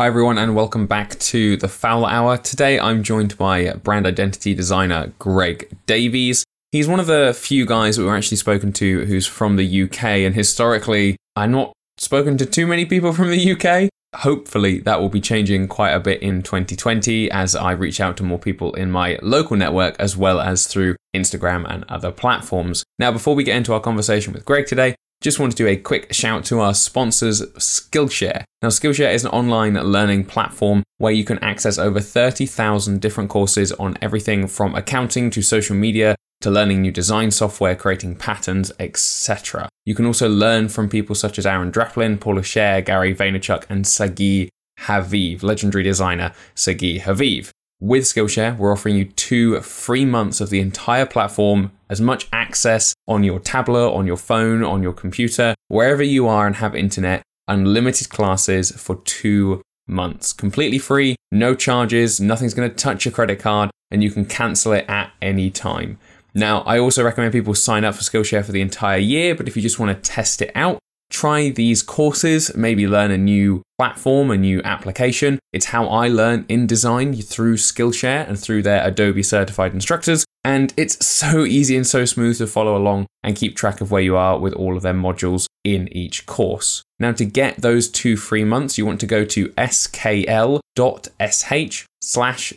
Hi, 0.00 0.06
everyone, 0.06 0.38
and 0.38 0.54
welcome 0.54 0.86
back 0.86 1.18
to 1.18 1.58
the 1.58 1.68
Fowler 1.68 2.08
Hour. 2.08 2.38
Today, 2.38 2.80
I'm 2.80 3.02
joined 3.02 3.36
by 3.36 3.74
brand 3.74 4.06
identity 4.06 4.54
designer 4.54 5.12
Greg 5.18 5.76
Davies. 5.84 6.42
He's 6.72 6.88
one 6.88 7.00
of 7.00 7.06
the 7.06 7.36
few 7.38 7.66
guys 7.66 7.96
that 7.96 8.04
we've 8.04 8.10
actually 8.14 8.38
spoken 8.38 8.72
to 8.72 9.04
who's 9.04 9.26
from 9.26 9.56
the 9.56 9.82
UK, 9.82 10.02
and 10.24 10.34
historically, 10.34 11.18
I'm 11.36 11.52
not 11.52 11.74
spoken 11.98 12.38
to 12.38 12.46
too 12.46 12.66
many 12.66 12.86
people 12.86 13.12
from 13.12 13.28
the 13.28 13.52
UK. 13.52 13.90
Hopefully, 14.16 14.78
that 14.78 15.02
will 15.02 15.10
be 15.10 15.20
changing 15.20 15.68
quite 15.68 15.90
a 15.90 16.00
bit 16.00 16.22
in 16.22 16.40
2020 16.40 17.30
as 17.30 17.54
I 17.54 17.72
reach 17.72 18.00
out 18.00 18.16
to 18.16 18.22
more 18.22 18.38
people 18.38 18.72
in 18.76 18.90
my 18.90 19.18
local 19.20 19.58
network 19.58 19.96
as 19.98 20.16
well 20.16 20.40
as 20.40 20.66
through 20.66 20.96
Instagram 21.14 21.70
and 21.70 21.84
other 21.90 22.10
platforms. 22.10 22.84
Now, 22.98 23.12
before 23.12 23.34
we 23.34 23.44
get 23.44 23.56
into 23.58 23.74
our 23.74 23.80
conversation 23.80 24.32
with 24.32 24.46
Greg 24.46 24.66
today, 24.66 24.94
just 25.20 25.38
want 25.38 25.52
to 25.52 25.56
do 25.56 25.66
a 25.66 25.76
quick 25.76 26.12
shout 26.12 26.44
to 26.46 26.60
our 26.60 26.72
sponsors, 26.72 27.42
Skillshare. 27.42 28.44
Now, 28.62 28.68
Skillshare 28.68 29.12
is 29.12 29.24
an 29.24 29.30
online 29.30 29.74
learning 29.74 30.24
platform 30.24 30.82
where 30.96 31.12
you 31.12 31.24
can 31.24 31.38
access 31.40 31.78
over 31.78 32.00
30,000 32.00 33.00
different 33.00 33.28
courses 33.28 33.72
on 33.72 33.98
everything 34.00 34.46
from 34.46 34.74
accounting 34.74 35.30
to 35.30 35.42
social 35.42 35.76
media 35.76 36.16
to 36.40 36.50
learning 36.50 36.80
new 36.80 36.90
design 36.90 37.30
software, 37.30 37.76
creating 37.76 38.16
patterns, 38.16 38.72
etc. 38.80 39.68
You 39.84 39.94
can 39.94 40.06
also 40.06 40.28
learn 40.28 40.70
from 40.70 40.88
people 40.88 41.14
such 41.14 41.38
as 41.38 41.44
Aaron 41.44 41.70
Draplin, 41.70 42.18
Paula 42.18 42.40
Scher, 42.40 42.82
Gary 42.84 43.14
Vaynerchuk, 43.14 43.64
and 43.68 43.86
Sagi 43.86 44.48
Haviv, 44.80 45.42
legendary 45.42 45.84
designer 45.84 46.32
Sagi 46.54 46.98
Haviv. 46.98 47.50
With 47.82 48.04
Skillshare, 48.04 48.58
we're 48.58 48.72
offering 48.72 48.96
you 48.96 49.06
two 49.06 49.58
free 49.62 50.04
months 50.04 50.42
of 50.42 50.50
the 50.50 50.60
entire 50.60 51.06
platform, 51.06 51.72
as 51.88 51.98
much 51.98 52.28
access 52.30 52.92
on 53.08 53.24
your 53.24 53.40
tablet, 53.40 53.90
on 53.94 54.06
your 54.06 54.18
phone, 54.18 54.62
on 54.62 54.82
your 54.82 54.92
computer, 54.92 55.54
wherever 55.68 56.02
you 56.02 56.28
are 56.28 56.46
and 56.46 56.56
have 56.56 56.76
internet, 56.76 57.22
unlimited 57.48 58.10
classes 58.10 58.70
for 58.72 58.96
two 59.04 59.62
months. 59.88 60.34
Completely 60.34 60.78
free, 60.78 61.16
no 61.32 61.54
charges, 61.54 62.20
nothing's 62.20 62.52
going 62.52 62.68
to 62.68 62.76
touch 62.76 63.06
your 63.06 63.12
credit 63.12 63.38
card, 63.38 63.70
and 63.90 64.04
you 64.04 64.10
can 64.10 64.26
cancel 64.26 64.74
it 64.74 64.84
at 64.86 65.12
any 65.22 65.50
time. 65.50 65.98
Now, 66.34 66.60
I 66.60 66.78
also 66.78 67.02
recommend 67.02 67.32
people 67.32 67.54
sign 67.54 67.86
up 67.86 67.94
for 67.94 68.02
Skillshare 68.02 68.44
for 68.44 68.52
the 68.52 68.60
entire 68.60 68.98
year, 68.98 69.34
but 69.34 69.48
if 69.48 69.56
you 69.56 69.62
just 69.62 69.78
want 69.78 69.96
to 69.96 70.10
test 70.10 70.42
it 70.42 70.52
out, 70.54 70.78
try 71.10 71.50
these 71.50 71.82
courses, 71.82 72.54
maybe 72.56 72.86
learn 72.86 73.10
a 73.10 73.18
new 73.18 73.62
platform, 73.78 74.30
a 74.30 74.36
new 74.36 74.62
application. 74.62 75.38
It's 75.52 75.66
how 75.66 75.86
I 75.88 76.08
learn 76.08 76.44
InDesign 76.44 77.26
through 77.26 77.56
Skillshare 77.56 78.28
and 78.28 78.38
through 78.38 78.62
their 78.62 78.86
Adobe 78.86 79.22
certified 79.22 79.74
instructors. 79.74 80.24
And 80.44 80.72
it's 80.76 81.04
so 81.04 81.44
easy 81.44 81.76
and 81.76 81.86
so 81.86 82.04
smooth 82.04 82.38
to 82.38 82.46
follow 82.46 82.76
along 82.76 83.06
and 83.22 83.36
keep 83.36 83.56
track 83.56 83.80
of 83.80 83.90
where 83.90 84.00
you 84.00 84.16
are 84.16 84.38
with 84.38 84.54
all 84.54 84.76
of 84.76 84.82
their 84.82 84.94
modules 84.94 85.46
in 85.64 85.88
each 85.88 86.24
course. 86.24 86.82
Now, 86.98 87.12
to 87.12 87.24
get 87.24 87.58
those 87.58 87.88
two 87.88 88.16
free 88.16 88.44
months, 88.44 88.78
you 88.78 88.86
want 88.86 89.00
to 89.00 89.06
go 89.06 89.24
to 89.24 89.48
skl.sh 89.50 90.56
slash 92.02 92.52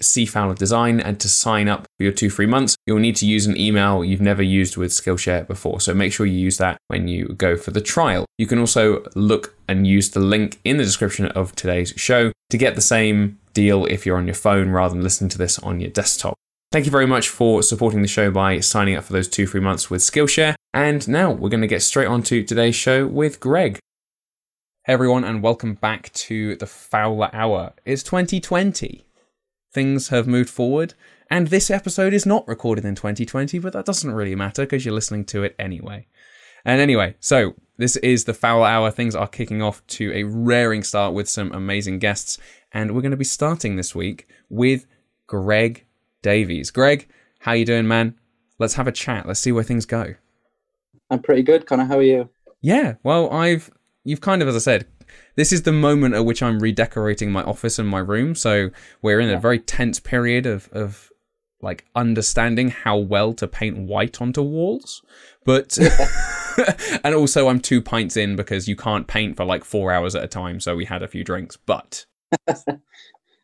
Design. 0.57 0.99
And 0.99 1.19
to 1.19 1.29
sign 1.29 1.67
up 1.67 1.81
for 1.97 2.03
your 2.03 2.13
two 2.13 2.29
free 2.29 2.45
months, 2.45 2.75
you'll 2.87 2.99
need 2.99 3.17
to 3.17 3.25
use 3.25 3.45
an 3.45 3.57
email 3.57 4.03
you've 4.03 4.21
never 4.21 4.43
used 4.43 4.77
with 4.77 4.91
Skillshare 4.91 5.45
before. 5.45 5.81
So 5.81 5.93
make 5.93 6.13
sure 6.13 6.25
you 6.25 6.39
use 6.39 6.57
that 6.57 6.77
when 6.87 7.09
you 7.09 7.27
go 7.29 7.57
for 7.57 7.71
the 7.71 7.81
trial. 7.81 8.25
You 8.37 8.47
can 8.47 8.59
also 8.59 9.03
look 9.15 9.55
and 9.67 9.85
use 9.85 10.11
the 10.11 10.21
link 10.21 10.59
in 10.63 10.77
the 10.77 10.83
description 10.83 11.27
of 11.27 11.53
today's 11.55 11.93
show 11.97 12.31
to 12.49 12.57
get 12.57 12.75
the 12.75 12.81
same 12.81 13.39
deal 13.53 13.85
if 13.85 14.05
you're 14.05 14.17
on 14.17 14.27
your 14.27 14.35
phone 14.35 14.69
rather 14.69 14.93
than 14.93 15.03
listening 15.03 15.29
to 15.29 15.37
this 15.37 15.59
on 15.59 15.81
your 15.81 15.89
desktop. 15.89 16.35
Thank 16.73 16.85
you 16.85 16.91
very 16.91 17.05
much 17.05 17.29
for 17.29 17.61
supporting 17.61 18.01
the 18.01 18.07
show 18.07 18.31
by 18.31 18.59
signing 18.59 18.95
up 18.95 19.03
for 19.03 19.13
those 19.13 19.27
two 19.27 19.45
free 19.45 19.61
months 19.61 19.91
with 19.91 20.01
Skillshare. 20.01 20.55
And 20.73 21.07
now 21.07 21.29
we're 21.29 21.49
going 21.49 21.61
to 21.61 21.67
get 21.67 21.83
straight 21.83 22.07
on 22.07 22.23
to 22.23 22.43
today's 22.43 22.73
show 22.75 23.05
with 23.05 23.39
Greg. 23.39 23.77
Hey 24.85 24.93
everyone, 24.93 25.23
and 25.23 25.43
welcome 25.43 25.75
back 25.75 26.11
to 26.13 26.55
the 26.55 26.65
Fowler 26.65 27.29
Hour. 27.31 27.73
It's 27.85 28.01
2020 28.01 29.05
things 29.71 30.07
have 30.07 30.25
moved 30.25 30.49
forward. 30.49 30.95
And 31.29 31.49
this 31.49 31.69
episode 31.69 32.11
is 32.11 32.25
not 32.25 32.47
recorded 32.47 32.85
in 32.85 32.95
2020, 32.95 33.59
but 33.59 33.73
that 33.73 33.85
doesn't 33.85 34.11
really 34.11 34.33
matter 34.33 34.63
because 34.63 34.83
you're 34.83 34.95
listening 34.95 35.25
to 35.25 35.43
it 35.43 35.55
anyway. 35.59 36.07
And 36.65 36.81
anyway, 36.81 37.13
so 37.19 37.53
this 37.77 37.97
is 37.97 38.23
the 38.23 38.33
Fowler 38.33 38.65
Hour. 38.65 38.89
Things 38.89 39.13
are 39.13 39.27
kicking 39.27 39.61
off 39.61 39.85
to 39.89 40.11
a 40.11 40.23
raring 40.23 40.81
start 40.81 41.13
with 41.13 41.29
some 41.29 41.51
amazing 41.51 41.99
guests. 41.99 42.39
And 42.71 42.95
we're 42.95 43.01
going 43.01 43.11
to 43.11 43.17
be 43.17 43.25
starting 43.25 43.75
this 43.75 43.93
week 43.93 44.27
with 44.49 44.87
Greg 45.27 45.85
Davies. 46.23 46.71
Greg, 46.71 47.07
how 47.39 47.51
you 47.51 47.65
doing, 47.65 47.87
man? 47.87 48.15
Let's 48.57 48.73
have 48.73 48.87
a 48.87 48.91
chat. 48.91 49.27
Let's 49.27 49.39
see 49.39 49.51
where 49.51 49.63
things 49.63 49.85
go. 49.85 50.15
I'm 51.11 51.21
pretty 51.21 51.43
good, 51.43 51.67
Connor. 51.67 51.85
How 51.85 51.97
are 51.97 52.03
you? 52.03 52.29
Yeah, 52.61 52.95
well, 53.03 53.31
I've 53.31 53.69
you've 54.03 54.21
kind 54.21 54.41
of, 54.41 54.47
as 54.47 54.55
I 54.55 54.59
said, 54.59 54.87
this 55.35 55.51
is 55.51 55.63
the 55.63 55.71
moment 55.71 56.15
at 56.15 56.25
which 56.25 56.41
I'm 56.41 56.59
redecorating 56.59 57.31
my 57.31 57.43
office 57.43 57.77
and 57.77 57.87
my 57.87 57.99
room. 57.99 58.35
So 58.35 58.69
we're 59.01 59.19
in 59.19 59.29
a 59.29 59.39
very 59.39 59.59
tense 59.59 59.99
period 59.99 60.45
of, 60.45 60.69
of 60.71 61.11
like 61.61 61.85
understanding 61.95 62.69
how 62.69 62.97
well 62.97 63.33
to 63.33 63.47
paint 63.47 63.77
white 63.77 64.21
onto 64.21 64.41
walls. 64.41 65.01
But 65.45 65.77
and 67.03 67.15
also 67.15 67.47
I'm 67.47 67.59
two 67.59 67.81
pints 67.81 68.17
in 68.17 68.35
because 68.35 68.67
you 68.67 68.75
can't 68.75 69.07
paint 69.07 69.37
for 69.37 69.45
like 69.45 69.63
four 69.63 69.91
hours 69.91 70.15
at 70.15 70.23
a 70.23 70.27
time. 70.27 70.59
So 70.59 70.75
we 70.75 70.85
had 70.85 71.03
a 71.03 71.07
few 71.07 71.23
drinks, 71.23 71.57
but 71.57 72.05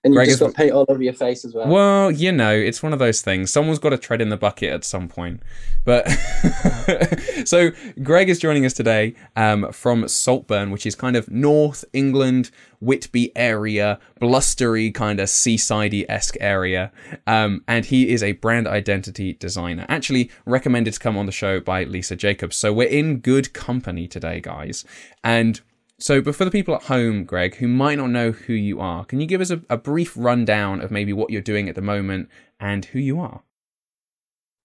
And 0.03 0.13
you 0.13 0.25
just 0.25 0.39
got 0.39 0.53
paint 0.53 0.71
all 0.71 0.85
over 0.87 1.03
your 1.03 1.11
face 1.11 1.43
as 1.43 1.53
well. 1.53 1.67
Well, 1.67 2.09
you 2.09 2.31
know, 2.31 2.53
it's 2.53 2.81
one 2.81 2.93
of 2.93 2.99
those 2.99 3.21
things. 3.21 3.51
Someone's 3.51 3.79
got 3.79 3.89
to 3.89 3.97
tread 3.97 4.21
in 4.21 4.29
the 4.29 4.37
bucket 4.37 4.71
at 4.71 4.85
some 4.85 5.09
point. 5.09 5.43
But 5.83 6.07
so 7.45 7.71
Greg 8.01 8.29
is 8.29 8.39
joining 8.39 8.65
us 8.65 8.71
today 8.71 9.15
um, 9.35 9.69
from 9.73 10.07
Saltburn, 10.07 10.71
which 10.71 10.85
is 10.85 10.95
kind 10.95 11.17
of 11.17 11.29
North 11.29 11.83
England, 11.91 12.49
Whitby 12.79 13.35
area, 13.35 13.99
blustery 14.21 14.89
kind 14.89 15.19
of 15.19 15.27
seasidey 15.27 16.05
esque 16.07 16.37
area. 16.39 16.93
Um, 17.27 17.65
and 17.67 17.83
he 17.83 18.09
is 18.09 18.23
a 18.23 18.31
brand 18.33 18.67
identity 18.67 19.33
designer. 19.33 19.85
Actually, 19.89 20.31
recommended 20.45 20.93
to 20.93 20.99
come 20.99 21.17
on 21.17 21.25
the 21.25 21.33
show 21.33 21.59
by 21.59 21.83
Lisa 21.83 22.15
Jacobs. 22.15 22.55
So 22.55 22.71
we're 22.71 22.87
in 22.87 23.19
good 23.19 23.51
company 23.51 24.07
today, 24.07 24.39
guys. 24.39 24.85
And 25.25 25.59
so, 25.99 26.21
but 26.21 26.35
for 26.35 26.45
the 26.45 26.51
people 26.51 26.75
at 26.75 26.83
home, 26.83 27.25
Greg, 27.25 27.55
who 27.55 27.67
might 27.67 27.97
not 27.97 28.09
know 28.09 28.31
who 28.31 28.53
you 28.53 28.79
are, 28.79 29.05
can 29.05 29.19
you 29.19 29.27
give 29.27 29.41
us 29.41 29.51
a, 29.51 29.61
a 29.69 29.77
brief 29.77 30.13
rundown 30.15 30.81
of 30.81 30.91
maybe 30.91 31.13
what 31.13 31.29
you're 31.29 31.41
doing 31.41 31.69
at 31.69 31.75
the 31.75 31.81
moment 31.81 32.29
and 32.59 32.85
who 32.85 32.99
you 32.99 33.19
are? 33.19 33.43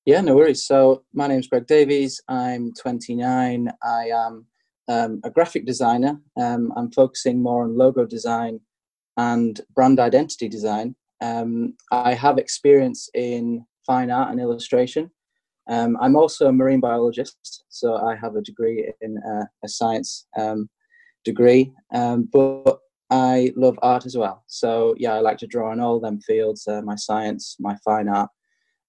Yeah, 0.05 0.21
no 0.21 0.37
worries. 0.37 0.65
So, 0.65 1.05
my 1.13 1.27
name 1.27 1.41
is 1.41 1.49
Greg 1.49 1.67
Davies. 1.67 2.21
I'm 2.29 2.73
29. 2.75 3.71
I 3.83 4.09
am 4.09 4.47
um, 4.89 5.21
a 5.25 5.31
graphic 5.31 5.67
designer. 5.67 6.21
Um, 6.37 6.73
I'm 6.77 6.91
focusing 6.93 7.43
more 7.43 7.65
on 7.65 7.77
logo 7.77 8.05
design 8.05 8.61
and 9.17 9.61
brand 9.75 10.01
identity 10.01 10.49
design. 10.49 10.95
Um, 11.21 11.75
I 11.91 12.15
have 12.15 12.39
experience 12.39 13.09
in 13.15 13.65
fine 13.87 14.11
art 14.11 14.31
and 14.31 14.41
illustration. 14.41 15.11
Um, 15.69 15.97
I'm 16.01 16.17
also 16.17 16.49
a 16.49 16.53
marine 16.53 16.81
biologist, 16.81 17.65
so 17.69 17.97
I 17.97 18.17
have 18.17 18.37
a 18.37 18.43
degree 18.43 18.93
in 19.01 19.17
uh, 19.19 19.45
a 19.65 19.69
science 19.69 20.27
um, 20.39 20.69
degree, 21.25 21.73
um, 21.93 22.29
but 22.33 22.79
I 23.11 23.53
love 23.57 23.79
art 23.83 24.07
as 24.07 24.17
well. 24.17 24.45
So 24.47 24.95
yeah, 24.99 25.15
I 25.15 25.21
like 25.21 25.39
to 25.39 25.47
draw 25.47 25.73
in 25.73 25.81
all 25.81 26.01
them 26.01 26.21
fields: 26.21 26.67
uh, 26.67 26.83
my 26.83 26.97
science, 26.97 27.57
my 27.59 27.77
fine 27.85 28.09
art, 28.09 28.31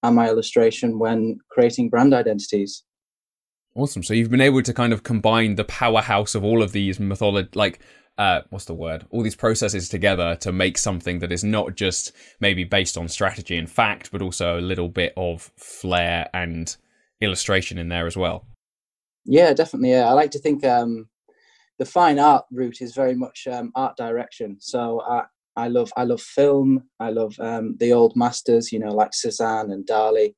and 0.02 0.16
my 0.16 0.28
illustration 0.28 0.98
when 0.98 1.38
creating 1.50 1.90
brand 1.90 2.14
identities. 2.14 2.84
Awesome. 3.74 4.02
So 4.02 4.14
you've 4.14 4.30
been 4.30 4.40
able 4.40 4.62
to 4.62 4.72
kind 4.72 4.92
of 4.92 5.02
combine 5.02 5.56
the 5.56 5.64
powerhouse 5.64 6.34
of 6.34 6.42
all 6.42 6.62
of 6.62 6.72
these 6.72 6.98
mythology, 6.98 7.50
like 7.54 7.78
uh, 8.18 8.40
what's 8.48 8.64
the 8.64 8.74
word? 8.74 9.06
All 9.10 9.22
these 9.22 9.36
processes 9.36 9.88
together 9.88 10.36
to 10.36 10.52
make 10.52 10.78
something 10.78 11.18
that 11.18 11.32
is 11.32 11.44
not 11.44 11.76
just 11.76 12.12
maybe 12.40 12.64
based 12.64 12.96
on 12.96 13.08
strategy 13.08 13.56
and 13.56 13.70
fact, 13.70 14.10
but 14.10 14.22
also 14.22 14.58
a 14.58 14.62
little 14.62 14.88
bit 14.88 15.12
of 15.16 15.50
flair 15.56 16.30
and 16.32 16.74
illustration 17.20 17.76
in 17.76 17.88
there 17.88 18.06
as 18.06 18.16
well. 18.16 18.46
Yeah, 19.26 19.52
definitely. 19.52 19.90
Yeah, 19.90 20.08
I 20.08 20.12
like 20.12 20.30
to 20.30 20.38
think 20.38 20.64
um, 20.64 21.08
the 21.78 21.84
fine 21.84 22.18
art 22.18 22.44
route 22.50 22.80
is 22.80 22.94
very 22.94 23.14
much 23.14 23.46
um, 23.50 23.72
art 23.74 23.96
direction. 23.96 24.56
So 24.60 25.02
I, 25.02 25.24
I 25.56 25.68
love 25.68 25.92
I 25.96 26.04
love 26.04 26.20
film. 26.20 26.84
I 27.00 27.10
love 27.10 27.34
um, 27.40 27.76
the 27.78 27.92
old 27.92 28.14
masters, 28.16 28.72
you 28.72 28.78
know, 28.78 28.92
like 28.92 29.14
Cezanne 29.14 29.70
and 29.70 29.86
Dali, 29.86 30.34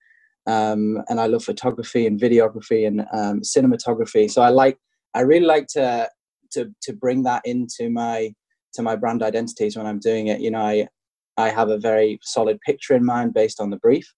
um, 0.47 0.99
and 1.09 1.21
I 1.21 1.27
love 1.27 1.45
photography 1.45 2.07
and 2.07 2.21
videography 2.21 2.87
and 2.87 3.01
um, 3.13 3.41
cinematography. 3.41 4.31
So 4.31 4.43
I 4.43 4.51
like 4.51 4.79
I 5.15 5.21
really 5.21 5.47
like 5.47 5.67
to 5.69 6.09
to 6.53 6.73
to 6.83 6.93
bring 6.93 7.25
that 7.25 7.43
into 7.45 7.91
my 7.91 8.33
to 8.75 8.83
my 8.83 8.97
brand 8.97 9.23
identities 9.23 9.77
when 9.77 9.87
I'm 9.87 9.99
doing 9.99 10.29
it. 10.29 10.41
You 10.41 10.53
know, 10.53 10.61
I 10.61 10.89
I 11.37 11.51
have 11.51 11.69
a 11.69 11.79
very 11.79 12.19
solid 12.23 12.61
picture 12.61 12.95
in 12.95 13.05
mind 13.05 13.35
based 13.35 13.61
on 13.61 13.71
the 13.71 13.77
brief. 13.79 14.13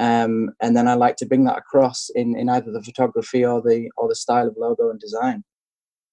Um, 0.00 0.50
and 0.62 0.76
then 0.76 0.86
I 0.86 0.94
like 0.94 1.16
to 1.16 1.26
bring 1.26 1.44
that 1.44 1.58
across 1.58 2.08
in, 2.14 2.36
in 2.36 2.48
either 2.48 2.70
the 2.70 2.82
photography 2.82 3.44
or 3.44 3.60
the 3.60 3.90
or 3.96 4.08
the 4.08 4.14
style 4.14 4.46
of 4.46 4.56
logo 4.56 4.90
and 4.90 5.00
design. 5.00 5.42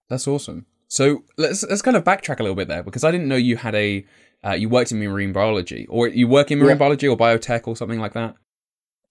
That's 0.10 0.28
awesome. 0.28 0.66
So 0.88 1.24
let's 1.38 1.64
let's 1.64 1.82
kind 1.82 1.98
of 1.98 2.04
backtrack 2.04 2.40
a 2.40 2.44
little 2.44 2.56
bit 2.56 2.68
there 2.68 2.84
because 2.84 3.04
I 3.04 3.12
didn't 3.12 3.28
know 3.28 3.36
you 3.36 3.58
had 3.58 3.76
a 3.76 4.06
uh, 4.46 4.54
you 4.54 4.70
worked 4.70 4.92
in 4.92 5.00
marine 5.00 5.34
biology 5.34 5.88
or 5.90 6.08
you 6.08 6.28
work 6.28 6.52
in 6.52 6.60
marine 6.60 6.70
yeah. 6.70 6.76
biology 6.76 7.08
or 7.08 7.18
biotech 7.18 7.68
or 7.68 7.76
something 7.76 8.00
like 8.00 8.14
that. 8.14 8.36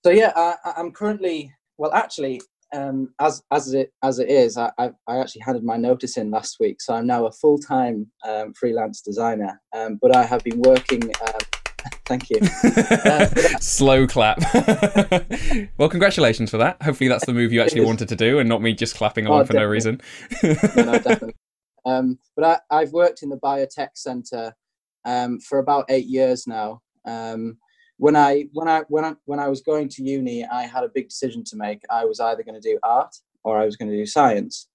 So 0.05 0.11
yeah, 0.11 0.33
I, 0.37 0.55
I'm 0.77 0.93
currently 0.93 1.53
well. 1.77 1.93
Actually, 1.93 2.41
um, 2.73 3.13
as 3.21 3.43
as 3.51 3.75
it 3.75 3.93
as 4.03 4.19
it 4.19 4.29
is, 4.29 4.57
I, 4.57 4.71
I, 4.79 4.91
I 5.09 5.19
actually 5.19 5.43
handed 5.43 5.65
my 5.65 5.77
notice 5.77 6.17
in 6.17 6.31
last 6.31 6.59
week, 6.61 6.81
so 6.81 6.95
I'm 6.95 7.07
now 7.07 7.27
a 7.27 7.33
full 7.33 7.59
time 7.59 8.07
um, 8.27 8.53
freelance 8.55 9.01
designer. 9.01 9.61
Um, 9.75 9.99
but 10.01 10.15
I 10.15 10.25
have 10.25 10.45
been 10.45 10.61
working. 10.61 11.11
Thank 12.07 12.31
you. 12.31 12.41
Uh, 13.05 13.27
Slow 13.61 14.07
clap. 14.07 14.39
well, 15.79 15.89
congratulations 15.89 16.51
for 16.51 16.59
that. 16.59 16.81
Hopefully, 16.83 17.09
that's 17.09 17.27
the 17.27 17.33
move 17.33 17.53
you 17.53 17.61
actually 17.61 17.85
wanted 17.85 18.09
to 18.09 18.17
do, 18.17 18.39
and 18.39 18.49
not 18.49 18.63
me 18.63 18.73
just 18.73 18.97
clapping 18.97 19.27
along 19.27 19.43
oh, 19.43 19.45
for 19.45 19.53
no 19.55 19.65
reason. 19.65 20.01
no, 20.43 20.55
no, 20.77 20.93
definitely. 20.99 21.35
Um, 21.85 22.19
but 22.37 22.63
I, 22.71 22.81
have 22.81 22.93
worked 22.93 23.23
in 23.23 23.29
the 23.29 23.37
biotech 23.39 23.91
center 23.95 24.55
um, 25.05 25.39
for 25.41 25.59
about 25.59 25.85
eight 25.91 26.07
years 26.07 26.47
now. 26.47 26.81
Um, 27.05 27.59
when 27.99 28.17
I 28.17 28.47
when 28.53 28.69
I 28.69 28.83
when 28.89 29.05
I 29.05 29.15
when 29.27 29.39
I 29.39 29.49
was 29.49 29.61
going 29.61 29.89
to 29.91 30.03
uni, 30.03 30.45
I 30.45 30.63
had 30.63 30.85
a 30.85 30.91
big 30.95 31.09
decision 31.09 31.45
to 31.45 31.57
make. 31.57 31.83
I 31.91 32.05
was 32.05 32.21
either 32.21 32.43
going 32.43 32.61
to 32.61 32.69
do 32.69 32.79
art 32.83 33.15
or 33.45 33.59
I 33.59 33.67
was 33.67 33.77
going 33.77 33.91
to 33.91 33.97
do 33.97 34.07
science. 34.07 34.69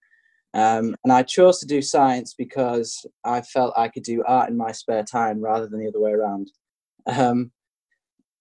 Um, 0.53 0.95
and 1.03 1.13
I 1.13 1.23
chose 1.23 1.59
to 1.59 1.67
do 1.67 1.81
science 1.81 2.33
because 2.33 3.05
I 3.23 3.41
felt 3.41 3.73
I 3.77 3.87
could 3.87 4.03
do 4.03 4.23
art 4.27 4.49
in 4.49 4.57
my 4.57 4.71
spare 4.71 5.03
time 5.03 5.41
rather 5.41 5.67
than 5.67 5.79
the 5.79 5.87
other 5.87 5.99
way 5.99 6.11
around. 6.11 6.49
Um, 7.07 7.51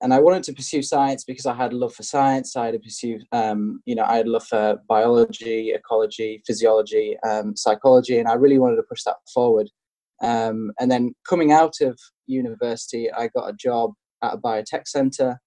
and 0.01 0.15
I 0.15 0.21
wanted 0.21 0.45
to 0.45 0.53
pursue 0.53 0.83
science 0.83 1.25
because 1.25 1.47
I 1.47 1.55
had 1.55 1.73
a 1.73 1.77
love 1.77 1.93
for 1.93 2.05
science. 2.05 2.55
I 2.55 2.67
had 2.67 2.75
to 2.75 2.79
pursue, 2.79 3.19
um, 3.33 3.81
you 3.85 3.97
know, 3.97 4.05
I 4.05 4.19
had 4.19 4.27
a 4.27 4.31
love 4.31 4.47
for 4.47 4.79
biology, 4.89 5.73
ecology, 5.73 6.41
physiology, 6.47 7.17
um, 7.29 7.57
psychology, 7.57 8.19
and 8.19 8.29
I 8.29 8.35
really 8.35 8.59
wanted 8.59 8.77
to 8.77 8.85
push 8.89 9.03
that 9.05 9.17
forward. 9.35 9.69
Um, 10.23 10.73
and 10.79 10.91
then 10.91 11.15
coming 11.29 11.51
out 11.53 11.75
of 11.81 11.99
university, 12.27 13.11
I 13.13 13.29
got 13.29 13.49
a 13.49 13.57
job 13.59 13.93
at 14.23 14.35
a 14.35 14.39
biotech 14.39 14.87
center. 14.87 15.39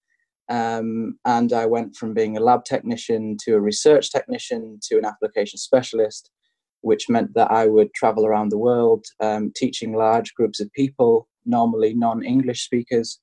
Um, 0.50 1.18
and 1.26 1.54
I 1.54 1.66
went 1.66 1.96
from 1.96 2.14
being 2.14 2.36
a 2.36 2.42
lab 2.42 2.66
technician 2.66 3.38
to 3.46 3.56
a 3.56 3.62
research 3.62 4.12
technician 4.12 4.80
to 4.90 4.98
an 4.98 5.06
application 5.06 5.58
specialist, 5.58 6.30
which 6.82 7.08
meant 7.08 7.34
that 7.36 7.52
I 7.52 7.68
would 7.68 7.94
travel 7.94 8.26
around 8.26 8.50
the 8.50 8.58
world 8.58 9.06
um, 9.22 9.54
teaching 9.56 9.94
large 9.94 10.34
groups 10.34 10.60
of 10.60 10.70
people, 10.74 11.30
normally 11.46 11.94
non 11.94 12.24
English 12.24 12.64
speakers, 12.64 13.20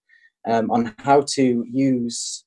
um, 0.47 0.71
on 0.71 0.95
how 0.99 1.25
to 1.35 1.65
use 1.71 2.45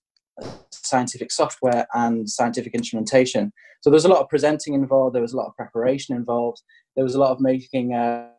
scientific 0.71 1.31
software 1.31 1.87
and 1.93 2.29
scientific 2.29 2.73
instrumentation. 2.73 3.51
So 3.81 3.89
there 3.89 3.95
was 3.95 4.05
a 4.05 4.09
lot 4.09 4.21
of 4.21 4.29
presenting 4.29 4.73
involved, 4.73 5.15
there 5.15 5.21
was 5.21 5.33
a 5.33 5.37
lot 5.37 5.47
of 5.47 5.55
preparation 5.55 6.15
involved, 6.15 6.61
there 6.95 7.03
was 7.03 7.15
a 7.15 7.19
lot 7.19 7.31
of 7.31 7.39
making 7.39 7.93
uh, 7.93 8.29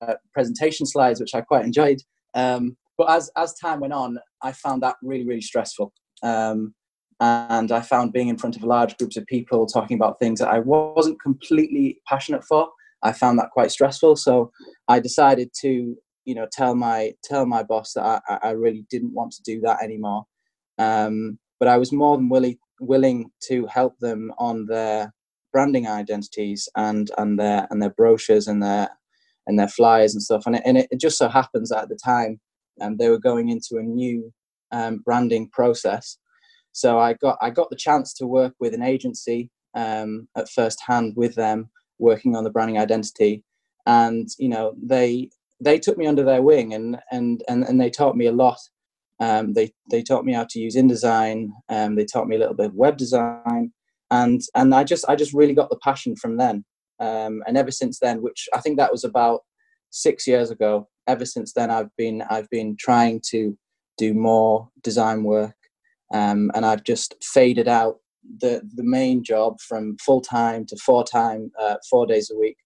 uh, 0.00 0.14
presentation 0.32 0.86
slides, 0.86 1.20
which 1.20 1.34
I 1.34 1.40
quite 1.40 1.64
enjoyed. 1.64 2.00
Um, 2.34 2.76
but 2.98 3.10
as 3.10 3.30
as 3.36 3.54
time 3.54 3.80
went 3.80 3.92
on, 3.92 4.18
I 4.42 4.52
found 4.52 4.82
that 4.82 4.96
really 5.02 5.26
really 5.26 5.40
stressful. 5.40 5.92
Um, 6.22 6.74
and 7.20 7.72
I 7.72 7.80
found 7.80 8.12
being 8.12 8.28
in 8.28 8.36
front 8.36 8.56
of 8.56 8.62
large 8.62 8.96
groups 8.98 9.16
of 9.16 9.26
people 9.26 9.66
talking 9.66 9.94
about 9.94 10.18
things 10.18 10.38
that 10.40 10.48
I 10.48 10.58
wasn't 10.58 11.20
completely 11.20 11.98
passionate 12.06 12.44
for. 12.44 12.68
I 13.02 13.12
found 13.12 13.38
that 13.38 13.50
quite 13.50 13.70
stressful. 13.70 14.16
So 14.16 14.50
I 14.88 15.00
decided 15.00 15.50
to, 15.60 15.96
you 16.24 16.34
know, 16.34 16.46
tell 16.50 16.74
my 16.74 17.12
tell 17.22 17.46
my 17.46 17.62
boss 17.62 17.92
that 17.94 18.22
I, 18.28 18.38
I 18.42 18.50
really 18.50 18.84
didn't 18.90 19.14
want 19.14 19.32
to 19.32 19.42
do 19.42 19.60
that 19.62 19.82
anymore. 19.82 20.24
Um, 20.78 21.38
but 21.58 21.68
I 21.68 21.78
was 21.78 21.92
more 21.92 22.16
than 22.16 22.28
willing 22.28 22.58
willing 22.80 23.30
to 23.48 23.66
help 23.66 23.98
them 24.00 24.32
on 24.38 24.66
their 24.66 25.12
branding 25.52 25.86
identities 25.86 26.68
and 26.76 27.10
and 27.18 27.38
their 27.38 27.66
and 27.70 27.80
their 27.80 27.90
brochures 27.90 28.46
and 28.46 28.62
their 28.62 28.90
and 29.46 29.58
their 29.58 29.68
flyers 29.68 30.12
and 30.12 30.22
stuff. 30.22 30.44
And 30.46 30.56
it, 30.56 30.62
and 30.66 30.78
it, 30.78 30.88
just 31.00 31.18
so 31.18 31.28
happens 31.28 31.70
that 31.70 31.84
at 31.84 31.88
the 31.88 31.98
time 32.04 32.40
um, 32.80 32.96
they 32.96 33.08
were 33.08 33.18
going 33.18 33.48
into 33.48 33.76
a 33.76 33.82
new 33.82 34.32
um, 34.72 35.02
branding 35.04 35.48
process. 35.50 36.18
So 36.72 36.98
I 36.98 37.14
got 37.14 37.38
I 37.40 37.50
got 37.50 37.70
the 37.70 37.76
chance 37.76 38.12
to 38.14 38.26
work 38.26 38.54
with 38.60 38.74
an 38.74 38.82
agency 38.82 39.50
um, 39.74 40.28
at 40.36 40.50
first 40.50 40.80
hand 40.86 41.14
with 41.16 41.34
them, 41.34 41.70
working 41.98 42.36
on 42.36 42.44
the 42.44 42.50
branding 42.50 42.78
identity, 42.78 43.42
and 43.86 44.28
you 44.38 44.48
know 44.48 44.74
they 44.82 45.30
they 45.60 45.78
took 45.78 45.96
me 45.96 46.06
under 46.06 46.22
their 46.22 46.42
wing 46.42 46.74
and 46.74 46.98
and 47.10 47.42
and, 47.48 47.64
and 47.64 47.80
they 47.80 47.90
taught 47.90 48.16
me 48.16 48.26
a 48.26 48.32
lot. 48.32 48.58
Um, 49.20 49.54
they 49.54 49.72
they 49.90 50.02
taught 50.02 50.24
me 50.24 50.32
how 50.32 50.46
to 50.50 50.58
use 50.58 50.76
InDesign. 50.76 51.48
Um, 51.68 51.94
they 51.96 52.04
taught 52.04 52.28
me 52.28 52.36
a 52.36 52.38
little 52.38 52.54
bit 52.54 52.66
of 52.66 52.74
web 52.74 52.96
design, 52.96 53.72
and 54.10 54.40
and 54.54 54.74
I 54.74 54.84
just 54.84 55.04
I 55.08 55.16
just 55.16 55.32
really 55.32 55.54
got 55.54 55.70
the 55.70 55.78
passion 55.82 56.16
from 56.16 56.36
then. 56.36 56.64
Um, 56.98 57.42
and 57.46 57.56
ever 57.56 57.70
since 57.70 57.98
then, 57.98 58.22
which 58.22 58.48
I 58.54 58.60
think 58.60 58.76
that 58.78 58.92
was 58.92 59.04
about 59.04 59.40
six 59.90 60.26
years 60.26 60.50
ago, 60.50 60.88
ever 61.06 61.24
since 61.24 61.52
then 61.52 61.70
I've 61.70 61.94
been 61.96 62.22
I've 62.28 62.50
been 62.50 62.76
trying 62.78 63.22
to 63.30 63.56
do 63.96 64.12
more 64.12 64.68
design 64.82 65.24
work, 65.24 65.56
um, 66.12 66.50
and 66.54 66.66
I've 66.66 66.84
just 66.84 67.14
faded 67.22 67.68
out 67.68 68.00
the 68.38 68.62
the 68.74 68.84
main 68.84 69.22
job 69.22 69.60
from 69.60 69.96
full 69.98 70.20
time 70.20 70.64
to 70.66 70.76
four 70.76 71.04
time 71.04 71.50
uh, 71.60 71.76
four 71.88 72.06
days 72.06 72.30
a 72.30 72.36
week 72.36 72.56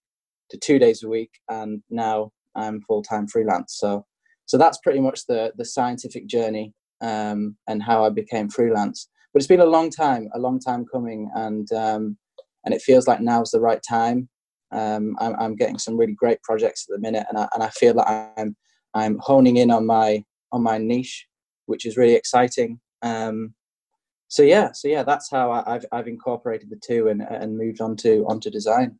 to 0.50 0.58
two 0.58 0.78
days 0.78 1.02
a 1.02 1.08
week, 1.08 1.30
and 1.48 1.82
now 1.90 2.32
I'm 2.54 2.80
full 2.82 3.02
time 3.02 3.26
freelance. 3.26 3.76
So 3.78 4.04
so 4.46 4.58
that's 4.58 4.78
pretty 4.78 5.00
much 5.00 5.26
the 5.26 5.52
the 5.56 5.64
scientific 5.64 6.26
journey 6.26 6.74
um, 7.00 7.56
and 7.68 7.82
how 7.82 8.04
I 8.04 8.10
became 8.10 8.48
freelance. 8.48 9.08
But 9.32 9.40
it's 9.40 9.48
been 9.48 9.60
a 9.60 9.66
long 9.66 9.90
time, 9.90 10.28
a 10.34 10.38
long 10.38 10.58
time 10.58 10.84
coming, 10.92 11.30
and 11.34 11.70
um, 11.72 12.16
and 12.64 12.74
it 12.74 12.82
feels 12.82 13.06
like 13.06 13.20
now's 13.20 13.50
the 13.50 13.60
right 13.60 13.82
time 13.88 14.28
um, 14.72 15.16
I'm, 15.18 15.34
I'm, 15.38 15.56
getting 15.56 15.78
some 15.78 15.96
really 15.96 16.12
great 16.12 16.42
projects 16.42 16.86
at 16.88 16.94
the 16.94 17.00
minute, 17.00 17.26
and 17.28 17.38
I, 17.38 17.48
and 17.54 17.62
I 17.62 17.68
feel 17.70 17.94
that 17.94 18.32
I'm 18.36 18.56
I'm 18.94 19.18
honing 19.20 19.56
in 19.56 19.70
on 19.70 19.86
my 19.86 20.24
on 20.52 20.62
my 20.62 20.78
niche, 20.78 21.26
which 21.66 21.84
is 21.84 21.96
really 21.96 22.14
exciting. 22.14 22.80
Um, 23.02 23.54
so 24.30 24.44
yeah, 24.44 24.70
so 24.70 24.86
yeah, 24.86 25.02
that's 25.02 25.28
how 25.28 25.50
I, 25.50 25.72
have 25.72 25.84
I've 25.90 26.06
incorporated 26.06 26.70
the 26.70 26.76
two 26.76 27.08
and 27.08 27.20
and 27.20 27.58
moved 27.58 27.80
on 27.80 27.96
to 27.96 28.24
onto 28.28 28.48
design. 28.48 28.96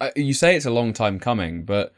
Uh, 0.00 0.10
you 0.14 0.32
say 0.32 0.54
it's 0.54 0.66
a 0.66 0.70
long 0.70 0.92
time 0.92 1.18
coming, 1.18 1.64
but 1.64 1.92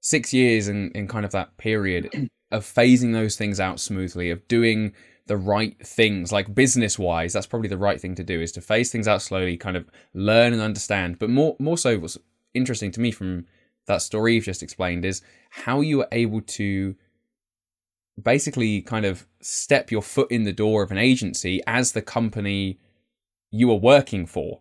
six 0.00 0.32
years 0.32 0.68
in 0.68 0.92
in 0.92 1.08
kind 1.08 1.24
of 1.24 1.32
that 1.32 1.56
period 1.56 2.08
of 2.52 2.64
phasing 2.64 3.12
those 3.12 3.34
things 3.34 3.58
out 3.58 3.80
smoothly, 3.80 4.30
of 4.30 4.46
doing 4.46 4.92
the 5.26 5.36
right 5.36 5.84
things, 5.84 6.30
like 6.30 6.54
business 6.54 6.96
wise, 6.96 7.32
that's 7.32 7.46
probably 7.46 7.68
the 7.68 7.76
right 7.76 8.00
thing 8.00 8.14
to 8.14 8.24
do 8.24 8.40
is 8.40 8.52
to 8.52 8.60
phase 8.60 8.92
things 8.92 9.08
out 9.08 9.20
slowly, 9.20 9.56
kind 9.56 9.76
of 9.76 9.90
learn 10.14 10.52
and 10.52 10.62
understand. 10.62 11.18
But 11.18 11.28
more 11.28 11.56
more 11.58 11.76
so 11.76 11.98
what's 11.98 12.18
interesting 12.54 12.92
to 12.92 13.00
me 13.00 13.10
from 13.10 13.46
that 13.86 14.00
story 14.00 14.36
you've 14.36 14.44
just 14.44 14.62
explained 14.62 15.04
is 15.04 15.22
how 15.50 15.80
you 15.80 15.98
were 15.98 16.08
able 16.12 16.40
to 16.42 16.94
basically 18.22 18.82
kind 18.82 19.04
of 19.04 19.26
step 19.40 19.90
your 19.90 20.02
foot 20.02 20.30
in 20.30 20.44
the 20.44 20.52
door 20.52 20.82
of 20.82 20.90
an 20.90 20.98
agency 20.98 21.60
as 21.66 21.92
the 21.92 22.02
company 22.02 22.78
you 23.50 23.68
were 23.68 23.74
working 23.74 24.26
for. 24.26 24.60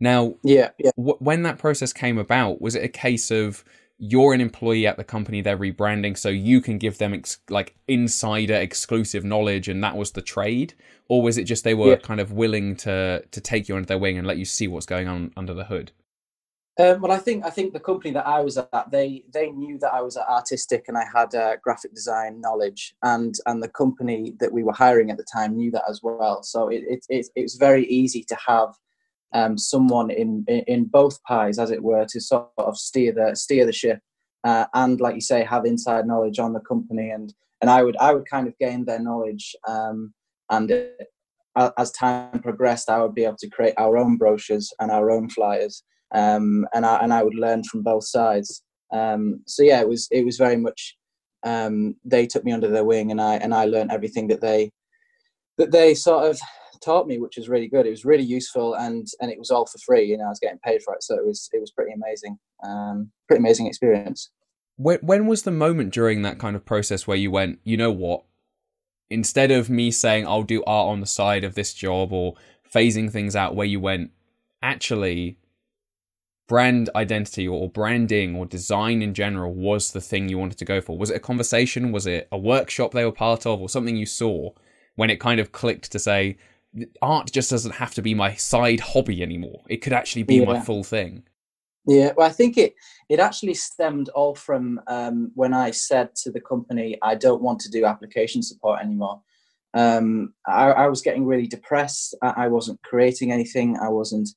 Now, 0.00 0.34
yeah, 0.44 0.70
yeah. 0.78 0.92
W- 0.96 1.16
when 1.18 1.42
that 1.42 1.58
process 1.58 1.92
came 1.92 2.18
about, 2.18 2.60
was 2.60 2.74
it 2.74 2.84
a 2.84 2.88
case 2.88 3.30
of 3.30 3.64
you're 3.98 4.32
an 4.32 4.40
employee 4.40 4.86
at 4.86 4.96
the 4.96 5.04
company 5.04 5.40
they're 5.40 5.58
rebranding 5.58 6.16
so 6.16 6.28
you 6.28 6.60
can 6.60 6.78
give 6.78 6.98
them 6.98 7.12
ex- 7.12 7.38
like 7.50 7.74
insider 7.88 8.54
exclusive 8.54 9.24
knowledge 9.24 9.68
and 9.68 9.82
that 9.82 9.96
was 9.96 10.12
the 10.12 10.22
trade 10.22 10.72
or 11.08 11.20
was 11.20 11.36
it 11.36 11.44
just 11.44 11.64
they 11.64 11.74
were 11.74 11.90
yeah. 11.90 11.96
kind 11.96 12.20
of 12.20 12.30
willing 12.30 12.76
to 12.76 13.22
to 13.32 13.40
take 13.40 13.68
you 13.68 13.74
under 13.74 13.86
their 13.86 13.98
wing 13.98 14.16
and 14.16 14.26
let 14.26 14.38
you 14.38 14.44
see 14.44 14.68
what's 14.68 14.86
going 14.86 15.08
on 15.08 15.32
under 15.36 15.52
the 15.52 15.64
hood 15.64 15.90
um, 16.78 17.00
well, 17.00 17.12
I 17.12 17.18
think 17.18 17.44
I 17.44 17.50
think 17.50 17.72
the 17.72 17.80
company 17.80 18.12
that 18.12 18.26
I 18.26 18.40
was 18.40 18.56
at, 18.56 18.90
they 18.90 19.24
they 19.32 19.50
knew 19.50 19.78
that 19.78 19.92
I 19.92 20.00
was 20.00 20.16
artistic 20.16 20.84
and 20.86 20.96
I 20.96 21.04
had 21.12 21.34
uh, 21.34 21.56
graphic 21.62 21.94
design 21.94 22.40
knowledge, 22.40 22.94
and 23.02 23.34
and 23.46 23.62
the 23.62 23.68
company 23.68 24.34
that 24.38 24.52
we 24.52 24.62
were 24.62 24.72
hiring 24.72 25.10
at 25.10 25.16
the 25.16 25.26
time 25.32 25.56
knew 25.56 25.70
that 25.72 25.84
as 25.88 26.00
well. 26.02 26.42
So 26.42 26.68
it 26.68 26.84
it, 26.88 27.04
it, 27.08 27.26
it 27.34 27.42
was 27.42 27.56
very 27.56 27.84
easy 27.86 28.24
to 28.28 28.36
have 28.46 28.74
um, 29.32 29.58
someone 29.58 30.10
in, 30.10 30.44
in 30.46 30.84
both 30.84 31.22
pies, 31.24 31.58
as 31.58 31.70
it 31.70 31.82
were, 31.82 32.06
to 32.06 32.20
sort 32.20 32.48
of 32.58 32.76
steer 32.76 33.12
the 33.12 33.34
steer 33.34 33.66
the 33.66 33.72
ship, 33.72 34.00
uh, 34.44 34.66
and 34.74 35.00
like 35.00 35.14
you 35.14 35.20
say, 35.20 35.44
have 35.44 35.66
inside 35.66 36.06
knowledge 36.06 36.38
on 36.38 36.52
the 36.52 36.60
company, 36.60 37.10
and 37.10 37.34
and 37.60 37.70
I 37.70 37.82
would 37.82 37.96
I 37.96 38.14
would 38.14 38.28
kind 38.28 38.46
of 38.46 38.56
gain 38.58 38.84
their 38.84 39.00
knowledge, 39.00 39.54
um, 39.66 40.14
and 40.50 40.70
it, 40.70 40.96
as 41.76 41.90
time 41.90 42.40
progressed, 42.40 42.88
I 42.88 43.02
would 43.02 43.14
be 43.14 43.24
able 43.24 43.36
to 43.38 43.50
create 43.50 43.74
our 43.78 43.96
own 43.96 44.16
brochures 44.16 44.72
and 44.78 44.90
our 44.90 45.10
own 45.10 45.28
flyers, 45.28 45.82
um, 46.12 46.66
and 46.74 46.86
I 46.86 46.98
and 46.98 47.12
I 47.12 47.22
would 47.22 47.34
learn 47.34 47.64
from 47.64 47.82
both 47.82 48.06
sides. 48.06 48.62
Um, 48.92 49.42
so 49.46 49.62
yeah, 49.62 49.80
it 49.80 49.88
was 49.88 50.08
it 50.10 50.24
was 50.24 50.36
very 50.36 50.56
much 50.56 50.96
um, 51.44 51.96
they 52.04 52.26
took 52.26 52.44
me 52.44 52.52
under 52.52 52.68
their 52.68 52.84
wing, 52.84 53.10
and 53.10 53.20
I 53.20 53.36
and 53.36 53.54
I 53.54 53.66
learned 53.66 53.92
everything 53.92 54.28
that 54.28 54.40
they 54.40 54.70
that 55.58 55.72
they 55.72 55.94
sort 55.94 56.30
of 56.30 56.38
taught 56.80 57.06
me, 57.06 57.18
which 57.18 57.36
was 57.36 57.48
really 57.48 57.68
good. 57.68 57.86
It 57.86 57.90
was 57.90 58.04
really 58.04 58.24
useful, 58.24 58.74
and 58.74 59.06
and 59.20 59.30
it 59.30 59.38
was 59.38 59.50
all 59.50 59.66
for 59.66 59.78
free. 59.78 60.04
You 60.04 60.16
know, 60.16 60.24
I 60.24 60.28
was 60.28 60.40
getting 60.40 60.60
paid 60.64 60.82
for 60.82 60.94
it, 60.94 61.02
so 61.02 61.16
it 61.16 61.26
was 61.26 61.48
it 61.52 61.60
was 61.60 61.70
pretty 61.70 61.92
amazing. 61.92 62.38
Um, 62.64 63.10
pretty 63.26 63.40
amazing 63.40 63.66
experience. 63.66 64.30
When 64.76 64.98
when 65.00 65.26
was 65.26 65.42
the 65.42 65.50
moment 65.50 65.92
during 65.92 66.22
that 66.22 66.38
kind 66.38 66.56
of 66.56 66.64
process 66.64 67.06
where 67.06 67.16
you 67.16 67.30
went, 67.30 67.60
you 67.64 67.76
know 67.76 67.92
what? 67.92 68.24
Instead 69.10 69.50
of 69.50 69.70
me 69.70 69.90
saying 69.90 70.26
I'll 70.26 70.42
do 70.42 70.62
art 70.66 70.88
on 70.88 71.00
the 71.00 71.06
side 71.06 71.42
of 71.44 71.54
this 71.54 71.72
job 71.72 72.12
or 72.12 72.34
phasing 72.72 73.10
things 73.10 73.34
out, 73.34 73.54
where 73.54 73.66
you 73.66 73.80
went, 73.80 74.10
actually, 74.62 75.38
brand 76.48 76.90
identity 76.96 77.46
or 77.46 77.68
branding 77.68 78.34
or 78.34 78.46
design 78.46 79.02
in 79.02 79.14
general 79.14 79.54
was 79.54 79.92
the 79.92 80.00
thing 80.00 80.28
you 80.28 80.38
wanted 80.38 80.58
to 80.58 80.64
go 80.64 80.80
for? 80.80 80.98
Was 80.98 81.10
it 81.10 81.16
a 81.16 81.20
conversation? 81.20 81.92
Was 81.92 82.06
it 82.06 82.26
a 82.32 82.38
workshop 82.38 82.92
they 82.92 83.04
were 83.04 83.12
part 83.12 83.46
of 83.46 83.60
or 83.60 83.68
something 83.68 83.96
you 83.96 84.06
saw 84.06 84.50
when 84.96 85.10
it 85.10 85.20
kind 85.20 85.38
of 85.38 85.52
clicked 85.52 85.92
to 85.92 85.98
say, 85.98 86.36
art 87.00 87.30
just 87.30 87.50
doesn't 87.50 87.74
have 87.74 87.94
to 87.94 88.02
be 88.02 88.14
my 88.14 88.34
side 88.34 88.80
hobby 88.80 89.22
anymore. 89.22 89.62
It 89.68 89.78
could 89.78 89.92
actually 89.92 90.24
be 90.24 90.36
yeah. 90.36 90.44
my 90.44 90.60
full 90.60 90.82
thing. 90.82 91.22
Yeah, 91.86 92.12
well, 92.16 92.26
I 92.26 92.32
think 92.32 92.58
it 92.58 92.74
it 93.08 93.18
actually 93.18 93.54
stemmed 93.54 94.10
all 94.10 94.34
from 94.34 94.80
um, 94.88 95.30
when 95.34 95.54
I 95.54 95.70
said 95.70 96.14
to 96.16 96.30
the 96.30 96.40
company, 96.40 96.98
I 97.00 97.14
don't 97.14 97.40
want 97.40 97.60
to 97.60 97.70
do 97.70 97.86
application 97.86 98.42
support 98.42 98.80
anymore. 98.80 99.22
Um, 99.72 100.34
I, 100.46 100.70
I, 100.70 100.86
was 100.88 101.02
getting 101.02 101.24
really 101.24 101.46
depressed. 101.46 102.16
I, 102.22 102.44
I, 102.44 102.48
wasn't 102.48 102.82
creating 102.82 103.32
anything. 103.32 103.78
I 103.78 103.88
wasn't. 103.88 104.28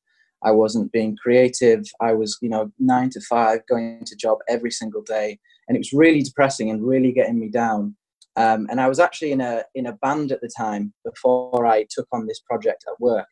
I 0.43 0.51
wasn't 0.51 0.91
being 0.91 1.17
creative. 1.21 1.85
I 1.99 2.13
was, 2.13 2.37
you 2.41 2.49
know, 2.49 2.71
nine 2.79 3.09
to 3.11 3.21
five, 3.21 3.61
going 3.67 4.03
to 4.05 4.15
job 4.15 4.39
every 4.49 4.71
single 4.71 5.01
day, 5.01 5.39
and 5.67 5.75
it 5.75 5.79
was 5.79 5.93
really 5.93 6.21
depressing 6.21 6.69
and 6.69 6.85
really 6.85 7.11
getting 7.11 7.39
me 7.39 7.49
down. 7.49 7.95
Um, 8.37 8.67
and 8.69 8.79
I 8.79 8.87
was 8.87 8.99
actually 8.99 9.31
in 9.31 9.41
a 9.41 9.63
in 9.75 9.85
a 9.85 9.93
band 9.93 10.31
at 10.31 10.41
the 10.41 10.51
time 10.55 10.93
before 11.05 11.65
I 11.65 11.85
took 11.89 12.07
on 12.11 12.27
this 12.27 12.39
project 12.39 12.85
at 12.87 12.99
work, 12.99 13.27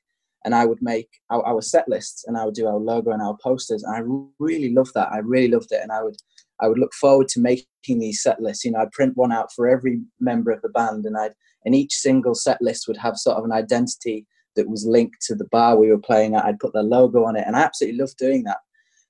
and 0.45 0.53
I 0.53 0.65
would 0.65 0.81
make 0.81 1.09
our, 1.29 1.45
our 1.45 1.61
set 1.61 1.87
lists 1.87 2.25
and 2.27 2.37
I 2.37 2.45
would 2.45 2.55
do 2.55 2.67
our 2.67 2.77
logo 2.77 3.11
and 3.11 3.21
our 3.21 3.37
posters, 3.41 3.83
and 3.83 3.95
I 3.95 4.01
really 4.39 4.73
loved 4.73 4.93
that. 4.95 5.11
I 5.11 5.19
really 5.19 5.49
loved 5.49 5.71
it, 5.71 5.81
and 5.81 5.91
I 5.91 6.03
would 6.03 6.17
I 6.61 6.67
would 6.67 6.79
look 6.79 6.93
forward 6.93 7.29
to 7.29 7.39
making 7.39 7.99
these 7.99 8.21
set 8.21 8.41
lists. 8.41 8.65
You 8.65 8.71
know, 8.71 8.79
I'd 8.79 8.91
print 8.91 9.15
one 9.15 9.31
out 9.31 9.51
for 9.55 9.67
every 9.67 10.01
member 10.19 10.51
of 10.51 10.61
the 10.61 10.69
band, 10.69 11.05
and 11.05 11.17
I'd 11.17 11.33
and 11.65 11.75
each 11.75 11.93
single 11.93 12.35
set 12.35 12.61
list 12.61 12.87
would 12.87 12.97
have 12.97 13.17
sort 13.17 13.37
of 13.37 13.45
an 13.45 13.51
identity 13.51 14.25
that 14.55 14.69
was 14.69 14.85
linked 14.85 15.21
to 15.27 15.35
the 15.35 15.47
bar 15.51 15.77
we 15.77 15.89
were 15.89 15.99
playing 15.99 16.35
at. 16.35 16.45
I'd 16.45 16.59
put 16.59 16.73
their 16.73 16.83
logo 16.83 17.25
on 17.25 17.35
it, 17.35 17.43
and 17.45 17.55
I 17.55 17.61
absolutely 17.61 17.99
loved 17.99 18.17
doing 18.17 18.43
that. 18.43 18.57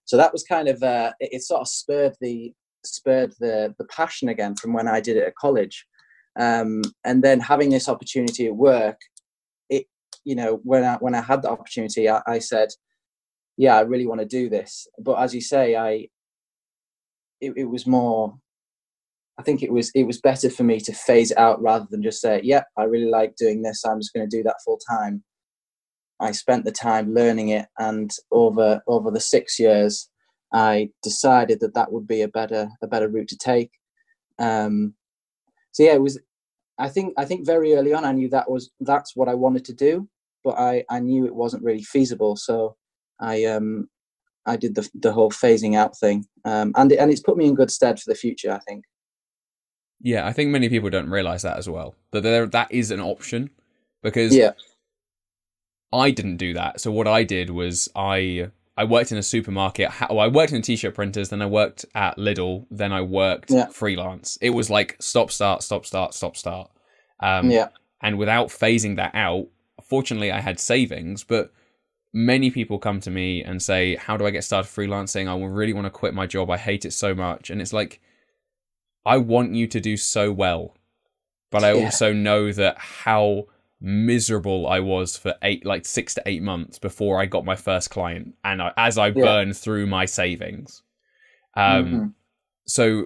So 0.05 0.17
that 0.17 0.33
was 0.33 0.43
kind 0.43 0.67
of 0.67 0.81
uh, 0.81 1.11
it, 1.19 1.29
it 1.33 1.43
sort 1.43 1.61
of 1.61 1.67
spurred 1.67 2.15
the 2.21 2.53
spurred 2.85 3.33
the 3.39 3.73
the 3.77 3.85
passion 3.85 4.29
again 4.29 4.55
from 4.55 4.73
when 4.73 4.87
I 4.87 5.01
did 5.01 5.17
it 5.17 5.27
at 5.27 5.35
college. 5.35 5.85
Um, 6.39 6.81
and 7.03 7.23
then 7.23 7.39
having 7.39 7.69
this 7.69 7.89
opportunity 7.89 8.47
at 8.47 8.55
work, 8.55 8.99
it 9.69 9.85
you 10.23 10.35
know 10.35 10.61
when 10.63 10.83
I 10.83 10.95
when 10.95 11.15
I 11.15 11.21
had 11.21 11.41
the 11.41 11.49
opportunity, 11.49 12.09
I, 12.09 12.21
I 12.27 12.39
said, 12.39 12.69
yeah, 13.57 13.77
I 13.77 13.81
really 13.81 14.07
want 14.07 14.21
to 14.21 14.25
do 14.25 14.49
this. 14.49 14.87
But 14.99 15.19
as 15.19 15.35
you 15.35 15.41
say, 15.41 15.75
I 15.75 16.07
it, 17.41 17.53
it 17.55 17.65
was 17.65 17.85
more. 17.85 18.37
I 19.37 19.43
think 19.43 19.63
it 19.63 19.71
was 19.71 19.91
it 19.95 20.03
was 20.03 20.19
better 20.19 20.49
for 20.49 20.63
me 20.63 20.79
to 20.81 20.93
phase 20.93 21.31
it 21.31 21.37
out 21.37 21.61
rather 21.61 21.87
than 21.89 22.03
just 22.03 22.21
say, 22.21 22.41
"Yeah, 22.43 22.63
I 22.77 22.83
really 22.83 23.09
like 23.09 23.35
doing 23.35 23.61
this. 23.61 23.85
I'm 23.85 23.99
just 23.99 24.13
going 24.13 24.29
to 24.29 24.37
do 24.37 24.43
that 24.43 24.61
full 24.65 24.79
time." 24.89 25.23
I 26.19 26.31
spent 26.31 26.65
the 26.65 26.71
time 26.71 27.13
learning 27.13 27.49
it, 27.49 27.67
and 27.77 28.11
over 28.31 28.81
over 28.87 29.11
the 29.11 29.19
six 29.19 29.59
years, 29.59 30.09
I 30.53 30.89
decided 31.01 31.59
that 31.61 31.73
that 31.75 31.91
would 31.91 32.07
be 32.07 32.21
a 32.21 32.27
better 32.27 32.69
a 32.81 32.87
better 32.87 33.07
route 33.07 33.29
to 33.29 33.37
take. 33.37 33.71
Um, 34.37 34.95
so 35.71 35.83
yeah, 35.83 35.93
it 35.93 36.01
was. 36.01 36.19
I 36.77 36.89
think 36.89 37.13
I 37.17 37.25
think 37.25 37.45
very 37.45 37.75
early 37.75 37.93
on 37.93 38.05
I 38.05 38.13
knew 38.13 38.29
that 38.29 38.49
was 38.49 38.71
that's 38.79 39.15
what 39.15 39.27
I 39.27 39.33
wanted 39.35 39.65
to 39.65 39.73
do, 39.73 40.07
but 40.43 40.57
I 40.57 40.83
I 40.89 40.99
knew 40.99 41.25
it 41.25 41.35
wasn't 41.35 41.63
really 41.63 41.83
feasible. 41.83 42.35
So 42.35 42.75
I 43.19 43.45
um 43.45 43.89
I 44.45 44.55
did 44.57 44.75
the 44.75 44.89
the 44.93 45.11
whole 45.11 45.31
phasing 45.31 45.75
out 45.75 45.97
thing, 45.97 46.25
um, 46.45 46.73
and 46.75 46.91
and 46.91 47.11
it's 47.11 47.21
put 47.21 47.37
me 47.37 47.45
in 47.45 47.55
good 47.55 47.71
stead 47.71 47.99
for 47.99 48.09
the 48.09 48.15
future. 48.15 48.51
I 48.51 48.59
think. 48.59 48.85
Yeah, 50.01 50.25
I 50.25 50.31
think 50.31 50.51
many 50.51 50.69
people 50.69 50.89
don't 50.89 51.09
realize 51.09 51.41
that 51.41 51.57
as 51.57 51.69
well. 51.69 51.95
That 52.11 52.23
there 52.23 52.45
that 52.47 52.71
is 52.71 52.91
an 52.91 53.01
option 53.01 53.49
because 54.01 54.35
yeah. 54.35 54.51
I 55.91 56.11
didn't 56.11 56.37
do 56.37 56.53
that. 56.53 56.81
So 56.81 56.91
what 56.91 57.07
I 57.07 57.23
did 57.23 57.49
was 57.49 57.89
I 57.95 58.51
I 58.77 58.85
worked 58.85 59.11
in 59.11 59.17
a 59.17 59.23
supermarket. 59.23 59.89
Well, 60.09 60.19
I 60.19 60.27
worked 60.27 60.53
in 60.53 60.61
t-shirt 60.61 60.95
printers. 60.95 61.29
Then 61.29 61.41
I 61.41 61.47
worked 61.47 61.85
at 61.95 62.17
Lidl. 62.17 62.65
Then 62.71 62.93
I 62.93 63.01
worked 63.01 63.51
yeah. 63.51 63.67
freelance. 63.67 64.37
It 64.41 64.51
was 64.51 64.69
like 64.69 64.95
stop, 65.01 65.31
start, 65.31 65.63
stop, 65.63 65.85
start, 65.85 66.13
stop, 66.13 66.37
start. 66.37 66.71
Um, 67.19 67.51
yeah. 67.51 67.69
And 68.01 68.17
without 68.17 68.47
phasing 68.47 68.95
that 68.95 69.13
out, 69.15 69.47
fortunately, 69.83 70.31
I 70.31 70.39
had 70.39 70.59
savings. 70.59 71.25
But 71.25 71.51
many 72.13 72.51
people 72.51 72.79
come 72.79 73.01
to 73.01 73.11
me 73.11 73.43
and 73.43 73.61
say, 73.61 73.95
"How 73.95 74.15
do 74.15 74.25
I 74.25 74.29
get 74.29 74.43
started 74.43 74.69
freelancing? 74.69 75.27
I 75.27 75.45
really 75.45 75.73
want 75.73 75.85
to 75.85 75.91
quit 75.91 76.13
my 76.13 76.25
job. 76.25 76.49
I 76.49 76.57
hate 76.57 76.85
it 76.85 76.93
so 76.93 77.13
much." 77.13 77.49
And 77.49 77.61
it's 77.61 77.73
like, 77.73 77.99
I 79.05 79.17
want 79.17 79.55
you 79.55 79.67
to 79.67 79.81
do 79.81 79.97
so 79.97 80.31
well, 80.31 80.77
but 81.51 81.63
I 81.63 81.73
yeah. 81.73 81.85
also 81.85 82.13
know 82.13 82.53
that 82.53 82.77
how 82.77 83.47
miserable 83.81 84.67
I 84.67 84.79
was 84.79 85.17
for 85.17 85.35
eight, 85.41 85.65
like 85.65 85.85
six 85.85 86.13
to 86.15 86.23
eight 86.25 86.41
months 86.41 86.79
before 86.79 87.21
I 87.21 87.25
got 87.25 87.45
my 87.45 87.55
first 87.55 87.89
client, 87.89 88.35
and 88.43 88.61
I, 88.61 88.73
as 88.77 88.97
I 88.97 89.07
yeah. 89.07 89.23
burned 89.23 89.57
through 89.57 89.87
my 89.87 90.05
savings. 90.05 90.83
Um, 91.55 91.85
mm-hmm. 91.85 92.05
so 92.65 93.05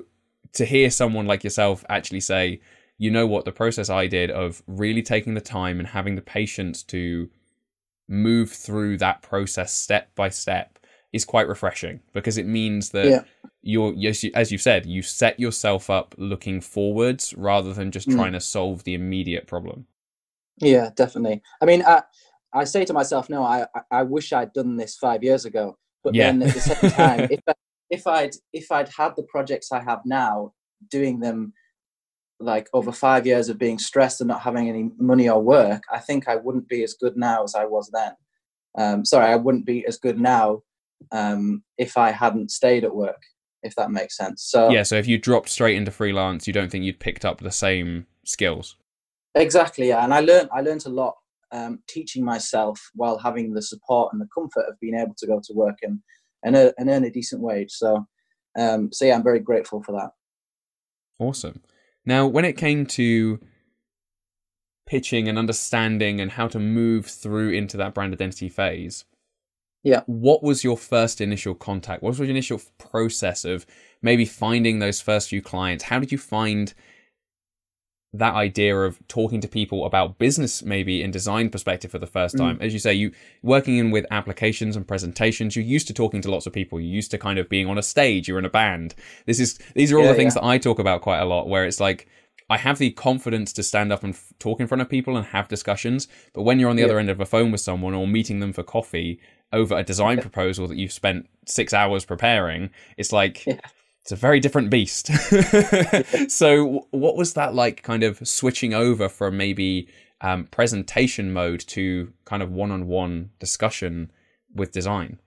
to 0.54 0.66
hear 0.66 0.90
someone 0.90 1.26
like 1.26 1.44
yourself 1.44 1.84
actually 1.90 2.20
say, 2.20 2.62
you 2.98 3.10
know 3.10 3.26
what, 3.26 3.46
the 3.46 3.52
process 3.52 3.90
I 3.90 4.08
did 4.08 4.30
of 4.32 4.62
really 4.68 5.02
taking 5.02 5.34
the 5.34 5.42
time 5.42 5.80
and 5.80 5.88
having 5.88 6.16
the 6.16 6.22
patience 6.22 6.84
to 6.84 7.30
move 8.08 8.52
through 8.52 8.98
that 8.98 9.22
process 9.22 9.74
step 9.74 10.14
by 10.16 10.30
step 10.30 10.80
is 11.12 11.26
quite 11.26 11.48
refreshing 11.48 12.00
because 12.14 12.38
it 12.38 12.46
means 12.46 12.90
that 12.90 13.06
yeah. 13.06 13.24
you're 13.62 13.94
yes, 13.94 14.24
as 14.34 14.52
you've 14.52 14.62
said, 14.62 14.86
you 14.86 15.02
set 15.02 15.40
yourself 15.40 15.90
up 15.90 16.16
looking 16.18 16.60
forwards 16.60 17.34
rather 17.38 17.74
than 17.74 17.92
just 17.92 18.10
mm. 18.10 18.16
trying 18.16 18.34
to 18.34 18.40
solve 18.40 18.84
the 18.84 18.94
immediate 18.94 19.48
problem. 19.48 19.86
Yeah, 20.64 20.90
definitely. 20.96 21.42
I 21.62 21.66
mean, 21.66 21.84
I, 21.86 22.04
I 22.54 22.64
say 22.64 22.86
to 22.86 22.94
myself, 22.94 23.30
no, 23.30 23.44
I, 23.44 23.66
I 23.92 24.04
wish 24.04 24.32
I'd 24.32 24.54
done 24.54 24.78
this 24.78 24.96
five 24.96 25.24
years 25.24 25.46
ago. 25.46 25.78
But 26.04 26.16
yeah. 26.16 26.32
then 26.32 26.44
at 26.44 26.54
the 26.54 26.60
same 26.60 26.92
time, 26.92 27.28
if, 27.32 27.40
I, 27.48 27.54
if 27.90 28.08
I'd 28.08 28.36
if 28.52 28.72
I'd 28.72 28.90
had 28.90 29.16
the 29.16 29.24
projects 29.24 29.72
I 29.72 29.82
have 29.82 30.02
now, 30.06 30.54
doing 30.90 31.20
them 31.20 31.54
like 32.40 32.68
over 32.74 32.92
five 32.92 33.26
years 33.26 33.50
of 33.50 33.58
being 33.58 33.80
stressed 33.80 34.20
and 34.20 34.28
not 34.28 34.42
having 34.42 34.70
any 34.70 34.92
money 34.98 35.30
or 35.30 35.42
work, 35.42 35.84
I 35.92 36.00
think 36.00 36.28
I 36.28 36.36
wouldn't 36.36 36.68
be 36.68 36.84
as 36.84 36.94
good 36.94 37.16
now 37.16 37.44
as 37.44 37.56
I 37.56 37.66
was 37.66 37.90
then. 37.94 38.12
Um, 38.78 39.06
sorry, 39.06 39.28
I 39.28 39.36
wouldn't 39.36 39.66
be 39.66 39.86
as 39.88 39.98
good 39.98 40.20
now 40.20 40.62
um, 41.12 41.64
if 41.78 41.98
I 41.98 42.12
hadn't 42.12 42.52
stayed 42.52 42.84
at 42.84 42.96
work. 42.96 43.22
If 43.66 43.76
that 43.76 43.92
makes 43.92 44.18
sense. 44.18 44.44
So 44.44 44.72
yeah, 44.72 44.84
so 44.84 44.98
if 44.98 45.08
you 45.08 45.18
dropped 45.18 45.48
straight 45.48 45.78
into 45.78 45.90
freelance, 45.90 46.48
you 46.48 46.54
don't 46.54 46.70
think 46.70 46.84
you'd 46.84 47.00
picked 47.00 47.24
up 47.24 47.40
the 47.40 47.52
same 47.52 48.08
skills? 48.26 48.76
Exactly, 49.36 49.90
yeah. 49.90 50.04
And 50.04 50.14
I 50.14 50.20
learned 50.20 50.50
I 50.54 50.62
learned 50.62 50.86
a 50.86 50.90
lot 50.90 51.16
um, 51.52 51.80
teaching 51.88 52.24
myself 52.26 52.92
while 52.96 53.18
having 53.18 53.54
the 53.54 53.62
support 53.62 54.12
and 54.12 54.22
the 54.22 54.28
comfort 54.34 54.66
of 54.68 54.80
being 54.80 54.96
able 54.96 55.16
to 55.18 55.28
go 55.28 55.40
to 55.44 55.54
work 55.54 55.78
and 55.82 56.00
and, 56.44 56.56
uh, 56.56 56.72
and 56.78 56.90
earn 56.90 57.06
a 57.06 57.10
decent 57.10 57.42
wage. 57.42 57.72
So, 57.72 58.06
um, 58.58 58.92
so 58.92 59.06
yeah, 59.06 59.16
I'm 59.16 59.24
very 59.24 59.40
grateful 59.40 59.82
for 59.82 59.94
that. 59.94 60.12
Awesome. 61.20 61.62
Now, 62.06 62.28
when 62.28 62.44
it 62.44 62.58
came 62.58 62.86
to 62.88 63.40
pitching 64.86 65.30
and 65.30 65.40
understanding 65.40 66.20
and 66.20 66.32
how 66.32 66.50
to 66.50 66.60
move 66.60 67.06
through 67.06 67.52
into 67.52 67.78
that 67.78 67.94
brand 67.94 68.14
identity 68.14 68.50
phase, 68.50 69.06
yeah, 69.84 70.02
what 70.06 70.44
was 70.44 70.64
your 70.64 70.78
first 70.78 71.22
initial 71.22 71.56
contact? 71.56 72.04
What 72.04 72.10
was 72.10 72.20
your 72.20 72.30
initial 72.30 72.62
process 72.78 73.46
of 73.46 73.66
maybe 74.02 74.26
finding 74.26 74.80
those 74.80 75.02
first 75.02 75.30
few 75.30 75.42
clients? 75.42 75.86
How 75.86 76.00
did 76.00 76.12
you 76.12 76.18
find 76.18 76.74
that 78.14 78.36
idea 78.36 78.78
of 78.78 79.00
talking 79.08 79.42
to 79.42 79.48
people 79.48 79.86
about 79.86 80.20
business 80.20 80.62
maybe 80.62 81.02
in 81.02 81.10
design 81.10 81.50
perspective 81.50 81.90
for 81.90 81.98
the 81.98 82.08
first 82.08 82.38
time 82.38 82.58
mm. 82.58 82.62
as 82.62 82.72
you 82.72 82.80
say 82.80 82.94
you 82.94 83.12
working 83.42 83.78
in 83.78 83.90
with 83.90 84.06
applications 84.12 84.76
and 84.76 84.88
presentations 84.88 85.56
you're 85.56 85.66
used 85.66 85.88
to 85.88 85.94
talking 85.94 86.22
to 86.22 86.30
lots 86.30 86.46
of 86.46 86.54
people 86.54 86.80
you're 86.80 86.94
used 86.94 87.12
to 87.12 87.18
kind 87.18 87.40
of 87.40 87.50
being 87.50 87.68
on 87.68 87.78
a 87.78 87.84
stage 87.84 88.28
you're 88.28 88.40
in 88.40 88.46
a 88.46 88.50
band 88.50 88.94
this 89.26 89.40
is 89.40 89.58
these 89.74 89.92
are 89.92 89.98
all 89.98 90.04
yeah, 90.04 90.12
the 90.12 90.18
things 90.18 90.36
yeah. 90.36 90.42
that 90.42 90.48
i 90.48 90.58
talk 90.58 90.80
about 90.80 91.02
quite 91.02 91.20
a 91.20 91.26
lot 91.26 91.50
where 91.50 91.66
it's 91.66 91.80
like 91.80 92.08
i 92.50 92.58
have 92.58 92.78
the 92.78 92.92
confidence 92.92 93.52
to 93.52 93.64
stand 93.64 93.92
up 93.92 94.04
and 94.04 94.14
f- 94.14 94.32
talk 94.38 94.60
in 94.60 94.68
front 94.68 94.82
of 94.82 94.90
people 94.90 95.18
and 95.18 95.28
have 95.28 95.48
discussions 95.48 96.08
but 96.34 96.44
when 96.44 96.60
you're 96.60 96.70
on 96.70 96.76
the 96.76 96.82
yeah. 96.82 96.88
other 96.88 97.00
end 97.00 97.10
of 97.10 97.20
a 97.20 97.26
phone 97.26 97.52
with 97.52 97.62
someone 97.62 97.96
or 97.96 98.08
meeting 98.08 98.40
them 98.40 98.54
for 98.54 98.64
coffee 98.64 99.20
over 99.52 99.76
a 99.76 99.84
design 99.84 100.22
proposal 100.22 100.68
that 100.68 100.78
you've 100.78 100.94
spent 100.94 101.28
six 101.48 101.74
hours 101.74 102.06
preparing 102.06 102.70
it's 102.98 103.12
like 103.12 103.46
it's 104.04 104.12
a 104.12 104.18
very 104.18 104.42
different 104.42 104.70
beast. 104.70 105.08
so, 106.30 106.86
what 106.92 107.16
was 107.16 107.36
that 107.36 107.56
like, 107.56 107.84
kind 107.84 108.04
of 108.04 108.28
switching 108.28 108.74
over 108.74 109.08
from 109.08 109.38
maybe 109.38 109.88
um, 110.20 110.44
presentation 110.46 111.32
mode 111.32 111.62
to 111.68 112.12
kind 112.26 112.44
of 112.44 112.52
one-on-one 112.52 113.30
discussion 113.40 114.12
with 114.54 114.74
design? 114.74 115.20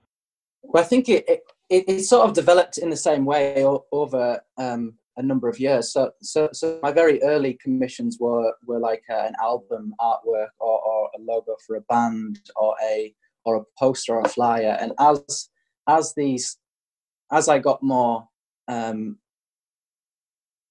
Well, 0.61 0.83
I 0.83 0.85
think 0.85 1.09
it 1.09 1.25
it, 1.27 1.43
it 1.69 2.01
sort 2.01 2.29
of 2.29 2.35
developed 2.35 2.77
in 2.77 2.91
the 2.91 2.97
same 2.97 3.25
way 3.25 3.65
over 3.91 4.41
um, 4.59 4.93
a 5.17 5.23
number 5.23 5.49
of 5.49 5.59
years. 5.59 5.91
So, 5.91 6.11
so, 6.21 6.49
so 6.53 6.79
my 6.83 6.91
very 6.91 7.19
early 7.23 7.55
commissions 7.55 8.17
were 8.19 8.53
were 8.67 8.79
like 8.79 9.03
uh, 9.09 9.25
an 9.25 9.33
album 9.41 9.95
artwork 9.99 10.49
or, 10.59 10.79
or 10.79 11.09
a 11.17 11.19
logo 11.19 11.55
for 11.65 11.77
a 11.77 11.81
band 11.81 12.39
or 12.55 12.75
a 12.87 13.11
or 13.43 13.55
a 13.55 13.63
poster 13.79 14.13
or 14.13 14.21
a 14.21 14.29
flyer. 14.29 14.77
And 14.79 14.93
as 14.99 15.49
as 15.87 16.13
these 16.13 16.57
as 17.31 17.49
I 17.49 17.57
got 17.57 17.81
more 17.81 18.27
um, 18.67 19.17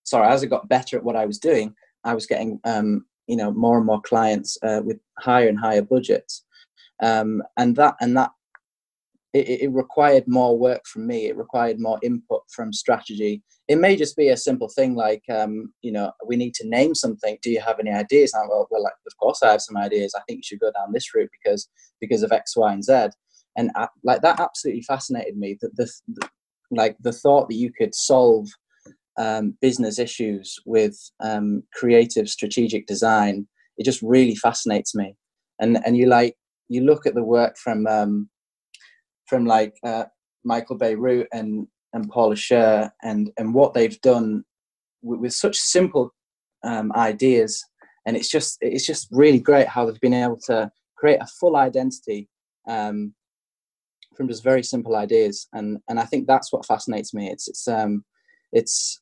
sorry, 0.05 0.29
as 0.29 0.43
I 0.43 0.47
got 0.47 0.69
better 0.69 0.97
at 0.97 1.05
what 1.05 1.17
I 1.17 1.27
was 1.27 1.39
doing, 1.39 1.75
I 2.05 2.15
was 2.15 2.27
getting 2.27 2.61
um, 2.65 3.05
you 3.27 3.37
know 3.37 3.53
more 3.53 3.77
and 3.77 3.87
more 3.87 4.01
clients 4.01 4.57
uh, 4.63 4.81
with 4.85 4.99
higher 5.19 5.49
and 5.49 5.59
higher 5.59 5.83
budgets, 5.83 6.45
um, 7.03 7.43
and 7.57 7.77
that 7.77 7.97
and 8.01 8.17
that 8.17 8.31
it, 9.35 9.63
it, 9.63 9.73
required 9.73 10.25
more 10.27 10.59
work 10.59 10.87
from 10.87 11.07
me. 11.07 11.27
It 11.27 11.37
required 11.37 11.79
more 11.79 11.99
input 12.03 12.43
from 12.49 12.73
strategy. 12.73 13.43
It 13.69 13.77
may 13.77 13.97
just 13.97 14.17
be 14.17 14.29
a 14.29 14.37
simple 14.37 14.69
thing 14.69 14.95
like, 14.95 15.25
um, 15.29 15.75
you 15.83 15.93
know, 15.93 16.13
we 16.27 16.37
need 16.37 16.55
to 16.55 16.69
name 16.69 16.95
something. 16.95 17.37
Do 17.43 17.51
you 17.51 17.61
have 17.61 17.79
any 17.81 17.91
ideas? 17.91 18.33
And 18.33 18.49
well, 18.49 18.69
well, 18.71 18.83
like, 18.83 18.95
of 19.07 19.17
course 19.19 19.43
I 19.43 19.51
have 19.51 19.61
some 19.61 19.77
ideas. 19.77 20.15
I 20.17 20.23
think 20.27 20.39
you 20.39 20.43
should 20.45 20.61
go 20.61 20.71
down 20.71 20.93
this 20.93 21.15
route 21.15 21.31
because 21.33 21.69
because 22.01 22.23
of 22.23 22.33
X, 22.33 22.57
Y, 22.57 22.73
and 22.73 22.85
Z. 22.85 23.09
And 23.57 23.71
uh, 23.75 23.89
like 24.05 24.23
that 24.23 24.41
absolutely 24.41 24.83
fascinated 24.83 25.37
me. 25.37 25.59
That 25.61 25.77
the, 25.77 25.91
like 26.71 26.97
the 27.01 27.13
thought 27.13 27.49
that 27.49 27.57
you 27.57 27.73
could 27.73 27.95
solve 27.95 28.49
um, 29.19 29.57
business 29.61 29.99
issues 29.99 30.57
with 30.67 30.99
um, 31.21 31.63
creative 31.75 32.29
strategic 32.29 32.87
design. 32.87 33.47
It 33.79 33.85
just 33.85 34.03
really 34.03 34.35
fascinates 34.35 34.95
me. 34.95 35.15
And 35.61 35.79
and 35.87 35.97
you 35.97 36.07
like 36.07 36.37
you 36.69 36.83
look 36.83 37.07
at 37.07 37.15
the 37.15 37.25
work 37.25 37.57
from 37.57 37.87
um, 37.87 38.29
from 39.27 39.47
like 39.47 39.75
uh, 39.85 40.05
Michael 40.45 40.79
Bierut 40.79 41.27
and 41.33 41.67
and 41.93 42.09
Paula 42.11 42.35
Scher 42.35 42.91
and 43.03 43.31
and 43.39 43.55
what 43.55 43.75
they've 43.75 44.01
done 44.01 44.45
with, 45.03 45.21
with 45.21 45.33
such 45.33 45.57
simple 45.57 46.13
um, 46.65 46.93
ideas, 46.95 47.63
and 48.07 48.17
it's 48.17 48.31
just 48.31 48.59
it's 48.61 48.87
just 48.87 49.09
really 49.11 49.41
great 49.41 49.69
how 49.69 49.87
they've 49.87 50.01
been 50.01 50.15
able 50.15 50.39
to 50.47 50.71
create 50.97 51.21
a 51.21 51.27
full 51.41 51.57
identity 51.57 52.29
um, 52.69 53.15
from 54.17 54.29
just 54.29 54.45
very 54.45 54.63
simple 54.63 54.97
ideas, 54.97 55.49
and 55.53 55.79
and 55.89 56.01
I 56.01 56.05
think 56.05 56.27
that's 56.27 56.53
what 56.53 56.67
fascinates 56.67 57.15
me. 57.15 57.31
It's 57.31 57.49
it's 57.49 57.69
um 57.69 58.05
it's 58.53 59.01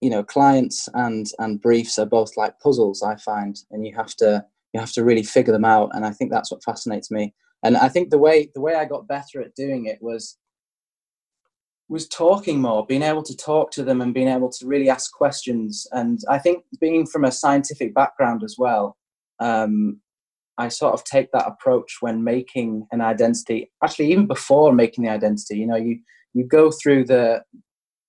you 0.00 0.10
know 0.10 0.22
clients 0.22 0.88
and 0.94 1.26
and 1.38 1.60
briefs 1.60 1.98
are 1.98 2.06
both 2.06 2.36
like 2.36 2.58
puzzles 2.60 3.02
I 3.02 3.16
find, 3.16 3.56
and 3.70 3.86
you 3.86 3.94
have 3.94 4.14
to 4.16 4.44
you 4.72 4.80
have 4.80 4.92
to 4.92 5.04
really 5.04 5.22
figure 5.22 5.52
them 5.52 5.64
out, 5.64 5.90
and 5.94 6.04
I 6.04 6.10
think 6.10 6.30
that's 6.30 6.50
what 6.50 6.64
fascinates 6.64 7.10
me. 7.10 7.34
And 7.62 7.78
i 7.78 7.88
think 7.88 8.10
the 8.10 8.18
way 8.18 8.50
the 8.54 8.60
way 8.60 8.74
i 8.74 8.84
got 8.84 9.08
better 9.08 9.40
at 9.40 9.54
doing 9.54 9.86
it 9.86 9.98
was 10.02 10.36
was 11.88 12.08
talking 12.08 12.60
more 12.60 12.86
being 12.86 13.02
able 13.02 13.22
to 13.22 13.36
talk 13.36 13.70
to 13.72 13.82
them 13.82 14.00
and 14.00 14.14
being 14.14 14.28
able 14.28 14.50
to 14.50 14.66
really 14.66 14.90
ask 14.90 15.12
questions. 15.12 15.86
And 15.92 16.18
i 16.28 16.38
think 16.38 16.64
being 16.80 17.06
from 17.06 17.24
a 17.24 17.32
scientific 17.32 17.94
background 17.94 18.42
as 18.44 18.56
well 18.58 18.96
um, 19.40 20.00
i 20.58 20.68
sort 20.68 20.94
of 20.94 21.04
take 21.04 21.30
that 21.32 21.46
approach 21.46 21.98
when 22.00 22.22
making 22.22 22.86
an 22.92 23.00
identity 23.00 23.70
actually 23.82 24.10
even 24.10 24.26
before 24.26 24.72
making 24.72 25.04
the 25.04 25.10
identity 25.10 25.58
you 25.58 25.66
know 25.66 25.76
you 25.76 25.98
you 26.34 26.44
go 26.44 26.70
through 26.70 27.04
the 27.04 27.42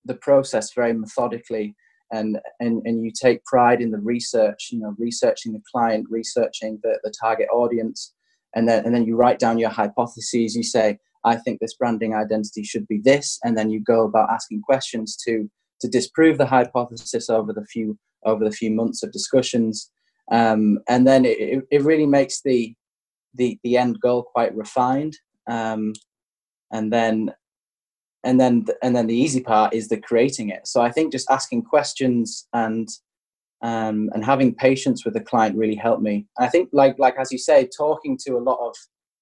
the 0.04 0.14
process 0.14 0.72
very 0.74 0.92
methodically 0.92 1.74
and 2.12 2.38
and 2.60 2.82
and 2.84 3.04
you 3.04 3.10
take 3.10 3.44
pride 3.44 3.80
in 3.80 3.90
the 3.90 3.98
research 3.98 4.68
you 4.70 4.78
know 4.78 4.94
researching 4.98 5.52
the 5.52 5.62
client 5.72 6.06
researching 6.08 6.78
the, 6.82 6.98
the 7.02 7.12
target 7.20 7.48
audience 7.52 8.14
and 8.54 8.68
then 8.68 8.84
and 8.84 8.94
then 8.94 9.04
you 9.04 9.16
write 9.16 9.38
down 9.38 9.58
your 9.58 9.70
hypotheses 9.70 10.54
you 10.54 10.62
say 10.62 10.98
i 11.24 11.34
think 11.34 11.58
this 11.58 11.74
branding 11.74 12.14
identity 12.14 12.62
should 12.62 12.86
be 12.86 13.00
this 13.02 13.38
and 13.42 13.56
then 13.56 13.70
you 13.70 13.80
go 13.80 14.04
about 14.04 14.30
asking 14.30 14.60
questions 14.60 15.16
to 15.16 15.50
to 15.80 15.88
disprove 15.88 16.38
the 16.38 16.46
hypothesis 16.46 17.28
over 17.28 17.52
the 17.52 17.64
few 17.64 17.98
over 18.24 18.44
the 18.44 18.52
few 18.52 18.70
months 18.70 19.02
of 19.02 19.12
discussions 19.12 19.90
um, 20.30 20.78
and 20.88 21.06
then 21.06 21.24
it, 21.24 21.64
it 21.70 21.82
really 21.82 22.06
makes 22.06 22.42
the 22.42 22.74
the 23.34 23.58
the 23.62 23.76
end 23.76 24.00
goal 24.00 24.22
quite 24.22 24.54
refined 24.56 25.16
um, 25.48 25.92
and 26.72 26.92
then 26.92 27.32
and 28.24 28.40
then 28.40 28.66
and 28.82 28.96
then 28.96 29.06
the 29.06 29.16
easy 29.16 29.40
part 29.40 29.72
is 29.72 29.88
the 29.88 30.00
creating 30.00 30.48
it 30.48 30.66
so 30.66 30.80
i 30.80 30.90
think 30.90 31.12
just 31.12 31.30
asking 31.30 31.62
questions 31.62 32.48
and 32.52 32.88
um, 33.62 34.10
and 34.12 34.24
having 34.24 34.54
patience 34.54 35.04
with 35.04 35.14
the 35.14 35.20
client 35.20 35.56
really 35.56 35.74
helped 35.74 36.02
me. 36.02 36.26
I 36.38 36.48
think, 36.48 36.68
like 36.72 36.98
like 36.98 37.16
as 37.18 37.32
you 37.32 37.38
say, 37.38 37.68
talking 37.76 38.18
to 38.26 38.36
a 38.36 38.42
lot 38.42 38.58
of 38.60 38.74